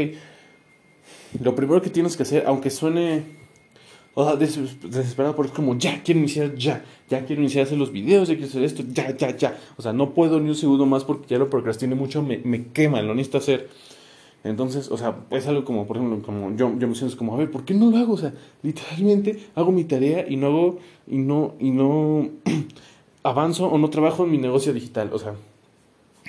lo 1.42 1.56
primero 1.56 1.82
que 1.82 1.90
tienes 1.90 2.16
que 2.16 2.24
hacer, 2.24 2.44
aunque 2.46 2.70
suene 2.70 3.24
o 4.14 4.38
desesperado 4.38 5.36
porque 5.36 5.52
es 5.52 5.56
como, 5.56 5.78
ya, 5.78 6.02
quiero 6.02 6.22
iniciar 6.22 6.56
ya, 6.56 6.86
ya 7.10 7.26
quiero 7.26 7.42
iniciar 7.42 7.64
a 7.64 7.66
hacer 7.66 7.78
los 7.78 7.92
videos, 7.92 8.30
ya 8.30 8.36
quiero 8.36 8.50
hacer 8.50 8.64
esto, 8.64 8.84
ya, 8.88 9.16
ya, 9.16 9.36
ya. 9.36 9.58
O 9.76 9.82
sea, 9.82 9.92
no 9.92 10.14
puedo 10.14 10.40
ni 10.40 10.50
un 10.50 10.56
segundo 10.56 10.86
más 10.86 11.04
porque 11.04 11.28
ya 11.28 11.38
lo 11.38 11.50
procrastiné 11.50 11.96
mucho, 11.96 12.22
me, 12.22 12.38
me 12.38 12.68
quema, 12.68 13.02
lo 13.02 13.14
necesito 13.14 13.40
hacer. 13.40 13.70
Entonces, 14.46 14.92
o 14.92 14.98
sea, 14.98 15.16
es 15.32 15.48
algo 15.48 15.66
como, 15.66 15.88
por 15.88 15.98
ejemplo, 15.98 16.22
como 16.22 16.56
yo, 16.56 16.78
yo 16.78 16.88
me 16.88 16.94
siento 16.94 17.18
como, 17.18 17.34
a 17.34 17.38
ver, 17.38 17.50
¿por 17.50 17.66
qué 17.66 17.74
no 17.74 17.90
lo 17.90 17.98
hago? 17.98 18.14
O 18.14 18.18
sea, 18.18 18.32
literalmente 18.62 19.40
hago 19.56 19.72
mi 19.72 19.86
tarea 19.86 20.24
y 20.30 20.38
no 20.38 20.48
hago, 20.48 20.80
y 21.08 21.18
no, 21.18 21.56
y 21.60 21.72
no 21.72 22.30
avanzo 23.24 23.66
o 23.66 23.80
no 23.80 23.90
trabajo 23.90 24.24
en 24.24 24.30
mi 24.30 24.38
negocio 24.38 24.72
digital. 24.72 25.10
O 25.14 25.18
sea, 25.18 25.34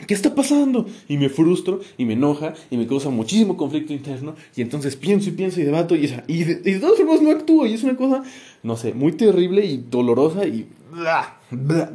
¿qué 0.07 0.14
está 0.14 0.35
pasando? 0.35 0.87
Y 1.09 1.18
me 1.18 1.29
frustro 1.29 1.81
y 1.98 2.07
me 2.07 2.14
enoja 2.14 2.55
y 2.70 2.79
me 2.79 2.87
causa 2.87 3.11
muchísimo 3.11 3.55
conflicto 3.59 3.92
interno 3.92 4.35
y 4.57 4.62
entonces 4.62 4.96
pienso 4.96 5.29
y 5.29 5.33
pienso 5.33 5.61
y 5.61 5.64
debato 5.64 5.94
y, 5.94 6.07
esa, 6.07 6.24
y, 6.26 6.44
de, 6.44 6.70
y 6.70 6.81
todas 6.81 6.96
formas 6.96 7.20
no 7.20 7.31
actúo 7.31 7.66
y 7.66 7.74
es 7.74 7.83
una 7.83 7.98
cosa, 7.98 8.22
no 8.62 8.79
sé, 8.79 8.94
muy 8.94 9.12
terrible 9.12 9.62
y 9.66 9.76
dolorosa 9.90 10.46
y... 10.46 10.66
Bla, 10.90 11.40
bla, 11.50 11.92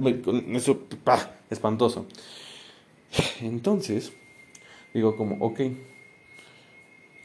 eso, 0.52 0.82
bah, 1.04 1.34
espantoso. 1.50 2.06
Entonces, 3.42 4.14
digo 4.94 5.16
como, 5.16 5.44
ok, 5.44 5.62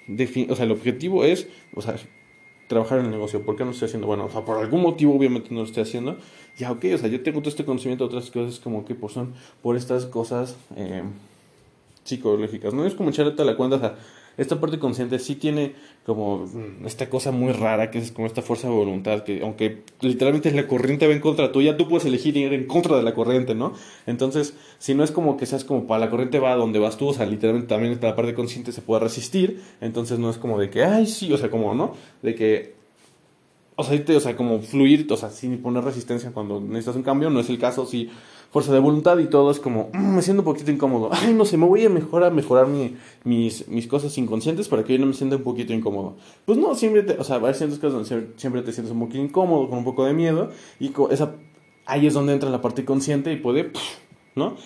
o 0.09 0.57
sea, 0.57 0.65
el 0.65 0.73
objetivo 0.73 1.25
es, 1.25 1.49
o 1.75 1.83
sea, 1.83 1.97
trabajar 2.69 2.99
en 2.99 3.07
el 3.07 3.11
negocio. 3.11 3.43
¿Por 3.43 3.57
qué 3.57 3.61
no 3.61 3.67
lo 3.67 3.73
estoy 3.73 3.87
haciendo? 3.87 4.07
Bueno, 4.07 4.27
o 4.27 4.31
sea, 4.31 4.45
por 4.45 4.59
algún 4.59 4.83
motivo 4.83 5.15
obviamente 5.15 5.49
no 5.51 5.61
lo 5.61 5.67
estoy 5.67 5.83
haciendo. 5.83 6.19
Ya, 6.57 6.73
ok, 6.73 6.85
o 6.95 6.99
sea, 6.99 7.09
yo 7.09 7.23
tengo 7.23 7.41
todo 7.41 7.51
este 7.51 7.65
conocimiento 7.65 8.05
de 8.05 8.17
otras 8.17 8.31
cosas 8.31 8.59
como 8.61 8.85
que 8.85 8.95
por 8.95 9.11
son 9.11 9.35
por 9.63 9.77
estas 9.77 10.07
cosas 10.07 10.57
eh, 10.77 11.03
psicológicas. 12.05 12.75
No 12.75 12.87
es 12.87 12.95
como 12.95 13.11
echarle 13.11 13.35
a 13.37 13.45
la 13.45 13.57
cuenta, 13.57 13.77
o 13.77 13.81
sea, 13.81 13.97
esta 14.37 14.61
parte 14.61 14.79
consciente 14.79 15.19
sí 15.19 15.37
tiene 15.37 15.75
como 16.05 16.47
esta 16.85 17.09
cosa 17.09 17.33
muy 17.33 17.53
rara 17.53 17.91
que 17.91 17.99
es 17.99 18.13
como 18.13 18.27
esta 18.27 18.43
fuerza 18.43 18.69
de 18.69 18.75
voluntad 18.75 19.25
que 19.25 19.43
aunque 19.43 19.83
literalmente 20.01 20.51
la 20.53 20.67
corriente 20.67 21.07
va 21.07 21.13
en 21.13 21.21
contra 21.21 21.53
tuya, 21.53 21.77
tú 21.77 21.89
puedes 21.89 22.07
elegir 22.07 22.37
ir 22.37 22.53
en 22.53 22.67
contra 22.67 22.97
de 22.97 23.03
la 23.03 23.15
corriente, 23.15 23.55
¿no? 23.55 23.73
Entonces, 24.07 24.55
si 24.79 24.95
no 24.95 25.05
es 25.05 25.11
como 25.11 25.37
que 25.37 25.47
seas 25.47 25.65
como 25.65 25.87
para 25.87 26.05
la 26.05 26.11
corriente 26.11 26.39
va 26.39 26.53
a 26.53 26.57
donde 26.57 26.79
vas 26.79 26.97
tú, 26.97 27.09
o 27.09 27.15
sea, 27.15 27.27
literalmente 27.27 27.69
también 27.69 27.99
la 28.01 28.17
parte 28.17 28.35
consciente 28.35 28.73
se 28.73 28.83
puede 28.83 29.03
resistir, 29.03 29.63
entonces 29.81 30.19
no 30.19 30.31
es 30.31 30.39
como 30.39 30.59
de 30.59 30.71
que, 30.71 30.85
ay, 30.85 31.07
sí, 31.07 31.33
o 31.33 31.39
sea, 31.39 31.51
como, 31.51 31.75
¿no? 31.75 31.95
De 32.23 32.35
que 32.35 32.75
o 33.79 33.85
sea, 33.85 34.03
o 34.17 34.21
sea, 34.21 34.37
como 34.37 34.61
fluir, 34.61 35.07
o 35.11 35.17
sea, 35.17 35.31
sin 35.31 35.59
poner 35.59 35.85
resistencia 35.85 36.33
cuando 36.33 36.61
necesitas 36.61 36.97
un 36.97 37.03
cambio, 37.03 37.29
no 37.29 37.41
es 37.41 37.51
el 37.51 37.59
caso, 37.59 37.85
si 37.85 38.11
fuerza 38.51 38.73
de 38.73 38.79
voluntad 38.79 39.19
y 39.19 39.27
todo 39.27 39.51
es 39.51 39.61
como, 39.61 39.91
mm, 39.93 40.17
me 40.17 40.23
siento 40.23 40.41
un 40.41 40.47
poquito 40.47 40.71
incómodo, 40.71 41.11
ay, 41.13 41.35
no 41.35 41.45
sé, 41.45 41.59
me 41.59 41.67
voy 41.67 41.85
a 41.85 41.91
mejorar, 41.91 42.33
mejorar 42.33 42.69
mi, 42.69 42.97
mis, 43.25 43.69
mis 43.69 43.87
cosas 43.87 44.17
inconscientes 44.17 44.69
para 44.69 44.83
que 44.83 44.95
yo 44.95 44.99
no 44.99 45.07
me 45.07 45.13
sienta 45.13 45.37
un 45.37 45.43
poquito 45.43 45.75
incómodo. 45.75 46.17
Pues 46.47 46.57
no, 46.57 46.75
siempre, 46.75 47.03
te, 47.03 47.21
o 47.21 47.25
sea, 47.25 47.37
hay 47.37 47.53
ciertas 47.53 47.79
cosas 47.79 48.09
donde 48.09 48.33
siempre 48.37 48.63
te 48.63 48.73
sientes 48.73 48.93
un 48.95 49.01
poquito 49.01 49.23
incómodo, 49.23 49.69
con 49.69 49.79
un 49.79 49.85
poco 49.85 50.07
de 50.07 50.15
miedo, 50.15 50.51
y 50.81 50.93
esa, 51.11 51.35
ahí 51.85 52.07
es 52.07 52.15
donde 52.15 52.33
entra 52.33 52.49
la 52.49 52.63
parte 52.63 52.87
consciente 52.87 53.31
y 53.31 53.37
puede, 53.37 53.73
¿no? 54.35 54.57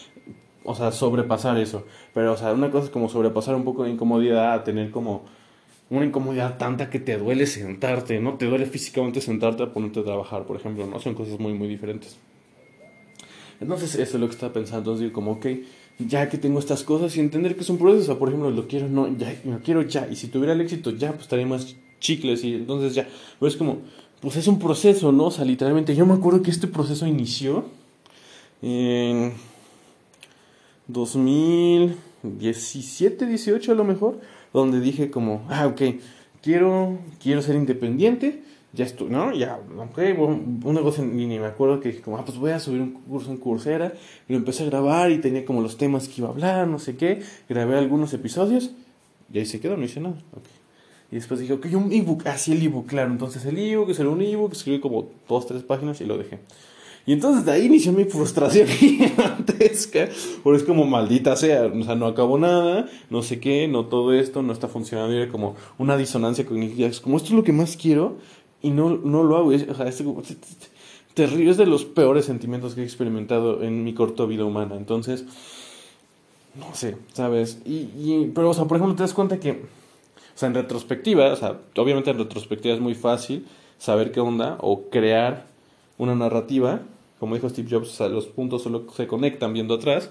O 0.62 0.76
sea, 0.76 0.92
sobrepasar 0.92 1.58
eso. 1.58 1.84
Pero, 2.14 2.34
o 2.34 2.36
sea, 2.36 2.52
una 2.52 2.70
cosa 2.70 2.84
es 2.84 2.90
como 2.90 3.08
sobrepasar 3.08 3.56
un 3.56 3.64
poco 3.64 3.82
de 3.82 3.90
incomodidad, 3.90 4.62
tener 4.62 4.92
como 4.92 5.24
una 5.90 6.06
incomodidad 6.06 6.56
tanta 6.56 6.88
que 6.88 7.00
te 7.00 7.18
duele 7.18 7.46
sentarte, 7.46 8.20
¿no? 8.20 8.34
Te 8.34 8.46
duele 8.46 8.66
físicamente 8.66 9.20
sentarte 9.20 9.64
a 9.64 9.72
ponerte 9.72 10.00
a 10.00 10.04
trabajar, 10.04 10.46
por 10.46 10.56
ejemplo, 10.56 10.86
¿no? 10.86 11.00
Son 11.00 11.14
cosas 11.14 11.40
muy, 11.40 11.52
muy 11.52 11.66
diferentes. 11.66 12.16
Entonces, 13.60 13.96
eso 13.96 14.16
es 14.16 14.20
lo 14.20 14.28
que 14.28 14.34
estaba 14.34 14.52
pensando. 14.52 14.78
Entonces, 14.78 15.00
digo, 15.00 15.12
como, 15.12 15.32
ok, 15.32 15.46
ya 15.98 16.28
que 16.28 16.38
tengo 16.38 16.60
estas 16.60 16.84
cosas 16.84 17.16
y 17.16 17.20
entender 17.20 17.56
que 17.56 17.62
es 17.62 17.70
un 17.70 17.78
proceso, 17.78 18.18
por 18.18 18.28
ejemplo, 18.28 18.50
lo 18.50 18.68
quiero, 18.68 18.88
no, 18.88 19.08
ya, 19.18 19.34
lo 19.44 19.58
quiero 19.58 19.82
ya. 19.82 20.08
Y 20.08 20.14
si 20.16 20.28
tuviera 20.28 20.54
el 20.54 20.60
éxito, 20.60 20.92
ya, 20.92 21.10
pues 21.10 21.22
estaría 21.22 21.46
más 21.46 21.74
chicles 21.98 22.44
y 22.44 22.54
entonces 22.54 22.94
ya. 22.94 23.08
Pero 23.38 23.48
es 23.48 23.56
como, 23.56 23.78
pues 24.20 24.36
es 24.36 24.46
un 24.46 24.60
proceso, 24.60 25.12
¿no? 25.12 25.26
O 25.26 25.30
sea, 25.30 25.44
literalmente, 25.44 25.94
yo 25.94 26.06
me 26.06 26.14
acuerdo 26.14 26.40
que 26.42 26.50
este 26.50 26.68
proceso 26.68 27.06
inició 27.06 27.66
en 28.62 29.34
2017, 30.86 33.26
18 33.26 33.72
a 33.72 33.74
lo 33.74 33.84
mejor 33.84 34.20
donde 34.52 34.80
dije 34.80 35.10
como, 35.10 35.44
ah, 35.48 35.66
ok, 35.66 35.82
quiero, 36.42 36.98
quiero 37.22 37.42
ser 37.42 37.56
independiente, 37.56 38.42
ya 38.72 38.84
estoy, 38.84 39.08
¿no? 39.10 39.32
Ya, 39.32 39.58
ok, 39.76 39.98
un, 40.18 40.74
negocio 40.74 41.02
en 41.02 41.16
línea, 41.16 41.40
me 41.40 41.46
acuerdo 41.46 41.80
que 41.80 41.90
dije 41.90 42.02
como, 42.02 42.18
ah, 42.18 42.24
pues 42.24 42.38
voy 42.38 42.52
a 42.52 42.60
subir 42.60 42.80
un 42.80 42.92
curso 42.92 43.30
en 43.30 43.38
Coursera, 43.38 43.92
y 44.28 44.32
lo 44.32 44.38
empecé 44.38 44.62
a 44.62 44.66
grabar 44.66 45.10
y 45.10 45.18
tenía 45.18 45.44
como 45.44 45.60
los 45.60 45.76
temas 45.76 46.08
que 46.08 46.20
iba 46.20 46.28
a 46.28 46.32
hablar, 46.32 46.68
no 46.68 46.78
sé 46.78 46.96
qué, 46.96 47.22
grabé 47.48 47.78
algunos 47.78 48.12
episodios, 48.12 48.70
y 49.32 49.38
ahí 49.38 49.46
se 49.46 49.60
quedó, 49.60 49.76
no 49.76 49.84
hice 49.84 50.00
nada, 50.00 50.16
ok. 50.32 50.44
Y 51.12 51.16
después 51.16 51.40
dije, 51.40 51.54
ok, 51.54 51.66
un 51.74 51.92
ebook, 51.92 52.26
así 52.28 52.52
el 52.52 52.62
ebook, 52.62 52.86
claro, 52.86 53.10
entonces 53.10 53.44
el 53.44 53.58
ebook, 53.58 53.90
era 53.90 54.08
un 54.08 54.22
ebook, 54.22 54.52
escribí 54.52 54.78
como 54.78 55.08
dos, 55.28 55.46
tres 55.46 55.64
páginas 55.64 56.00
y 56.00 56.04
lo 56.04 56.16
dejé. 56.16 56.38
Y 57.06 57.12
entonces 57.12 57.44
de 57.44 57.52
ahí 57.52 57.66
inició 57.66 57.92
mi 57.92 58.04
frustración 58.04 58.68
gigantesca, 58.68 60.08
porque 60.42 60.58
es 60.58 60.64
como 60.64 60.84
maldita 60.84 61.34
sea, 61.36 61.66
o 61.66 61.82
sea, 61.82 61.94
no 61.94 62.06
acabo 62.06 62.38
nada, 62.38 62.88
no 63.08 63.22
sé 63.22 63.40
qué, 63.40 63.68
no 63.68 63.86
todo 63.86 64.12
esto, 64.12 64.42
no 64.42 64.52
está 64.52 64.68
funcionando, 64.68 65.14
y 65.14 65.18
era 65.18 65.30
como 65.30 65.56
una 65.78 65.96
disonancia 65.96 66.44
cognitiva, 66.46 66.88
es 66.88 67.00
como 67.00 67.16
esto 67.16 67.30
es 67.30 67.34
lo 67.34 67.44
que 67.44 67.52
más 67.52 67.76
quiero 67.76 68.18
y 68.62 68.70
no, 68.70 68.90
no 68.90 69.24
lo 69.24 69.36
hago, 69.36 69.48
o 69.48 69.74
sea, 69.74 69.88
es 69.88 70.02
terrible, 71.14 71.50
es 71.50 71.56
de 71.56 71.66
los 71.66 71.84
peores 71.84 72.26
sentimientos 72.26 72.74
que 72.74 72.82
he 72.82 72.84
experimentado 72.84 73.62
en 73.62 73.82
mi 73.82 73.94
corta 73.94 74.24
vida 74.26 74.44
humana, 74.44 74.76
entonces, 74.76 75.24
no 76.54 76.74
sé, 76.74 76.96
¿sabes? 77.12 77.60
Y, 77.64 77.88
y, 77.96 78.30
pero, 78.34 78.50
o 78.50 78.54
sea, 78.54 78.66
por 78.66 78.76
ejemplo, 78.76 78.94
te 78.94 79.02
das 79.02 79.14
cuenta 79.14 79.40
que, 79.40 79.52
o 79.52 79.56
sea, 80.34 80.48
en 80.48 80.54
retrospectiva, 80.54 81.32
o 81.32 81.36
sea, 81.36 81.58
obviamente 81.76 82.10
en 82.10 82.18
retrospectiva 82.18 82.74
es 82.74 82.80
muy 82.80 82.94
fácil 82.94 83.46
saber 83.78 84.12
qué 84.12 84.20
onda 84.20 84.58
o 84.60 84.90
crear 84.90 85.49
una 86.00 86.14
narrativa, 86.14 86.80
como 87.18 87.34
dijo 87.34 87.48
Steve 87.48 87.68
Jobs, 87.70 88.00
los 88.00 88.26
puntos 88.26 88.62
solo 88.62 88.86
se 88.96 89.06
conectan 89.06 89.52
viendo 89.52 89.74
atrás. 89.74 90.10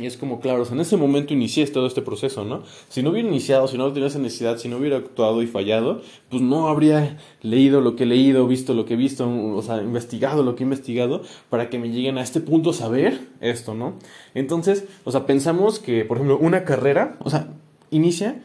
Y 0.00 0.06
es 0.06 0.16
como, 0.16 0.40
claro, 0.40 0.66
en 0.72 0.80
ese 0.80 0.96
momento 0.96 1.34
inicié 1.34 1.66
todo 1.66 1.86
este 1.86 2.00
proceso, 2.00 2.46
¿no? 2.46 2.62
Si 2.88 3.02
no 3.02 3.10
hubiera 3.10 3.28
iniciado, 3.28 3.68
si 3.68 3.76
no 3.76 3.84
hubiera 3.84 4.06
esa 4.06 4.18
necesidad, 4.18 4.56
si 4.56 4.70
no 4.70 4.78
hubiera 4.78 4.96
actuado 4.96 5.42
y 5.42 5.46
fallado, 5.46 6.00
pues 6.30 6.40
no 6.40 6.68
habría 6.68 7.18
leído 7.42 7.82
lo 7.82 7.94
que 7.94 8.04
he 8.04 8.06
leído, 8.06 8.46
visto 8.46 8.72
lo 8.72 8.86
que 8.86 8.94
he 8.94 8.96
visto, 8.96 9.28
o 9.28 9.60
sea, 9.60 9.82
investigado 9.82 10.42
lo 10.42 10.56
que 10.56 10.62
he 10.62 10.64
investigado, 10.64 11.22
para 11.50 11.68
que 11.68 11.78
me 11.78 11.90
lleguen 11.90 12.16
a 12.16 12.22
este 12.22 12.40
punto 12.40 12.72
saber 12.72 13.20
esto, 13.42 13.74
¿no? 13.74 13.98
Entonces, 14.34 14.86
o 15.04 15.12
sea, 15.12 15.26
pensamos 15.26 15.78
que, 15.78 16.06
por 16.06 16.16
ejemplo, 16.16 16.38
una 16.38 16.64
carrera, 16.64 17.18
o 17.20 17.28
sea, 17.28 17.52
inicia 17.90 18.42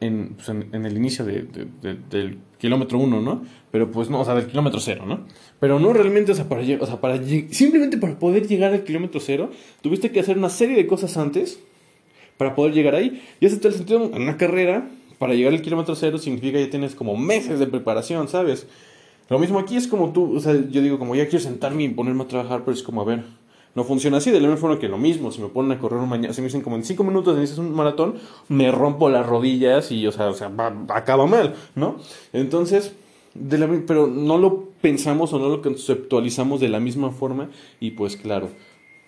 en, 0.00 0.36
pues 0.36 0.48
en, 0.48 0.86
el 0.86 0.96
inicio 0.96 1.26
de, 1.26 1.42
del 2.10 2.38
kilómetro 2.60 2.98
uno, 2.98 3.20
¿no? 3.20 3.42
Pero 3.72 3.90
pues 3.90 4.10
no, 4.10 4.20
o 4.20 4.24
sea, 4.24 4.34
del 4.34 4.46
kilómetro 4.46 4.78
cero, 4.78 5.04
¿no? 5.06 5.26
Pero 5.58 5.80
no 5.80 5.92
realmente, 5.92 6.32
o 6.32 6.34
sea, 6.34 6.48
para, 6.48 6.62
o 6.62 6.86
sea, 6.86 7.00
para 7.00 7.20
simplemente 7.50 7.96
para 7.98 8.18
poder 8.18 8.46
llegar 8.46 8.72
al 8.72 8.84
kilómetro 8.84 9.20
cero, 9.20 9.50
tuviste 9.82 10.12
que 10.12 10.20
hacer 10.20 10.38
una 10.38 10.48
serie 10.48 10.76
de 10.76 10.86
cosas 10.86 11.16
antes 11.16 11.60
para 12.36 12.54
poder 12.54 12.72
llegar 12.72 12.94
ahí. 12.94 13.22
Y 13.40 13.46
ese 13.46 13.56
es 13.56 13.64
el 13.64 13.74
sentido 13.74 14.04
en 14.04 14.22
una 14.22 14.36
carrera, 14.36 14.88
para 15.18 15.34
llegar 15.34 15.52
al 15.52 15.60
kilómetro 15.60 15.94
cero 15.94 16.16
significa 16.16 16.58
que 16.58 16.64
ya 16.64 16.70
tienes 16.70 16.94
como 16.94 17.14
meses 17.16 17.58
de 17.58 17.66
preparación, 17.66 18.28
¿sabes? 18.28 18.66
Lo 19.28 19.38
mismo 19.38 19.58
aquí 19.58 19.76
es 19.76 19.86
como 19.86 20.12
tú, 20.12 20.34
o 20.34 20.40
sea, 20.40 20.54
yo 20.54 20.80
digo 20.80 20.98
como 20.98 21.14
ya 21.14 21.28
quiero 21.28 21.44
sentarme 21.44 21.84
y 21.84 21.88
ponerme 21.90 22.24
a 22.24 22.26
trabajar, 22.26 22.62
pero 22.64 22.74
es 22.74 22.82
como, 22.82 23.02
a 23.02 23.04
ver, 23.04 23.24
no 23.74 23.84
funciona 23.84 24.18
así, 24.18 24.30
de 24.30 24.40
la 24.40 24.48
misma 24.48 24.60
forma 24.60 24.78
que 24.78 24.88
lo 24.88 24.98
mismo, 24.98 25.30
si 25.30 25.40
me 25.40 25.48
ponen 25.48 25.72
a 25.72 25.78
correr 25.78 26.00
mañana, 26.00 26.34
si 26.34 26.40
me 26.40 26.46
dicen 26.46 26.60
como 26.60 26.76
en 26.76 26.84
5 26.84 27.04
minutos 27.04 27.36
inicias 27.36 27.58
un 27.58 27.72
maratón, 27.72 28.14
me 28.48 28.70
rompo 28.70 29.08
las 29.08 29.26
rodillas 29.26 29.92
y, 29.92 30.06
o 30.06 30.12
sea, 30.12 30.28
o 30.28 30.34
sea 30.34 30.50
acaba 30.88 31.26
mal, 31.26 31.54
¿no? 31.74 31.96
Entonces, 32.32 32.94
de 33.34 33.58
la, 33.58 33.68
pero 33.86 34.06
no 34.06 34.38
lo 34.38 34.70
pensamos 34.80 35.32
o 35.32 35.38
no 35.38 35.48
lo 35.48 35.62
conceptualizamos 35.62 36.60
de 36.60 36.68
la 36.68 36.80
misma 36.80 37.10
forma 37.10 37.50
y 37.78 37.92
pues 37.92 38.16
claro, 38.16 38.48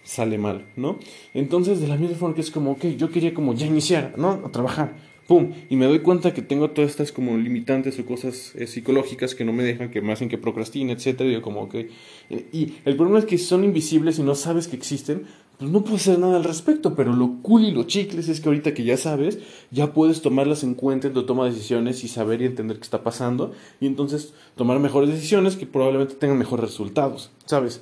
sale 0.05 0.38
mal, 0.38 0.66
¿no? 0.77 0.98
Entonces, 1.35 1.81
de 1.81 1.88
la 1.88 1.96
misma 1.96 2.16
forma 2.16 2.35
que 2.35 2.40
es 2.40 2.51
como, 2.51 2.72
ok, 2.72 2.85
yo 2.96 3.11
quería 3.11 3.35
como 3.35 3.55
ya 3.55 3.66
iniciar, 3.66 4.14
¿no? 4.16 4.42
A 4.44 4.51
trabajar 4.51 5.12
¡pum! 5.27 5.53
Y 5.71 5.77
me 5.77 5.87
doy 5.87 6.01
cuenta 6.01 6.35
que 6.35 6.43
tengo 6.43 6.71
todas 6.71 6.91
estas 6.91 7.13
como 7.13 7.37
limitantes 7.37 7.99
o 7.99 8.05
cosas 8.05 8.53
eh, 8.55 8.67
psicológicas 8.67 9.35
que 9.35 9.45
no 9.45 9.53
me 9.53 9.63
dejan, 9.63 9.91
que 9.91 10.01
me 10.01 10.13
hacen 10.13 10.29
que 10.29 10.39
procrastine, 10.39 10.93
etcétera. 10.93 11.31
Y 11.31 11.41
como 11.41 11.69
que... 11.69 11.91
Y 12.31 12.75
el 12.85 12.97
problema 12.97 13.19
es 13.19 13.25
que 13.25 13.39
son 13.39 13.65
invisibles 13.65 14.19
y 14.19 14.23
no 14.23 14.35
sabes 14.35 14.69
que 14.69 14.77
existen, 14.77 15.27
pues 15.59 15.71
no 15.71 15.85
puedes 15.85 16.03
hacer 16.09 16.19
nada 16.19 16.37
al 16.37 16.45
respecto. 16.45 16.95
Pero 16.95 17.13
lo 17.13 17.39
cool 17.43 17.65
y 17.65 17.71
lo 17.71 17.85
chicles 17.85 18.29
es 18.29 18.41
que 18.41 18.49
ahorita 18.49 18.75
que 18.75 18.85
ya 18.85 18.97
sabes, 18.97 19.39
ya 19.71 19.93
puedes 19.93 20.23
tomarlas 20.23 20.65
en 20.65 20.75
cuenta 20.75 21.09
en 21.09 21.15
tu 21.15 21.25
toma 21.25 21.45
de 21.45 21.53
decisiones 21.53 22.05
y 22.05 22.09
saber 22.09 22.43
y 22.43 22.47
entender 22.47 22.77
qué 22.79 22.83
está 22.83 23.03
pasando. 23.03 23.53
Y 23.81 23.87
entonces 23.87 24.35
tomar 24.57 24.79
mejores 24.81 25.11
decisiones 25.11 25.57
que 25.57 25.67
probablemente 25.67 26.15
tengan 26.15 26.39
mejores 26.39 26.65
resultados, 26.65 27.31
¿sabes? 27.47 27.81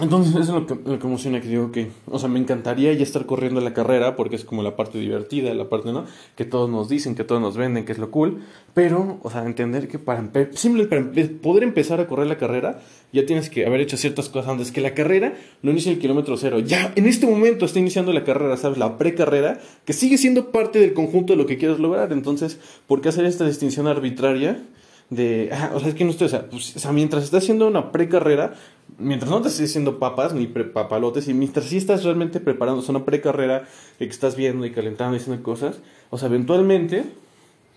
Entonces, 0.00 0.34
eso 0.34 0.42
es 0.42 0.48
lo 0.48 0.66
que, 0.66 0.74
lo 0.74 0.98
que 0.98 1.06
emociona, 1.06 1.40
que 1.40 1.48
digo 1.48 1.72
que, 1.72 1.90
o 2.06 2.18
sea, 2.18 2.28
me 2.28 2.38
encantaría 2.38 2.92
ya 2.92 3.02
estar 3.02 3.24
corriendo 3.24 3.62
la 3.62 3.72
carrera, 3.72 4.14
porque 4.14 4.36
es 4.36 4.44
como 4.44 4.62
la 4.62 4.76
parte 4.76 4.98
divertida, 4.98 5.54
la 5.54 5.70
parte, 5.70 5.90
¿no? 5.90 6.04
Que 6.36 6.44
todos 6.44 6.68
nos 6.68 6.90
dicen, 6.90 7.14
que 7.14 7.24
todos 7.24 7.40
nos 7.40 7.56
venden, 7.56 7.86
que 7.86 7.92
es 7.92 7.98
lo 7.98 8.10
cool, 8.10 8.42
pero, 8.74 9.18
o 9.22 9.30
sea, 9.30 9.46
entender 9.46 9.88
que 9.88 9.98
para, 9.98 10.22
simplemente 10.52 11.00
para 11.00 11.28
poder 11.40 11.62
empezar 11.62 11.98
a 12.00 12.06
correr 12.06 12.26
la 12.26 12.36
carrera, 12.36 12.80
ya 13.12 13.24
tienes 13.24 13.48
que 13.48 13.64
haber 13.64 13.80
hecho 13.80 13.96
ciertas 13.96 14.28
cosas 14.28 14.50
antes, 14.50 14.70
que 14.70 14.82
la 14.82 14.92
carrera 14.92 15.34
no 15.62 15.70
inicia 15.70 15.90
el 15.90 15.98
kilómetro 15.98 16.36
cero, 16.36 16.58
ya 16.58 16.92
en 16.94 17.06
este 17.06 17.26
momento 17.26 17.64
está 17.64 17.78
iniciando 17.78 18.12
la 18.12 18.22
carrera, 18.22 18.56
¿sabes? 18.58 18.76
La 18.76 18.98
precarrera, 18.98 19.60
que 19.86 19.94
sigue 19.94 20.18
siendo 20.18 20.50
parte 20.50 20.78
del 20.78 20.92
conjunto 20.92 21.32
de 21.32 21.38
lo 21.38 21.46
que 21.46 21.56
quieres 21.56 21.78
lograr, 21.78 22.12
entonces, 22.12 22.58
¿por 22.86 23.00
qué 23.00 23.08
hacer 23.08 23.24
esta 23.24 23.46
distinción 23.46 23.86
arbitraria? 23.86 24.62
De, 25.10 25.50
ah, 25.52 25.72
o 25.74 25.80
sea, 25.80 25.88
es 25.88 25.94
que 25.94 26.04
no 26.04 26.10
estoy, 26.10 26.26
o 26.26 26.30
sea, 26.30 26.48
pues, 26.48 26.76
o 26.76 26.78
sea 26.78 26.92
mientras 26.92 27.24
estás 27.24 27.44
haciendo 27.44 27.66
una 27.66 27.92
precarrera, 27.92 28.54
mientras 28.98 29.30
no 29.30 29.40
te 29.40 29.48
estés 29.48 29.70
haciendo 29.70 29.98
papas 29.98 30.34
ni 30.34 30.46
papalotes, 30.46 31.28
y 31.28 31.34
mientras 31.34 31.66
sí 31.66 31.76
estás 31.76 32.04
realmente 32.04 32.40
preparando, 32.40 32.82
o 32.82 32.90
una 32.90 33.04
precarrera 33.04 33.66
que 33.98 34.04
estás 34.04 34.36
viendo 34.36 34.66
y 34.66 34.72
calentando 34.72 35.16
y 35.16 35.20
haciendo 35.20 35.42
cosas, 35.42 35.78
o 36.10 36.18
sea, 36.18 36.28
eventualmente, 36.28 37.04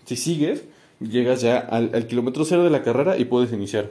si 0.06 0.16
sigues, 0.16 0.64
llegas 1.00 1.40
ya 1.40 1.58
al 1.58 2.06
kilómetro 2.06 2.44
cero 2.44 2.64
de 2.64 2.70
la 2.70 2.82
carrera 2.82 3.16
y 3.16 3.24
puedes 3.24 3.52
iniciar. 3.52 3.90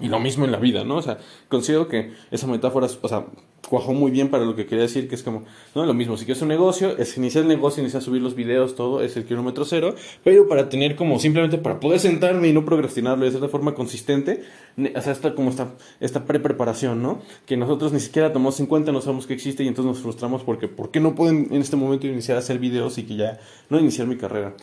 Y 0.00 0.08
lo 0.08 0.20
mismo 0.20 0.44
en 0.44 0.52
la 0.52 0.58
vida, 0.58 0.84
¿no? 0.84 0.96
O 0.96 1.02
sea, 1.02 1.18
considero 1.48 1.88
que 1.88 2.12
esa 2.30 2.46
metáfora, 2.46 2.86
o 3.00 3.08
sea, 3.08 3.24
cuajó 3.68 3.94
muy 3.94 4.10
bien 4.10 4.28
para 4.28 4.44
lo 4.44 4.54
que 4.54 4.66
quería 4.66 4.82
decir, 4.82 5.08
que 5.08 5.14
es 5.14 5.22
como, 5.22 5.44
no, 5.74 5.86
lo 5.86 5.94
mismo, 5.94 6.16
si 6.18 6.26
quieres 6.26 6.42
un 6.42 6.48
negocio, 6.48 6.96
es 6.98 7.16
iniciar 7.16 7.42
el 7.42 7.48
negocio, 7.48 7.82
iniciar 7.82 8.02
subir 8.02 8.20
los 8.20 8.34
videos, 8.34 8.74
todo, 8.74 9.02
es 9.02 9.16
el 9.16 9.24
kilómetro 9.24 9.64
cero, 9.64 9.94
pero 10.22 10.48
para 10.48 10.68
tener 10.68 10.96
como, 10.96 11.18
simplemente 11.18 11.56
para 11.56 11.80
poder 11.80 11.98
sentarme 11.98 12.48
y 12.48 12.52
no 12.52 12.64
procrastinarlo 12.64 13.28
de 13.28 13.48
forma 13.48 13.74
consistente, 13.74 14.44
o 14.76 15.00
sea, 15.00 15.12
esta, 15.12 15.34
como 15.34 15.48
esta, 15.48 15.72
esta 16.00 16.24
pre-preparación, 16.24 17.02
¿no? 17.02 17.22
Que 17.46 17.56
nosotros 17.56 17.92
ni 17.92 18.00
siquiera 18.00 18.32
tomamos 18.32 18.60
en 18.60 18.66
cuenta, 18.66 18.92
no 18.92 19.00
sabemos 19.00 19.26
que 19.26 19.32
existe 19.32 19.64
y 19.64 19.68
entonces 19.68 19.94
nos 19.94 20.02
frustramos 20.02 20.42
porque, 20.42 20.68
¿por 20.68 20.90
qué 20.90 21.00
no 21.00 21.14
pueden 21.14 21.48
en 21.50 21.62
este 21.62 21.76
momento 21.76 22.06
iniciar 22.06 22.36
a 22.36 22.40
hacer 22.40 22.58
videos 22.58 22.98
y 22.98 23.04
que 23.04 23.16
ya, 23.16 23.40
no 23.70 23.80
iniciar 23.80 24.06
mi 24.06 24.16
carrera? 24.16 24.54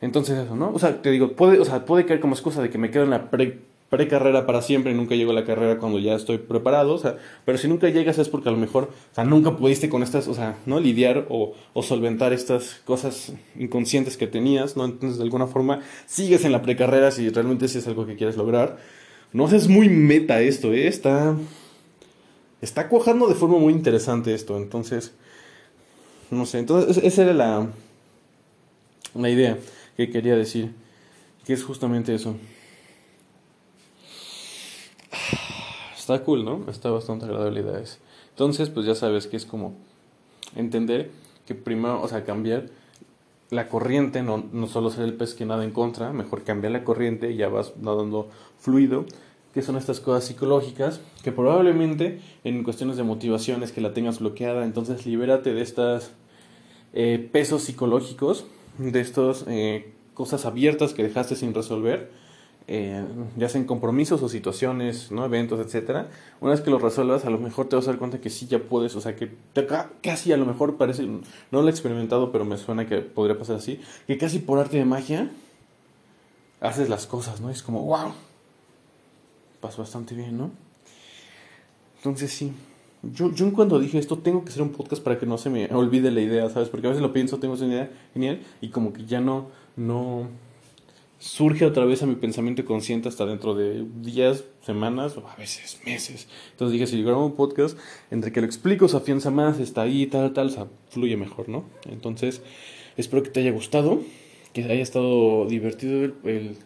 Entonces 0.00 0.36
eso, 0.38 0.56
¿no? 0.56 0.72
O 0.74 0.78
sea, 0.78 1.00
te 1.00 1.10
digo, 1.10 1.32
puede, 1.32 1.60
o 1.60 1.64
sea, 1.64 1.84
puede 1.86 2.04
caer 2.04 2.20
como 2.20 2.34
excusa 2.34 2.60
de 2.60 2.68
que 2.68 2.76
me 2.76 2.90
quedo 2.90 3.04
en 3.04 3.10
la 3.10 3.30
pre 3.30 3.60
carrera 4.08 4.44
para 4.44 4.60
siempre 4.60 4.92
y 4.92 4.94
nunca 4.94 5.14
llego 5.14 5.30
a 5.30 5.34
la 5.34 5.44
carrera 5.44 5.78
cuando 5.78 5.98
ya 5.98 6.14
estoy 6.14 6.38
preparado, 6.38 6.94
o 6.94 6.98
sea, 6.98 7.16
pero 7.44 7.58
si 7.58 7.68
nunca 7.68 7.88
llegas 7.88 8.18
es 8.18 8.28
porque 8.28 8.48
a 8.48 8.52
lo 8.52 8.58
mejor, 8.58 8.84
o 8.84 9.14
sea, 9.14 9.24
nunca 9.24 9.56
pudiste 9.56 9.88
con 9.88 10.02
estas, 10.02 10.26
o 10.26 10.34
sea, 10.34 10.58
¿no? 10.66 10.80
Lidiar 10.80 11.26
o, 11.30 11.54
o 11.72 11.82
solventar 11.82 12.32
estas 12.32 12.80
cosas 12.84 13.32
inconscientes 13.56 14.16
que 14.16 14.26
tenías, 14.26 14.76
¿no? 14.76 14.84
Entonces, 14.84 15.18
de 15.18 15.24
alguna 15.24 15.46
forma, 15.46 15.80
sigues 16.06 16.44
en 16.44 16.52
la 16.52 16.62
precarrera 16.62 17.10
si 17.10 17.28
realmente 17.28 17.66
es 17.66 17.86
algo 17.86 18.06
que 18.06 18.16
quieres 18.16 18.36
lograr. 18.36 18.78
No 19.32 19.48
sé, 19.48 19.56
es 19.56 19.68
muy 19.68 19.88
meta 19.88 20.40
esto, 20.40 20.72
¿eh? 20.72 20.88
Está, 20.88 21.36
está 22.60 22.88
cuajando 22.88 23.28
de 23.28 23.34
forma 23.34 23.58
muy 23.58 23.72
interesante 23.72 24.34
esto, 24.34 24.56
entonces, 24.56 25.12
no 26.30 26.46
sé, 26.46 26.58
entonces, 26.58 27.02
esa 27.02 27.22
era 27.22 27.32
la, 27.32 27.68
la 29.14 29.30
idea 29.30 29.58
que 29.96 30.10
quería 30.10 30.34
decir, 30.34 30.72
que 31.46 31.52
es 31.52 31.62
justamente 31.62 32.14
eso. 32.14 32.36
Está 36.04 36.22
cool, 36.22 36.44
¿no? 36.44 36.66
Está 36.68 36.90
bastante 36.90 37.24
agradable 37.24 37.64
Entonces, 38.28 38.68
pues 38.68 38.84
ya 38.84 38.94
sabes 38.94 39.26
que 39.26 39.38
es 39.38 39.46
como 39.46 39.72
entender 40.54 41.10
que 41.46 41.54
primero, 41.54 42.02
o 42.02 42.08
sea, 42.08 42.26
cambiar 42.26 42.66
la 43.48 43.70
corriente, 43.70 44.22
no, 44.22 44.44
no 44.52 44.66
solo 44.66 44.90
ser 44.90 45.04
el 45.04 45.14
pez 45.14 45.32
que 45.32 45.46
nada 45.46 45.64
en 45.64 45.70
contra, 45.70 46.12
mejor 46.12 46.42
cambiar 46.42 46.72
la 46.74 46.84
corriente 46.84 47.30
y 47.30 47.36
ya 47.36 47.48
vas 47.48 47.78
nadando 47.80 48.28
fluido, 48.58 49.06
que 49.54 49.62
son 49.62 49.78
estas 49.78 50.00
cosas 50.00 50.24
psicológicas, 50.24 51.00
que 51.22 51.32
probablemente 51.32 52.20
en 52.44 52.64
cuestiones 52.64 52.98
de 52.98 53.02
motivaciones 53.02 53.72
que 53.72 53.80
la 53.80 53.94
tengas 53.94 54.18
bloqueada, 54.18 54.66
entonces 54.66 55.06
libérate 55.06 55.54
de 55.54 55.62
estas 55.62 56.10
eh, 56.92 57.30
pesos 57.32 57.62
psicológicos, 57.62 58.44
de 58.76 59.00
estas 59.00 59.46
eh, 59.48 59.94
cosas 60.12 60.44
abiertas 60.44 60.92
que 60.92 61.02
dejaste 61.02 61.34
sin 61.34 61.54
resolver, 61.54 62.10
eh, 62.66 63.04
ya 63.36 63.48
sean 63.48 63.64
compromisos 63.64 64.22
o 64.22 64.28
situaciones, 64.28 65.12
¿no? 65.12 65.24
eventos, 65.24 65.60
etcétera, 65.60 66.08
una 66.40 66.52
vez 66.52 66.62
que 66.62 66.70
lo 66.70 66.78
resuelvas, 66.78 67.24
a 67.26 67.30
lo 67.30 67.38
mejor 67.38 67.68
te 67.68 67.76
vas 67.76 67.86
a 67.86 67.90
dar 67.90 67.98
cuenta 67.98 68.20
que 68.20 68.30
sí 68.30 68.46
ya 68.46 68.58
puedes, 68.58 68.96
o 68.96 69.00
sea, 69.00 69.14
que 69.16 69.32
casi 70.02 70.32
a 70.32 70.36
lo 70.36 70.46
mejor 70.46 70.76
parece, 70.76 71.06
no 71.06 71.22
lo 71.50 71.66
he 71.66 71.70
experimentado, 71.70 72.32
pero 72.32 72.44
me 72.44 72.56
suena 72.56 72.86
que 72.86 72.98
podría 72.98 73.38
pasar 73.38 73.56
así, 73.56 73.80
que 74.06 74.16
casi 74.16 74.38
por 74.38 74.58
arte 74.58 74.78
de 74.78 74.86
magia 74.86 75.30
haces 76.60 76.88
las 76.88 77.06
cosas, 77.06 77.40
¿no? 77.42 77.50
Es 77.50 77.62
como, 77.62 77.82
wow, 77.84 78.12
pasó 79.60 79.82
bastante 79.82 80.14
bien, 80.14 80.38
¿no? 80.38 80.50
Entonces 81.98 82.32
sí. 82.32 82.52
Yo, 83.02 83.30
yo 83.32 83.52
cuando 83.52 83.78
dije 83.78 83.98
esto 83.98 84.16
tengo 84.18 84.42
que 84.42 84.50
hacer 84.50 84.62
un 84.62 84.70
podcast 84.70 85.02
para 85.02 85.18
que 85.18 85.26
no 85.26 85.36
se 85.36 85.50
me 85.50 85.66
olvide 85.66 86.10
la 86.10 86.22
idea, 86.22 86.48
¿sabes? 86.48 86.70
Porque 86.70 86.86
a 86.86 86.90
veces 86.90 87.02
lo 87.02 87.12
pienso, 87.12 87.38
tengo 87.38 87.54
esa 87.54 87.66
idea 87.66 87.90
genial 88.14 88.40
y 88.62 88.68
como 88.68 88.94
que 88.94 89.04
ya 89.04 89.20
no, 89.20 89.48
no, 89.76 90.28
surge 91.18 91.64
otra 91.64 91.84
vez 91.84 92.02
a 92.02 92.06
mi 92.06 92.14
pensamiento 92.16 92.64
consciente 92.64 93.08
hasta 93.08 93.26
dentro 93.26 93.54
de 93.54 93.86
días, 94.00 94.44
semanas 94.62 95.16
o 95.16 95.26
a 95.26 95.36
veces 95.36 95.80
meses. 95.84 96.28
Entonces 96.52 96.72
dije, 96.72 96.86
si 96.86 96.98
yo 96.98 97.06
grabo 97.06 97.24
un 97.24 97.36
podcast, 97.36 97.78
entre 98.10 98.32
que 98.32 98.40
lo 98.40 98.46
explico, 98.46 98.88
se 98.88 98.96
afianza 98.96 99.30
más, 99.30 99.58
está 99.58 99.82
ahí, 99.82 100.06
tal, 100.06 100.32
tal, 100.32 100.48
o 100.48 100.50
sea, 100.50 100.66
fluye 100.90 101.16
mejor, 101.16 101.48
¿no? 101.48 101.64
Entonces, 101.90 102.42
espero 102.96 103.22
que 103.22 103.30
te 103.30 103.40
haya 103.40 103.52
gustado, 103.52 104.00
que 104.52 104.64
haya 104.64 104.82
estado 104.82 105.46
divertido 105.46 106.12
el, 106.24 106.56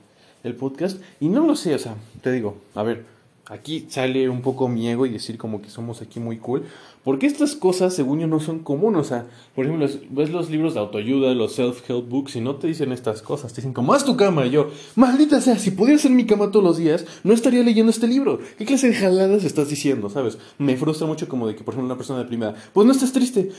el 0.43 0.55
podcast. 0.55 1.01
Y 1.21 1.29
no 1.29 1.47
lo 1.47 1.57
sé, 1.57 1.75
o 1.75 1.79
sea, 1.79 1.97
te 2.23 2.33
digo, 2.33 2.57
a 2.75 2.83
ver, 2.83 3.18
aquí 3.49 3.87
sale 3.89 4.29
un 4.29 4.43
poco 4.43 4.69
mi 4.69 4.89
ego 4.89 5.07
y 5.07 5.11
decir 5.11 5.39
como 5.39 5.61
que 5.63 5.71
somos 5.71 6.03
aquí 6.03 6.21
muy 6.21 6.39
cool. 6.39 6.65
Porque 7.05 7.27
estas 7.27 7.55
cosas, 7.55 7.95
según 7.95 8.21
yo, 8.21 8.27
no 8.27 8.41
son 8.41 8.59
comunes. 8.59 9.01
O 9.01 9.05
sea, 9.05 9.27
por 9.55 9.65
ejemplo, 9.65 9.89
ves 10.11 10.31
los 10.31 10.51
libros 10.51 10.75
de 10.75 10.81
autoayuda, 10.81 11.33
los 11.35 11.59
self-help 11.59 12.07
books, 12.09 12.37
y 12.37 12.41
no 12.41 12.57
te 12.57 12.67
dicen 12.67 12.93
estas 12.93 13.23
cosas. 13.23 13.53
Te 13.53 13.61
dicen, 13.61 13.73
como, 13.73 13.95
haz 13.95 14.05
tu 14.05 14.17
cama. 14.17 14.47
Y 14.47 14.51
yo, 14.51 14.71
maldita 14.95 15.41
sea, 15.41 15.59
si 15.59 15.71
pudiera 15.71 15.97
hacer 15.97 16.11
mi 16.11 16.27
cama 16.27 16.51
todos 16.51 16.65
los 16.65 16.77
días, 16.77 17.07
no 17.25 17.33
estaría 17.33 17.63
leyendo 17.63 17.91
este 17.91 18.07
libro. 18.07 18.41
¿Qué 18.59 18.67
clase 18.67 18.89
de 18.89 18.95
jaladas 18.95 19.45
estás 19.45 19.71
diciendo, 19.71 20.11
sabes? 20.11 20.39
Me 20.59 20.77
frustra 20.77 21.07
mucho 21.07 21.29
como 21.29 21.47
de 21.47 21.55
que, 21.55 21.65
por 21.65 21.75
ejemplo, 21.75 21.87
una 21.87 21.97
persona 21.97 22.19
deprimida, 22.19 22.55
pues 22.75 22.87
no 22.87 22.93
estás 22.93 23.13
triste. 23.13 23.51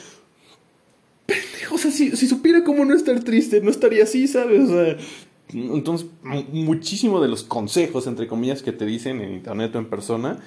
Pendejo, 1.26 1.76
o 1.76 1.78
sea, 1.78 1.92
si, 1.92 2.16
si 2.16 2.28
supiera 2.28 2.64
cómo 2.64 2.86
no 2.86 2.94
estar 2.94 3.20
triste, 3.24 3.62
no 3.62 3.72
estaría 3.72 4.04
así, 4.04 4.28
¿sabes? 4.28 4.70
O 4.70 4.74
sea, 4.74 4.98
entonces, 5.52 6.08
muchísimo 6.52 7.22
de 7.22 7.28
los 7.28 7.43
consejos, 7.43 8.06
entre 8.08 8.28
comillas, 8.28 8.62
que 8.62 8.72
te 8.72 8.86
dicen 8.86 9.22
en 9.22 9.34
internet 9.34 9.76
o 9.76 9.80
en 9.80 9.89
persona, 9.89 10.39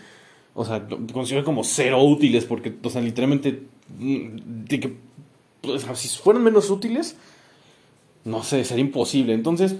o 0.54 0.64
sea, 0.64 0.86
considero 1.12 1.44
como 1.44 1.64
cero 1.64 2.02
útiles 2.02 2.44
porque, 2.44 2.74
o 2.82 2.90
sea, 2.90 3.00
literalmente, 3.00 3.62
mm, 3.98 4.36
de 4.68 4.80
que, 4.80 4.96
si 5.94 6.08
fueran 6.18 6.44
menos 6.44 6.70
útiles, 6.70 7.16
no 8.24 8.42
sé, 8.42 8.64
sería 8.64 8.84
imposible. 8.84 9.34
Entonces, 9.34 9.76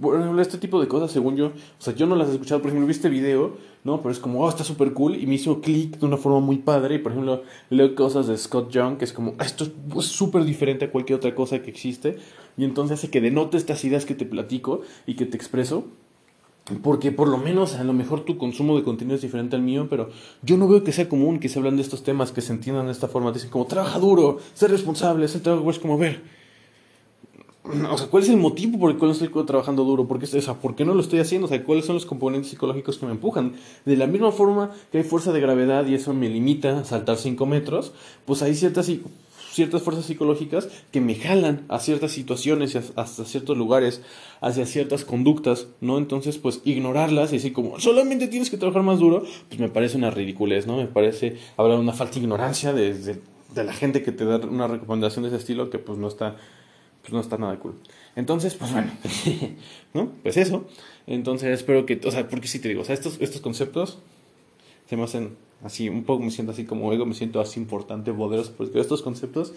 por 0.00 0.18
ejemplo, 0.18 0.40
este 0.40 0.56
tipo 0.56 0.80
de 0.80 0.88
cosas, 0.88 1.10
según 1.10 1.36
yo, 1.36 1.48
o 1.48 1.52
sea, 1.82 1.94
yo 1.94 2.06
no 2.06 2.16
las 2.16 2.28
he 2.28 2.32
escuchado, 2.32 2.62
por 2.62 2.70
ejemplo, 2.70 2.86
vi 2.86 2.92
este 2.92 3.10
video, 3.10 3.56
¿no? 3.84 4.00
Pero 4.00 4.10
es 4.10 4.18
como, 4.18 4.42
oh, 4.42 4.48
está 4.48 4.64
súper 4.64 4.94
cool 4.94 5.16
y 5.16 5.26
me 5.26 5.34
hizo 5.34 5.60
clic 5.60 5.98
de 5.98 6.06
una 6.06 6.16
forma 6.16 6.40
muy 6.40 6.56
padre. 6.56 6.94
Y, 6.94 6.98
por 6.98 7.12
ejemplo, 7.12 7.42
leo 7.68 7.94
cosas 7.94 8.26
de 8.26 8.38
Scott 8.38 8.70
Young, 8.70 8.96
que 8.96 9.04
es 9.04 9.12
como, 9.12 9.34
esto 9.38 9.66
es 9.98 10.06
súper 10.06 10.44
diferente 10.44 10.86
a 10.86 10.90
cualquier 10.90 11.18
otra 11.18 11.34
cosa 11.34 11.60
que 11.60 11.68
existe. 11.68 12.16
Y 12.56 12.64
entonces 12.64 12.98
hace 12.98 13.10
que 13.10 13.20
denote 13.20 13.56
estas 13.56 13.84
ideas 13.84 14.04
que 14.04 14.14
te 14.14 14.26
platico 14.26 14.82
y 15.06 15.14
que 15.14 15.26
te 15.26 15.36
expreso 15.36 15.84
porque 16.82 17.10
por 17.10 17.28
lo 17.28 17.38
menos 17.38 17.74
a 17.74 17.84
lo 17.84 17.92
mejor 17.92 18.20
tu 18.20 18.38
consumo 18.38 18.76
de 18.76 18.84
contenido 18.84 19.16
es 19.16 19.22
diferente 19.22 19.56
al 19.56 19.62
mío, 19.62 19.88
pero 19.90 20.10
yo 20.42 20.56
no 20.56 20.68
veo 20.68 20.84
que 20.84 20.92
sea 20.92 21.08
común 21.08 21.40
que 21.40 21.48
se 21.48 21.58
hablan 21.58 21.76
de 21.76 21.82
estos 21.82 22.04
temas, 22.04 22.30
que 22.30 22.40
se 22.40 22.52
entiendan 22.52 22.86
de 22.86 22.92
esta 22.92 23.08
forma. 23.08 23.32
Dicen 23.32 23.50
como, 23.50 23.66
trabaja 23.66 23.98
duro, 23.98 24.38
ser 24.54 24.70
responsable, 24.70 25.26
ser 25.26 25.42
trabajo, 25.42 25.68
es 25.70 25.80
como, 25.80 25.98
ver, 25.98 26.22
o 27.64 27.98
sea, 27.98 28.08
¿cuál 28.08 28.24
es 28.24 28.28
el 28.28 28.36
motivo 28.36 28.78
por 28.78 28.90
el 28.90 28.98
cual 28.98 29.12
estoy 29.12 29.28
trabajando 29.44 29.84
duro? 29.84 30.06
¿Por 30.06 30.18
qué, 30.18 30.24
o 30.24 30.40
sea, 30.40 30.54
¿Por 30.54 30.74
qué 30.74 30.84
no 30.84 30.94
lo 30.94 31.00
estoy 31.00 31.20
haciendo? 31.20 31.46
O 31.46 31.48
sea, 31.48 31.62
¿cuáles 31.64 31.84
son 31.84 31.94
los 31.94 32.06
componentes 32.06 32.50
psicológicos 32.50 32.98
que 32.98 33.06
me 33.06 33.12
empujan? 33.12 33.54
De 33.84 33.96
la 33.96 34.06
misma 34.06 34.32
forma 34.32 34.70
que 34.90 34.98
hay 34.98 35.04
fuerza 35.04 35.32
de 35.32 35.40
gravedad 35.40 35.86
y 35.86 35.94
eso 35.94 36.12
me 36.12 36.28
limita 36.28 36.80
a 36.80 36.84
saltar 36.84 37.18
5 37.18 37.46
metros, 37.46 37.92
pues 38.24 38.42
hay 38.42 38.54
ciertas 38.54 38.88
ciertas 39.52 39.82
fuerzas 39.82 40.06
psicológicas 40.06 40.68
que 40.90 41.00
me 41.00 41.14
jalan 41.14 41.64
a 41.68 41.78
ciertas 41.78 42.12
situaciones, 42.12 42.74
hasta 42.96 43.24
ciertos 43.24 43.56
lugares, 43.56 44.02
hacia 44.40 44.66
ciertas 44.66 45.04
conductas, 45.04 45.68
¿no? 45.80 45.98
Entonces, 45.98 46.38
pues 46.38 46.60
ignorarlas 46.64 47.30
y 47.32 47.36
decir 47.36 47.52
como, 47.52 47.78
solamente 47.78 48.28
tienes 48.28 48.50
que 48.50 48.56
trabajar 48.56 48.82
más 48.82 48.98
duro, 48.98 49.24
pues 49.48 49.60
me 49.60 49.68
parece 49.68 49.98
una 49.98 50.10
ridiculez, 50.10 50.66
¿no? 50.66 50.76
Me 50.76 50.86
parece 50.86 51.36
hablar 51.56 51.76
de 51.76 51.82
una 51.82 51.92
falta 51.92 52.14
de 52.14 52.20
ignorancia 52.20 52.72
de, 52.72 52.94
de, 52.94 53.64
la 53.64 53.72
gente 53.72 54.02
que 54.02 54.12
te 54.12 54.24
da 54.24 54.38
una 54.38 54.66
recomendación 54.66 55.24
de 55.24 55.28
ese 55.28 55.38
estilo 55.38 55.68
que 55.68 55.78
pues 55.78 55.98
no 55.98 56.08
está, 56.08 56.36
pues 57.02 57.12
no 57.12 57.20
está 57.20 57.36
nada 57.36 57.58
cool. 57.58 57.74
Entonces, 58.16 58.54
pues 58.54 58.72
bueno, 58.72 58.90
¿no? 59.94 60.12
Pues 60.22 60.36
eso. 60.38 60.66
Entonces 61.06 61.50
espero 61.50 61.84
que, 61.84 62.00
o 62.04 62.10
sea, 62.10 62.28
porque 62.28 62.48
si 62.48 62.58
te 62.58 62.68
digo, 62.68 62.82
o 62.82 62.84
sea, 62.84 62.94
estos, 62.94 63.18
estos 63.20 63.40
conceptos 63.40 63.98
se 64.88 64.96
me 64.96 65.04
hacen 65.04 65.36
así, 65.64 65.88
un 65.88 66.04
poco 66.04 66.22
me 66.22 66.30
siento 66.30 66.52
así 66.52 66.64
como 66.64 66.92
ego, 66.92 67.06
me 67.06 67.14
siento 67.14 67.40
así 67.40 67.60
importante, 67.60 68.12
poderoso, 68.12 68.52
porque 68.56 68.80
estos 68.80 69.02
conceptos, 69.02 69.54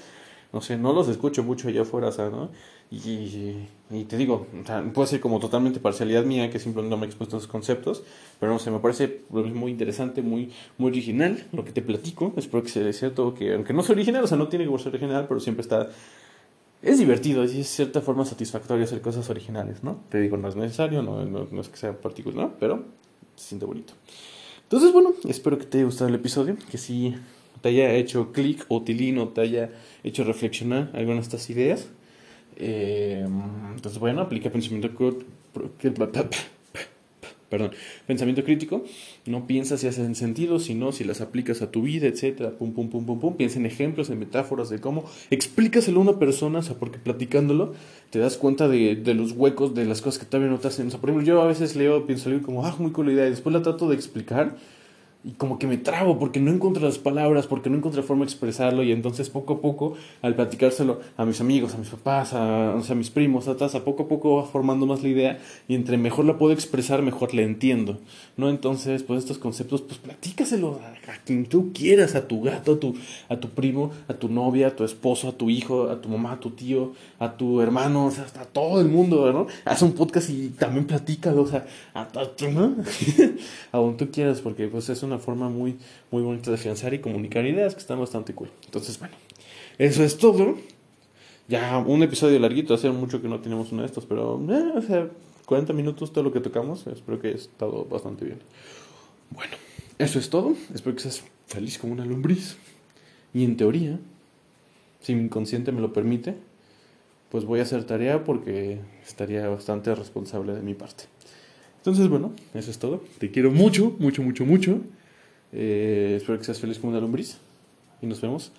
no 0.53 0.62
sé, 0.62 0.78
no 0.78 0.93
los 0.93 1.08
escucho 1.08 1.43
mucho 1.43 1.68
allá 1.68 1.82
afuera, 1.82 2.10
¿no? 2.30 2.49
Y, 2.91 3.68
y, 3.89 4.03
te 4.03 4.16
digo, 4.16 4.45
o 4.62 4.66
sea, 4.66 4.84
puede 4.93 5.08
ser 5.08 5.20
como 5.20 5.39
totalmente 5.39 5.80
parcialidad 5.80 6.24
mía 6.24 6.49
que 6.51 6.60
simplemente 6.60 6.95
no 6.95 6.99
me 6.99 7.06
he 7.06 7.10
expuesto 7.10 7.36
a 7.36 7.39
esos 7.39 7.49
conceptos, 7.49 8.03
pero 8.39 8.51
no 8.51 8.60
sé, 8.60 8.70
me 8.70 8.80
parece 8.80 9.22
muy 9.30 9.72
interesante, 9.72 10.22
muy, 10.22 10.51
muy 10.78 10.91
original 10.91 11.47
lo 11.51 11.66
que 11.66 11.72
te 11.72 11.82
platico, 11.82 12.32
espero 12.38 12.64
que 12.64 12.70
sea 12.70 12.93
cierto, 12.93 13.34
que 13.34 13.53
aunque 13.53 13.74
no 13.74 13.82
sea 13.82 13.93
original, 13.93 14.24
o 14.24 14.28
sea, 14.28 14.38
no 14.38 14.47
tiene 14.47 14.70
que 14.70 14.78
ser 14.78 14.89
original, 14.89 15.26
pero 15.28 15.39
siempre 15.39 15.62
está... 15.62 15.89
Es 16.82 16.99
divertido, 16.99 17.43
es 17.43 17.53
de 17.56 17.64
cierta 17.64 17.99
forma 18.01 18.26
satisfactorio 18.26 18.84
hacer 18.84 19.01
cosas 19.01 19.28
originales, 19.32 19.84
¿no? 19.84 20.01
Te 20.10 20.20
digo, 20.20 20.38
no 20.38 20.47
es 20.47 20.56
necesario, 20.56 21.01
no, 21.01 21.26
no, 21.26 21.47
no 21.49 21.62
es 21.62 21.70
que 21.70 21.78
sea 21.78 21.99
particular, 21.99 22.38
¿no? 22.38 22.53
Pero 22.60 22.84
se 23.36 23.47
siente 23.47 23.66
bonito. 23.66 23.93
Entonces, 24.76 24.91
bueno, 24.91 25.13
espero 25.30 25.57
que 25.57 25.63
te 25.63 25.78
haya 25.78 25.86
gustado 25.86 26.09
el 26.09 26.15
episodio, 26.15 26.57
que 26.69 26.78
sí 26.78 27.15
te 27.61 27.69
haya 27.69 27.93
hecho 27.93 28.34
clic 28.34 28.65
o 28.67 28.82
tilín 28.82 29.26
te 29.30 29.39
haya 29.39 29.71
hecho 30.03 30.26
reflexionar 30.26 30.91
algunas 30.93 31.30
de 31.30 31.38
estas 31.38 31.49
ideas. 31.49 31.88
Eh, 32.57 33.26
entonces, 33.73 34.01
bueno, 34.01 34.19
aplica 34.19 34.49
pensamiento 34.49 34.89
perdón, 37.56 37.72
pensamiento 38.06 38.43
crítico, 38.43 38.84
no 39.26 39.47
piensas 39.47 39.80
si 39.80 39.88
hacen 39.88 40.14
sentido, 40.16 40.60
sino 40.60 40.91
si 40.91 41.06
las 41.06 41.22
aplicas 41.22 41.62
a 41.62 41.72
tu 41.72 41.84
vida, 41.84 42.08
etcétera, 42.08 42.51
pum, 42.51 42.74
pum, 42.74 42.89
pum, 42.89 43.06
pum, 43.06 43.20
pum, 43.20 43.38
piensa 43.38 43.60
en 43.60 43.66
ejemplos, 43.66 44.10
en 44.10 44.20
metáforas 44.20 44.70
de 44.70 44.80
cómo, 44.80 45.06
explícaselo 45.30 45.99
a 45.99 46.03
una 46.03 46.20
persona, 46.20 46.60
o 46.60 46.62
sea, 46.64 46.76
porque 46.76 46.99
platicándolo 46.99 47.74
te 48.10 48.20
das 48.20 48.36
cuenta 48.36 48.68
de, 48.68 48.97
de 48.97 49.14
los 49.14 49.32
huecos, 49.32 49.74
de 49.74 49.86
las 49.86 50.01
cosas 50.01 50.20
que 50.20 50.26
todavía 50.26 50.51
no 50.51 50.60
te 50.60 50.68
hacen, 50.68 50.88
o 50.88 50.91
sea, 50.91 50.99
por 50.99 51.10
ejemplo, 51.10 51.26
yo 51.26 51.41
a 51.41 51.47
veces 51.47 51.78
leo, 51.78 52.06
pienso 52.06 52.30
algo 52.30 52.45
como, 52.45 52.66
ah, 52.66 52.76
muy 52.78 52.91
cool 52.91 53.12
idea, 53.12 53.28
y 53.28 53.30
después 53.30 53.53
la 53.53 53.62
trato 53.62 53.88
de 53.88 53.95
explicar, 53.95 54.58
y 55.26 55.32
como 55.32 55.57
que 55.57 55.65
me 55.65 55.78
trabo 55.78 56.19
porque 56.19 56.39
no 56.39 56.51
encuentro 56.51 56.86
las 56.86 56.99
palabras, 56.99 57.47
porque 57.47 57.69
no 57.71 57.78
encuentro 57.78 58.03
forma 58.03 58.26
de 58.26 58.32
expresarlo 58.32 58.84
y 58.84 58.91
entonces 58.91 59.30
poco 59.30 59.55
a 59.55 59.61
poco 59.61 59.95
al 60.21 60.36
platicárselo 60.36 61.01
a 61.17 61.26
mis 61.26 61.41
amigos, 61.41 61.73
a 61.73 61.78
mis 61.80 61.89
papás, 61.89 62.34
a, 62.34 62.73
a 62.73 62.95
mis 62.95 63.09
primos, 63.09 63.47
a, 63.47 63.51
a 63.53 63.84
poco 63.84 64.03
a 64.03 64.07
poco 64.07 64.36
va 64.36 64.43
formando 64.43 64.86
más 64.86 65.01
la 65.01 65.09
idea 65.09 65.39
y 65.67 65.73
entre 65.73 65.97
mejor 65.97 66.26
la 66.26 66.38
puedo 66.38 66.53
expresar, 66.53 67.01
mejor 67.01 67.34
la 67.34 67.41
entiendo, 67.41 67.97
¿no? 68.38 68.49
Entonces, 68.49 69.01
pues 69.01 69.19
estos 69.19 69.39
conceptos, 69.39 69.82
pues 69.82 69.97
platícaselo 69.97 70.80
a, 70.84 71.11
a 71.11 71.17
quien 71.26 71.47
tú 71.47 71.71
quieras, 71.73 72.13
a 72.13 72.28
tu 72.28 72.41
gato, 72.43 72.73
a 72.73 72.80
tu, 72.80 72.95
a 73.28 73.38
tu 73.38 73.49
primo, 73.49 73.91
a 74.07 74.13
tu 74.13 74.30
novia, 74.30 74.67
a 74.67 74.76
tu 74.76 74.84
esposo, 74.84 75.30
a 75.30 75.32
tu 75.32 75.49
hijo, 75.49 75.89
a 75.89 75.99
tu 76.01 76.09
mamá, 76.09 76.34
a 76.34 76.39
tu 76.39 76.51
tío, 76.51 76.93
a 77.17 77.36
tu 77.36 77.61
hermano, 77.61 78.05
o 78.05 78.11
sea, 78.11 78.26
a 78.39 78.45
todo 78.45 78.80
el 78.80 78.89
mundo, 78.89 79.34
¿no? 79.34 79.47
Haz 79.65 79.82
un 79.82 79.93
podcast 79.93 80.30
y 80.30 80.49
también 80.49 80.86
platícalo, 80.86 81.41
o 81.41 81.47
sea, 81.47 81.65
a, 81.95 82.01
a, 82.01 82.49
¿no? 82.51 82.76
a 83.71 83.78
donde 83.78 84.05
tú 84.05 84.11
quieras, 84.11 84.41
porque 84.41 84.67
pues 84.67 84.89
es 84.89 85.01
una 85.16 85.24
forma 85.24 85.49
muy, 85.49 85.78
muy 86.11 86.22
bonita 86.22 86.51
de 86.51 86.57
afianzar 86.57 86.93
y 86.93 86.99
comunicar 86.99 87.45
ideas 87.45 87.74
que 87.74 87.80
están 87.80 87.99
bastante 87.99 88.34
cool. 88.34 88.49
Entonces, 88.66 88.99
bueno, 88.99 89.16
eso 89.78 90.03
es 90.03 90.18
todo. 90.18 90.57
Ya 91.47 91.78
un 91.78 92.03
episodio 92.03 92.39
larguito, 92.39 92.74
hace 92.74 92.89
mucho 92.89 93.22
que 93.22 93.28
no 93.28 93.39
tenemos 93.39 93.72
uno 93.72 93.82
de 93.84 93.88
estos, 93.88 94.05
pero, 94.05 94.41
eh, 94.49 94.74
o 94.76 94.82
sea, 94.82 95.09
40 95.45 95.74
minutos 95.74 96.11
todo 96.11 96.24
lo 96.24 96.34
que 96.34 96.39
tocamos, 96.39 96.88
espero 96.88 97.20
que 97.20 97.30
haya 97.30 97.38
estado 97.38 97.86
bastante 97.86 98.26
bien. 98.26 98.39
Bueno, 99.30 99.53
eso 99.99 100.20
es 100.20 100.30
todo, 100.30 100.55
espero 100.74 100.95
que 100.95 101.03
seas 101.03 101.24
feliz 101.45 101.78
como 101.78 101.93
una 101.93 102.05
lombriz. 102.05 102.57
Y 103.34 103.43
en 103.43 103.57
teoría, 103.57 103.99
si 105.01 105.13
mi 105.13 105.24
inconsciente 105.24 105.72
me 105.72 105.82
lo 105.82 105.93
permite, 105.93 106.36
pues 107.30 107.45
voy 107.45 107.59
a 107.59 107.63
hacer 107.63 107.84
tarea 107.84 108.24
porque 108.24 108.80
estaría 109.05 109.47
bastante 109.47 109.93
responsable 109.93 110.53
de 110.53 110.61
mi 110.61 110.74
parte. 110.74 111.03
Entonces, 111.78 112.07
bueno, 112.07 112.34
eso 112.55 112.72
es 112.72 112.80
todo. 112.80 113.03
Te 113.20 113.30
quiero 113.30 113.51
mucho, 113.51 113.95
mucho, 113.99 114.24
mucho, 114.24 114.43
mucho. 114.43 114.80
Eh, 115.58 116.16
espero 116.18 116.38
que 116.38 116.43
seas 116.43 116.60
feliz 116.60 116.78
como 116.78 116.91
una 116.91 116.99
lombriz. 116.99 117.38
Y 118.01 118.08
nos 118.08 118.20
vemos 118.20 118.51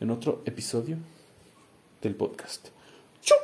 en 0.00 0.10
otro 0.10 0.42
episodio 0.46 0.96
del 2.00 2.14
podcast. 2.14 2.68
¡Chau! 3.20 3.38